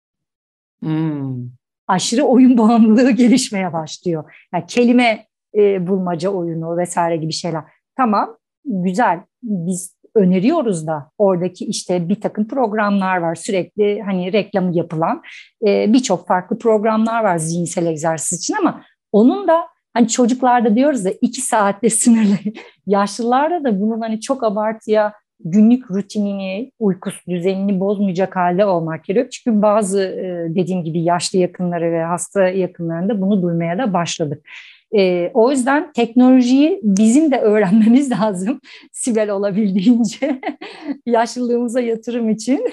Hmm. 0.81 1.49
Aşırı 1.87 2.23
oyun 2.23 2.59
bağımlılığı 2.59 3.11
gelişmeye 3.11 3.73
başlıyor. 3.73 4.35
Yani 4.55 4.65
kelime 4.67 5.27
e, 5.55 5.87
bulmaca 5.87 6.31
oyunu 6.31 6.77
vesaire 6.77 7.17
gibi 7.17 7.33
şeyler. 7.33 7.63
Tamam, 7.97 8.37
güzel. 8.65 9.21
Biz 9.43 9.96
öneriyoruz 10.17 10.87
da 10.87 11.11
oradaki 11.19 11.65
işte 11.65 12.09
bir 12.09 12.21
takım 12.21 12.49
programlar 12.49 13.17
var 13.17 13.35
sürekli 13.35 14.03
hani 14.03 14.33
reklamı 14.33 14.77
yapılan 14.77 15.23
e, 15.67 15.93
birçok 15.93 16.27
farklı 16.27 16.59
programlar 16.59 17.25
var 17.25 17.37
zihinsel 17.37 17.87
egzersiz 17.87 18.39
için 18.39 18.55
ama 18.55 18.83
onun 19.13 19.49
da 19.49 19.67
hani 19.95 20.09
çocuklarda 20.09 20.77
diyoruz 20.77 21.05
da 21.05 21.11
iki 21.21 21.41
saatte 21.41 21.91
sınırlı 21.91 22.37
yaşlılarda 22.87 23.65
da 23.65 23.81
bunun 23.81 24.01
hani 24.01 24.21
çok 24.21 24.45
abartıya 24.45 25.13
günlük 25.45 25.91
rutinini, 25.91 26.73
uykusu 26.79 27.31
düzenini 27.31 27.81
bozmayacak 27.81 28.37
halde 28.37 28.67
olmak 28.67 29.05
gerekiyor. 29.05 29.31
Çünkü 29.31 29.63
bazı 29.63 30.03
e, 30.03 30.55
dediğim 30.55 30.85
gibi 30.85 31.03
yaşlı 31.03 31.39
yakınları 31.39 31.93
ve 31.93 32.03
hasta 32.03 32.49
yakınlarında 32.49 33.21
bunu 33.21 33.43
duymaya 33.43 33.79
da 33.79 33.93
başladık. 33.93 34.49
E, 34.95 35.31
o 35.35 35.51
yüzden 35.51 35.93
teknolojiyi 35.93 36.81
bizim 36.83 37.31
de 37.31 37.41
öğrenmemiz 37.41 38.11
lazım. 38.21 38.61
Sibel 38.93 39.31
olabildiğince 39.31 40.41
yaşlılığımıza 41.07 41.81
yatırım 41.81 42.31
için. 42.31 42.69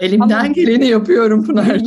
Elimden 0.00 0.44
ama, 0.44 0.46
geleni 0.46 0.86
yapıyorum 0.86 1.46
Pınar'cığım. 1.46 1.86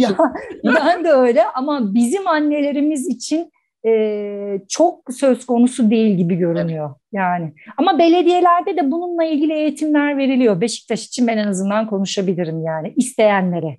Ya, 0.63 0.75
ben 0.75 1.03
de 1.03 1.09
öyle 1.09 1.43
ama 1.43 1.93
bizim 1.93 2.27
annelerimiz 2.27 3.07
için 3.07 3.51
e, 3.85 4.59
çok 4.69 5.13
söz 5.13 5.45
konusu 5.45 5.89
değil 5.89 6.17
gibi 6.17 6.35
görünüyor. 6.35 6.89
Evet. 6.89 6.97
Yani 7.11 7.53
ama 7.77 7.99
belediyelerde 7.99 8.77
de 8.77 8.91
bununla 8.91 9.23
ilgili 9.23 9.53
eğitimler 9.53 10.17
veriliyor. 10.17 10.61
Beşiktaş 10.61 11.05
için 11.05 11.27
ben 11.27 11.37
en 11.37 11.47
azından 11.47 11.87
konuşabilirim 11.87 12.63
yani 12.63 12.93
isteyenlere. 12.97 13.77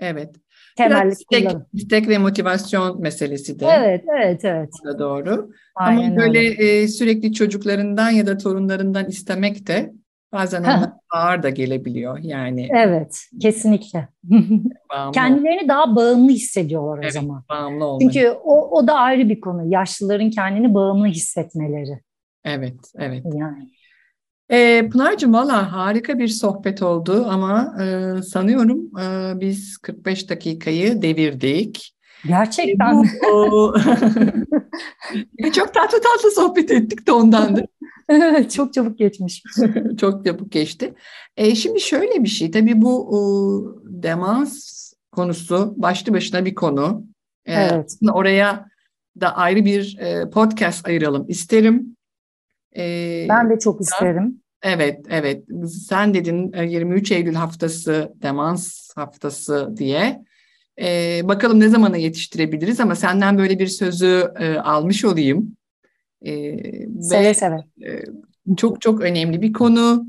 Evet 0.00 0.34
temelli 0.76 1.12
istek, 1.12 1.50
istek 1.72 2.08
ve 2.08 2.18
motivasyon 2.18 3.00
meselesi 3.00 3.60
de. 3.60 3.66
Evet, 3.66 4.04
evet, 4.16 4.44
evet. 4.44 4.70
Da 4.84 4.98
doğru. 4.98 5.50
Aynen 5.74 6.10
Ama 6.10 6.16
böyle 6.16 6.40
e, 6.48 6.88
sürekli 6.88 7.32
çocuklarından 7.32 8.10
ya 8.10 8.26
da 8.26 8.38
torunlarından 8.38 9.04
istemek 9.08 9.66
de 9.66 9.92
bazen 10.32 10.60
ona 10.60 11.00
ağır 11.10 11.42
da 11.42 11.50
gelebiliyor 11.50 12.18
yani. 12.22 12.68
Evet, 12.76 13.20
kesinlikle. 13.40 14.08
Kendilerini 15.12 15.68
daha 15.68 15.96
bağımlı 15.96 16.30
hissediyorlar 16.30 16.98
evet, 17.02 17.10
o 17.10 17.20
zaman. 17.20 17.44
Bağımlı 17.50 17.84
olmayı. 17.84 18.10
Çünkü 18.10 18.30
o, 18.44 18.78
o 18.78 18.86
da 18.86 18.94
ayrı 18.94 19.28
bir 19.28 19.40
konu. 19.40 19.72
Yaşlıların 19.72 20.30
kendini 20.30 20.74
bağımlı 20.74 21.06
hissetmeleri. 21.06 22.00
Evet, 22.44 22.80
evet. 22.98 23.24
Yani. 23.34 23.70
E, 24.50 24.88
Pınar'cığım 24.92 25.32
valla 25.32 25.72
harika 25.72 26.18
bir 26.18 26.28
sohbet 26.28 26.82
oldu 26.82 27.26
ama 27.28 27.76
e, 27.82 28.14
sanıyorum 28.22 29.00
e, 29.00 29.32
biz 29.40 29.78
45 29.78 30.30
dakikayı 30.30 31.02
devirdik. 31.02 31.96
Gerçekten 32.26 32.96
mi? 32.96 33.10
çok 35.52 35.74
tatlı 35.74 36.00
tatlı 36.00 36.30
sohbet 36.34 36.70
ettik 36.70 37.06
de 37.06 37.12
ondandır. 37.12 37.64
çok 38.48 38.74
çabuk 38.74 38.98
geçmiş. 38.98 39.42
çok 40.00 40.24
çabuk 40.24 40.52
geçti. 40.52 40.94
E, 41.36 41.54
şimdi 41.54 41.80
şöyle 41.80 42.24
bir 42.24 42.28
şey 42.28 42.50
tabii 42.50 42.82
bu 42.82 43.08
o, 43.10 43.20
demans 43.84 44.76
konusu 45.12 45.74
başlı 45.76 46.14
başına 46.14 46.44
bir 46.44 46.54
konu. 46.54 47.04
E, 47.46 47.54
evet. 47.54 47.96
Oraya 48.12 48.66
da 49.20 49.36
ayrı 49.36 49.64
bir 49.64 49.98
e, 49.98 50.30
podcast 50.30 50.88
ayıralım 50.88 51.24
isterim. 51.28 51.95
Ee, 52.76 53.26
ben 53.28 53.50
de 53.50 53.58
çok 53.58 53.80
isterim. 53.80 54.40
Evet, 54.62 55.06
evet. 55.10 55.44
Sen 55.88 56.14
dedin 56.14 56.52
23 56.62 57.12
e, 57.12 57.14
Eylül 57.14 57.34
haftası, 57.34 58.12
demans 58.22 58.90
haftası 58.96 59.74
diye. 59.76 60.24
Ee, 60.80 61.20
bakalım 61.24 61.60
ne 61.60 61.68
zamana 61.68 61.96
yetiştirebiliriz 61.96 62.80
ama 62.80 62.94
senden 62.94 63.38
böyle 63.38 63.58
bir 63.58 63.66
sözü 63.66 64.32
e, 64.38 64.54
almış 64.54 65.04
olayım. 65.04 65.56
Ee, 66.26 66.56
seve 67.00 67.34
seve. 67.34 67.56
E, 67.86 68.02
çok 68.56 68.80
çok 68.80 69.00
önemli 69.00 69.42
bir 69.42 69.52
konu. 69.52 70.06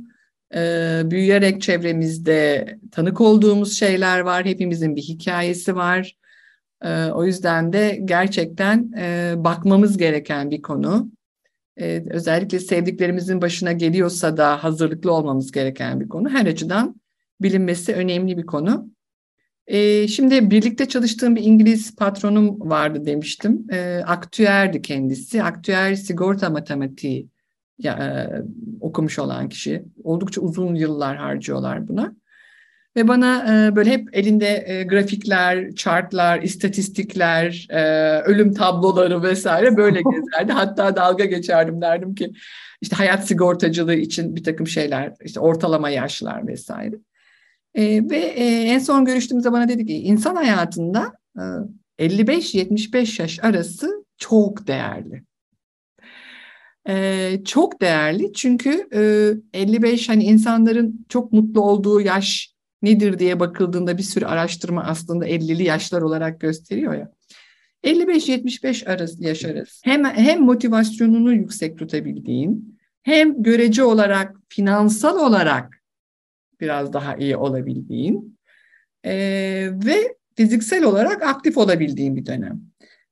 Ee, 0.56 1.02
büyüyerek 1.06 1.62
çevremizde 1.62 2.68
tanık 2.92 3.22
olduğumuz 3.22 3.80
şeyler 3.80 4.20
var. 4.20 4.46
Hepimizin 4.46 4.96
bir 4.96 5.02
hikayesi 5.02 5.76
var. 5.76 6.18
Ee, 6.84 7.06
o 7.06 7.26
yüzden 7.26 7.74
de 7.74 8.00
gerçekten 8.06 8.92
e, 8.98 9.34
bakmamız 9.38 9.98
gereken 9.98 10.52
bir 10.52 10.62
konu 10.62 11.10
e, 11.80 12.04
özellikle 12.10 12.60
sevdiklerimizin 12.60 13.42
başına 13.42 13.72
geliyorsa 13.72 14.38
da 14.38 14.64
hazırlıklı 14.64 15.12
olmamız 15.12 15.52
gereken 15.52 16.00
bir 16.00 16.10
konu. 16.10 16.30
Her 16.30 16.46
açıdan 16.46 17.02
bilinmesi 17.42 17.94
önemli 17.94 18.38
bir 18.38 18.46
konu. 18.46 18.90
E, 19.68 20.08
şimdi 20.08 20.52
birlikte 20.52 20.88
çalıştığım 20.88 21.36
bir 21.36 21.44
İngiliz 21.44 21.96
patronum 21.96 22.70
vardı 22.70 23.06
demiştim. 23.06 23.68
E, 23.72 24.04
aktüerdi 24.06 24.82
kendisi. 24.82 25.44
Aktüer 25.44 25.96
sigorta 25.96 26.50
matematiği 26.50 27.28
ya, 27.80 27.94
e, 27.94 28.10
okumuş 28.82 29.20
olan 29.20 29.50
kişi. 29.50 29.86
Oldukça 30.04 30.42
uzun 30.42 30.76
yıllar 30.76 31.18
harcıyorlar 31.18 31.88
buna. 31.88 32.16
Ve 32.98 33.08
bana 33.08 33.46
e, 33.68 33.76
böyle 33.76 33.92
hep 33.92 34.10
elinde 34.18 34.64
e, 34.68 34.84
grafikler, 34.84 35.76
chartlar, 35.76 36.42
istatistikler, 36.42 37.68
e, 37.70 37.82
ölüm 38.22 38.54
tabloları 38.54 39.24
vesaire 39.24 39.78
böyle 39.78 40.02
gezerdi. 40.12 40.52
Hatta 40.52 40.96
dalga 40.96 41.26
geçerdim 41.26 41.82
derdim 41.82 42.16
ki 42.16 42.32
işte 42.82 42.96
hayat 42.96 43.28
sigortacılığı 43.28 43.96
için 43.96 44.36
bir 44.36 44.44
takım 44.44 44.68
şeyler, 44.68 45.14
işte 45.24 45.40
ortalama 45.40 45.90
yaşlar 45.90 46.48
vesaire. 46.48 46.96
E, 47.76 48.10
ve 48.10 48.18
e, 48.18 48.46
en 48.46 48.80
son 48.80 49.06
görüştüğümüzde 49.06 49.52
bana 49.52 49.70
dedi 49.70 49.86
ki 49.86 49.94
insan 49.94 50.36
hayatında 50.36 51.14
e, 52.00 52.08
55-75 52.08 53.22
yaş 53.22 53.40
arası 53.44 54.06
çok 54.18 54.68
değerli. 54.68 55.24
Ee, 56.90 57.42
çok 57.46 57.82
değerli 57.82 58.34
çünkü 58.34 58.88
e, 59.54 59.60
55 59.60 60.10
hani 60.10 60.24
insanların 60.24 61.06
çok 61.10 61.34
mutlu 61.34 61.62
olduğu 61.62 62.02
yaş 62.02 62.57
nedir 62.88 63.20
diye 63.20 63.40
bakıldığında 63.40 63.98
bir 63.98 64.04
sürü 64.04 64.26
araştırma 64.26 64.84
aslında 64.84 65.28
50'li 65.28 65.64
yaşlar 65.64 66.02
olarak 66.02 66.40
gösteriyor 66.40 66.94
ya. 66.94 67.12
55-75 67.84 68.90
arası 68.90 69.24
yaş 69.24 69.46
arası. 69.46 69.82
Hem, 69.84 70.06
hem 70.06 70.42
motivasyonunu 70.42 71.34
yüksek 71.34 71.78
tutabildiğin, 71.78 72.80
hem 73.04 73.44
görece 73.44 73.84
olarak, 73.84 74.36
finansal 74.50 75.20
olarak 75.20 75.84
biraz 76.62 76.94
daha 76.94 77.16
iyi 77.16 77.38
olabildiğin 77.38 78.40
e, 79.06 79.14
ve 79.86 80.16
fiziksel 80.36 80.84
olarak 80.84 81.24
aktif 81.24 81.58
olabildiğin 81.58 82.16
bir 82.16 82.26
dönem. 82.26 82.62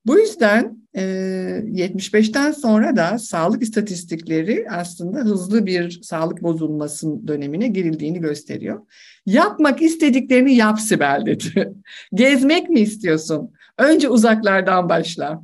Bu 0.06 0.20
yüzden 0.20 0.78
e, 0.96 1.02
75'ten 1.66 2.52
sonra 2.52 2.96
da 2.96 3.20
sağlık 3.20 3.64
istatistikleri 3.64 4.66
aslında 4.70 5.20
hızlı 5.20 5.66
bir 5.66 6.02
sağlık 6.02 6.44
bozulmasının 6.44 7.28
dönemine 7.28 7.68
girildiğini 7.68 8.20
gösteriyor. 8.20 8.82
Yapmak 9.26 9.82
istediklerini 9.82 10.56
yap 10.56 10.80
Sibel 10.80 11.24
dedi. 11.26 11.74
Gezmek 12.14 12.70
mi 12.70 12.80
istiyorsun? 12.80 13.52
Önce 13.78 14.10
uzaklardan 14.10 14.90
başla. 14.90 15.44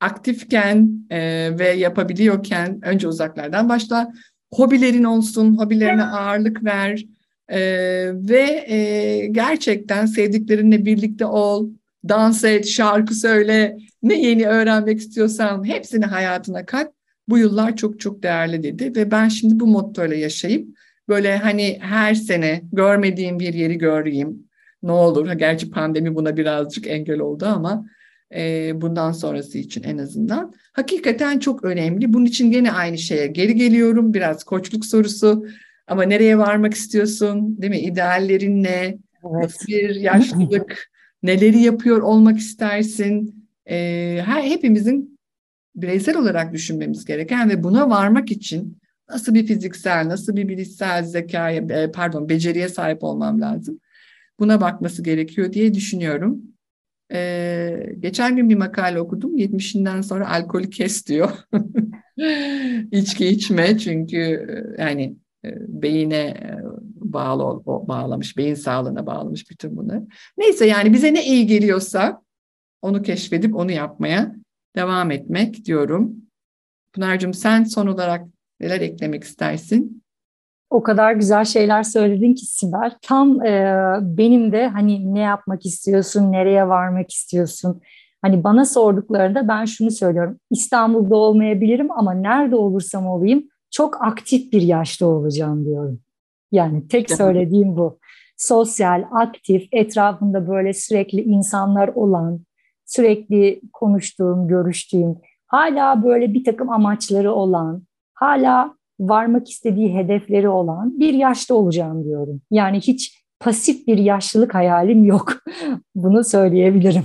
Aktifken 0.00 1.06
e, 1.10 1.50
ve 1.58 1.68
yapabiliyorken 1.68 2.80
önce 2.82 3.08
uzaklardan 3.08 3.68
başla. 3.68 4.12
Hobilerin 4.52 5.04
olsun, 5.04 5.58
hobilerine 5.58 6.04
ağırlık 6.04 6.64
ver. 6.64 7.04
E, 7.48 7.60
ve 8.14 8.64
e, 8.68 9.26
gerçekten 9.26 10.06
sevdiklerinle 10.06 10.84
birlikte 10.84 11.26
ol 11.26 11.70
dans 12.08 12.44
et, 12.44 12.66
şarkı 12.66 13.14
söyle, 13.14 13.76
ne 14.02 14.20
yeni 14.22 14.46
öğrenmek 14.46 14.98
istiyorsan 14.98 15.64
hepsini 15.68 16.04
hayatına 16.04 16.66
kat. 16.66 16.92
Bu 17.28 17.38
yıllar 17.38 17.76
çok 17.76 18.00
çok 18.00 18.22
değerli 18.22 18.62
dedi 18.62 18.92
ve 18.96 19.10
ben 19.10 19.28
şimdi 19.28 19.60
bu 19.60 19.66
mottoyla 19.66 20.16
yaşayıp 20.16 20.68
böyle 21.08 21.36
hani 21.36 21.78
her 21.80 22.14
sene 22.14 22.62
görmediğim 22.72 23.38
bir 23.38 23.54
yeri 23.54 23.78
göreyim. 23.78 24.48
Ne 24.82 24.92
olur. 24.92 25.32
Gerçi 25.32 25.70
pandemi 25.70 26.14
buna 26.14 26.36
birazcık 26.36 26.86
engel 26.86 27.20
oldu 27.20 27.46
ama 27.46 27.86
e, 28.34 28.72
bundan 28.80 29.12
sonrası 29.12 29.58
için 29.58 29.82
en 29.82 29.98
azından. 29.98 30.52
Hakikaten 30.72 31.38
çok 31.38 31.64
önemli. 31.64 32.12
Bunun 32.12 32.24
için 32.24 32.50
gene 32.50 32.72
aynı 32.72 32.98
şeye 32.98 33.26
geri 33.26 33.54
geliyorum. 33.54 34.14
Biraz 34.14 34.44
koçluk 34.44 34.84
sorusu. 34.84 35.46
Ama 35.86 36.02
nereye 36.02 36.38
varmak 36.38 36.74
istiyorsun? 36.74 37.62
Değil 37.62 37.70
mi? 37.70 37.78
İdeallerin 37.78 38.62
ne? 38.62 38.98
Evet. 39.40 39.56
Bir 39.68 39.94
yaşlılık? 39.94 40.90
neleri 41.24 41.60
yapıyor 41.60 42.00
olmak 42.00 42.38
istersin? 42.38 43.46
Ee, 43.70 44.22
her 44.24 44.42
hepimizin 44.42 45.18
bireysel 45.76 46.16
olarak 46.16 46.52
düşünmemiz 46.52 47.04
gereken 47.04 47.50
ve 47.50 47.62
buna 47.62 47.90
varmak 47.90 48.30
için 48.30 48.78
nasıl 49.10 49.34
bir 49.34 49.46
fiziksel, 49.46 50.08
nasıl 50.08 50.36
bir 50.36 50.48
bilişsel 50.48 51.04
zekaya, 51.04 51.62
e, 51.62 51.92
pardon 51.92 52.28
beceriye 52.28 52.68
sahip 52.68 53.04
olmam 53.04 53.40
lazım. 53.40 53.80
Buna 54.40 54.60
bakması 54.60 55.02
gerekiyor 55.02 55.52
diye 55.52 55.74
düşünüyorum. 55.74 56.42
Ee, 57.12 57.86
geçen 58.00 58.36
gün 58.36 58.48
bir 58.48 58.54
makale 58.54 59.00
okudum. 59.00 59.36
70'inden 59.36 60.00
sonra 60.00 60.30
alkolü 60.30 60.70
kes 60.70 61.06
diyor. 61.06 61.30
İçki 62.92 63.26
içme 63.26 63.78
çünkü 63.78 64.16
e, 64.16 64.82
yani 64.82 65.02
e, 65.02 65.23
beyine 65.68 66.16
e, 66.16 66.58
bağlı 66.96 67.62
bağlamış, 67.66 68.36
beyin 68.36 68.54
sağlığına 68.54 69.06
bağlamış 69.06 69.50
bütün 69.50 69.76
bunları. 69.76 70.02
Neyse 70.38 70.66
yani 70.66 70.92
bize 70.92 71.14
ne 71.14 71.24
iyi 71.24 71.46
geliyorsa 71.46 72.22
onu 72.82 73.02
keşfedip 73.02 73.56
onu 73.56 73.72
yapmaya 73.72 74.34
devam 74.76 75.10
etmek 75.10 75.64
diyorum. 75.64 76.16
Pınar'cığım 76.92 77.34
sen 77.34 77.64
son 77.64 77.86
olarak 77.86 78.26
neler 78.60 78.80
eklemek 78.80 79.24
istersin? 79.24 80.04
O 80.70 80.82
kadar 80.82 81.12
güzel 81.12 81.44
şeyler 81.44 81.82
söyledin 81.82 82.34
ki 82.34 82.46
Sibel. 82.46 82.90
Tam 83.02 83.42
e, 83.42 83.76
benim 84.00 84.52
de 84.52 84.68
hani 84.68 85.14
ne 85.14 85.20
yapmak 85.20 85.66
istiyorsun, 85.66 86.32
nereye 86.32 86.68
varmak 86.68 87.10
istiyorsun? 87.10 87.80
Hani 88.22 88.44
bana 88.44 88.64
sorduklarında 88.64 89.48
ben 89.48 89.64
şunu 89.64 89.90
söylüyorum. 89.90 90.40
İstanbul'da 90.50 91.16
olmayabilirim 91.16 91.90
ama 91.90 92.14
nerede 92.14 92.56
olursam 92.56 93.06
olayım 93.06 93.48
çok 93.74 94.02
aktif 94.02 94.52
bir 94.52 94.62
yaşta 94.62 95.06
olacağım 95.06 95.64
diyorum. 95.64 96.00
Yani 96.52 96.88
tek 96.88 97.10
söylediğim 97.10 97.76
bu. 97.76 97.98
Sosyal, 98.36 99.04
aktif, 99.10 99.68
etrafında 99.72 100.48
böyle 100.48 100.72
sürekli 100.72 101.22
insanlar 101.22 101.88
olan, 101.88 102.40
sürekli 102.86 103.60
konuştuğum, 103.72 104.48
görüştüğüm, 104.48 105.16
hala 105.46 106.04
böyle 106.04 106.34
bir 106.34 106.44
takım 106.44 106.70
amaçları 106.70 107.32
olan, 107.32 107.82
hala 108.14 108.74
varmak 109.00 109.50
istediği 109.50 109.94
hedefleri 109.94 110.48
olan 110.48 111.00
bir 111.00 111.14
yaşta 111.14 111.54
olacağım 111.54 112.04
diyorum. 112.04 112.42
Yani 112.50 112.80
hiç 112.80 113.24
pasif 113.40 113.86
bir 113.86 113.98
yaşlılık 113.98 114.54
hayalim 114.54 115.04
yok. 115.04 115.32
Bunu 115.94 116.24
söyleyebilirim. 116.24 117.04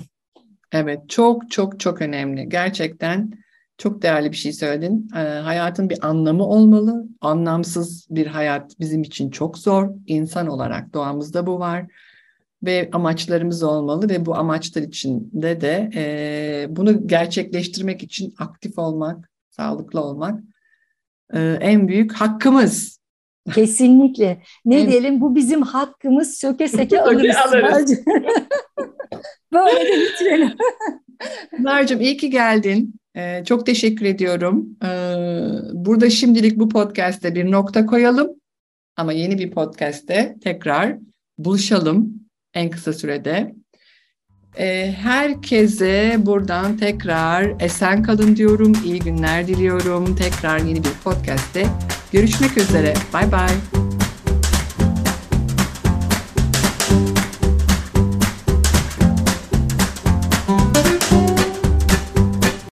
Evet, 0.71 1.09
çok 1.09 1.51
çok 1.51 1.79
çok 1.79 2.01
önemli. 2.01 2.49
Gerçekten 2.49 3.31
çok 3.79 4.01
değerli 4.01 4.31
bir 4.31 4.37
şey 4.37 4.53
söyledin. 4.53 5.09
E, 5.15 5.19
hayatın 5.19 5.89
bir 5.89 6.07
anlamı 6.07 6.43
olmalı. 6.43 7.05
Anlamsız 7.21 8.07
bir 8.09 8.27
hayat 8.27 8.79
bizim 8.79 9.03
için 9.03 9.29
çok 9.29 9.57
zor. 9.57 9.89
İnsan 10.07 10.47
olarak 10.47 10.93
doğamızda 10.93 11.47
bu 11.47 11.59
var. 11.59 11.85
Ve 12.63 12.89
amaçlarımız 12.91 13.63
olmalı 13.63 14.09
ve 14.09 14.25
bu 14.25 14.35
amaçlar 14.35 14.81
içinde 14.81 15.61
de 15.61 15.89
e, 15.95 16.67
bunu 16.69 17.07
gerçekleştirmek 17.07 18.03
için 18.03 18.33
aktif 18.37 18.79
olmak, 18.79 19.29
sağlıklı 19.49 20.01
olmak 20.01 20.39
e, 21.33 21.57
en 21.61 21.87
büyük 21.87 22.13
hakkımız. 22.13 22.99
Kesinlikle. 23.53 24.41
Ne 24.65 24.81
en... 24.81 24.89
diyelim 24.89 25.21
bu 25.21 25.35
bizim 25.35 25.61
hakkımız 25.61 26.35
söke 26.35 26.67
seke 26.67 27.01
alırız. 27.01 27.35
alırız. 27.35 27.91
Böyle 29.53 29.85
de 29.85 30.01
bitirelim. 30.01 30.51
Pınar'cığım 31.57 32.01
iyi 32.01 32.17
ki 32.17 32.29
geldin. 32.29 32.99
Ee, 33.19 33.43
çok 33.45 33.65
teşekkür 33.65 34.05
ediyorum. 34.05 34.65
Ee, 34.83 34.87
burada 35.73 36.09
şimdilik 36.09 36.59
bu 36.59 36.69
podcast'te 36.69 37.35
bir 37.35 37.51
nokta 37.51 37.85
koyalım. 37.85 38.27
Ama 38.97 39.13
yeni 39.13 39.37
bir 39.37 39.51
podcast'te 39.51 40.35
tekrar 40.43 40.97
buluşalım 41.37 42.13
en 42.53 42.69
kısa 42.69 42.93
sürede. 42.93 43.55
Ee, 44.57 44.95
herkese 44.97 46.15
buradan 46.19 46.77
tekrar 46.77 47.53
esen 47.59 48.03
kalın 48.03 48.35
diyorum. 48.35 48.73
İyi 48.85 48.99
günler 48.99 49.47
diliyorum. 49.47 50.15
Tekrar 50.15 50.59
yeni 50.59 50.83
bir 50.83 50.93
podcast'te 51.03 51.65
görüşmek 52.11 52.57
üzere. 52.57 52.93
Bye 53.13 53.31
bye. 53.31 53.88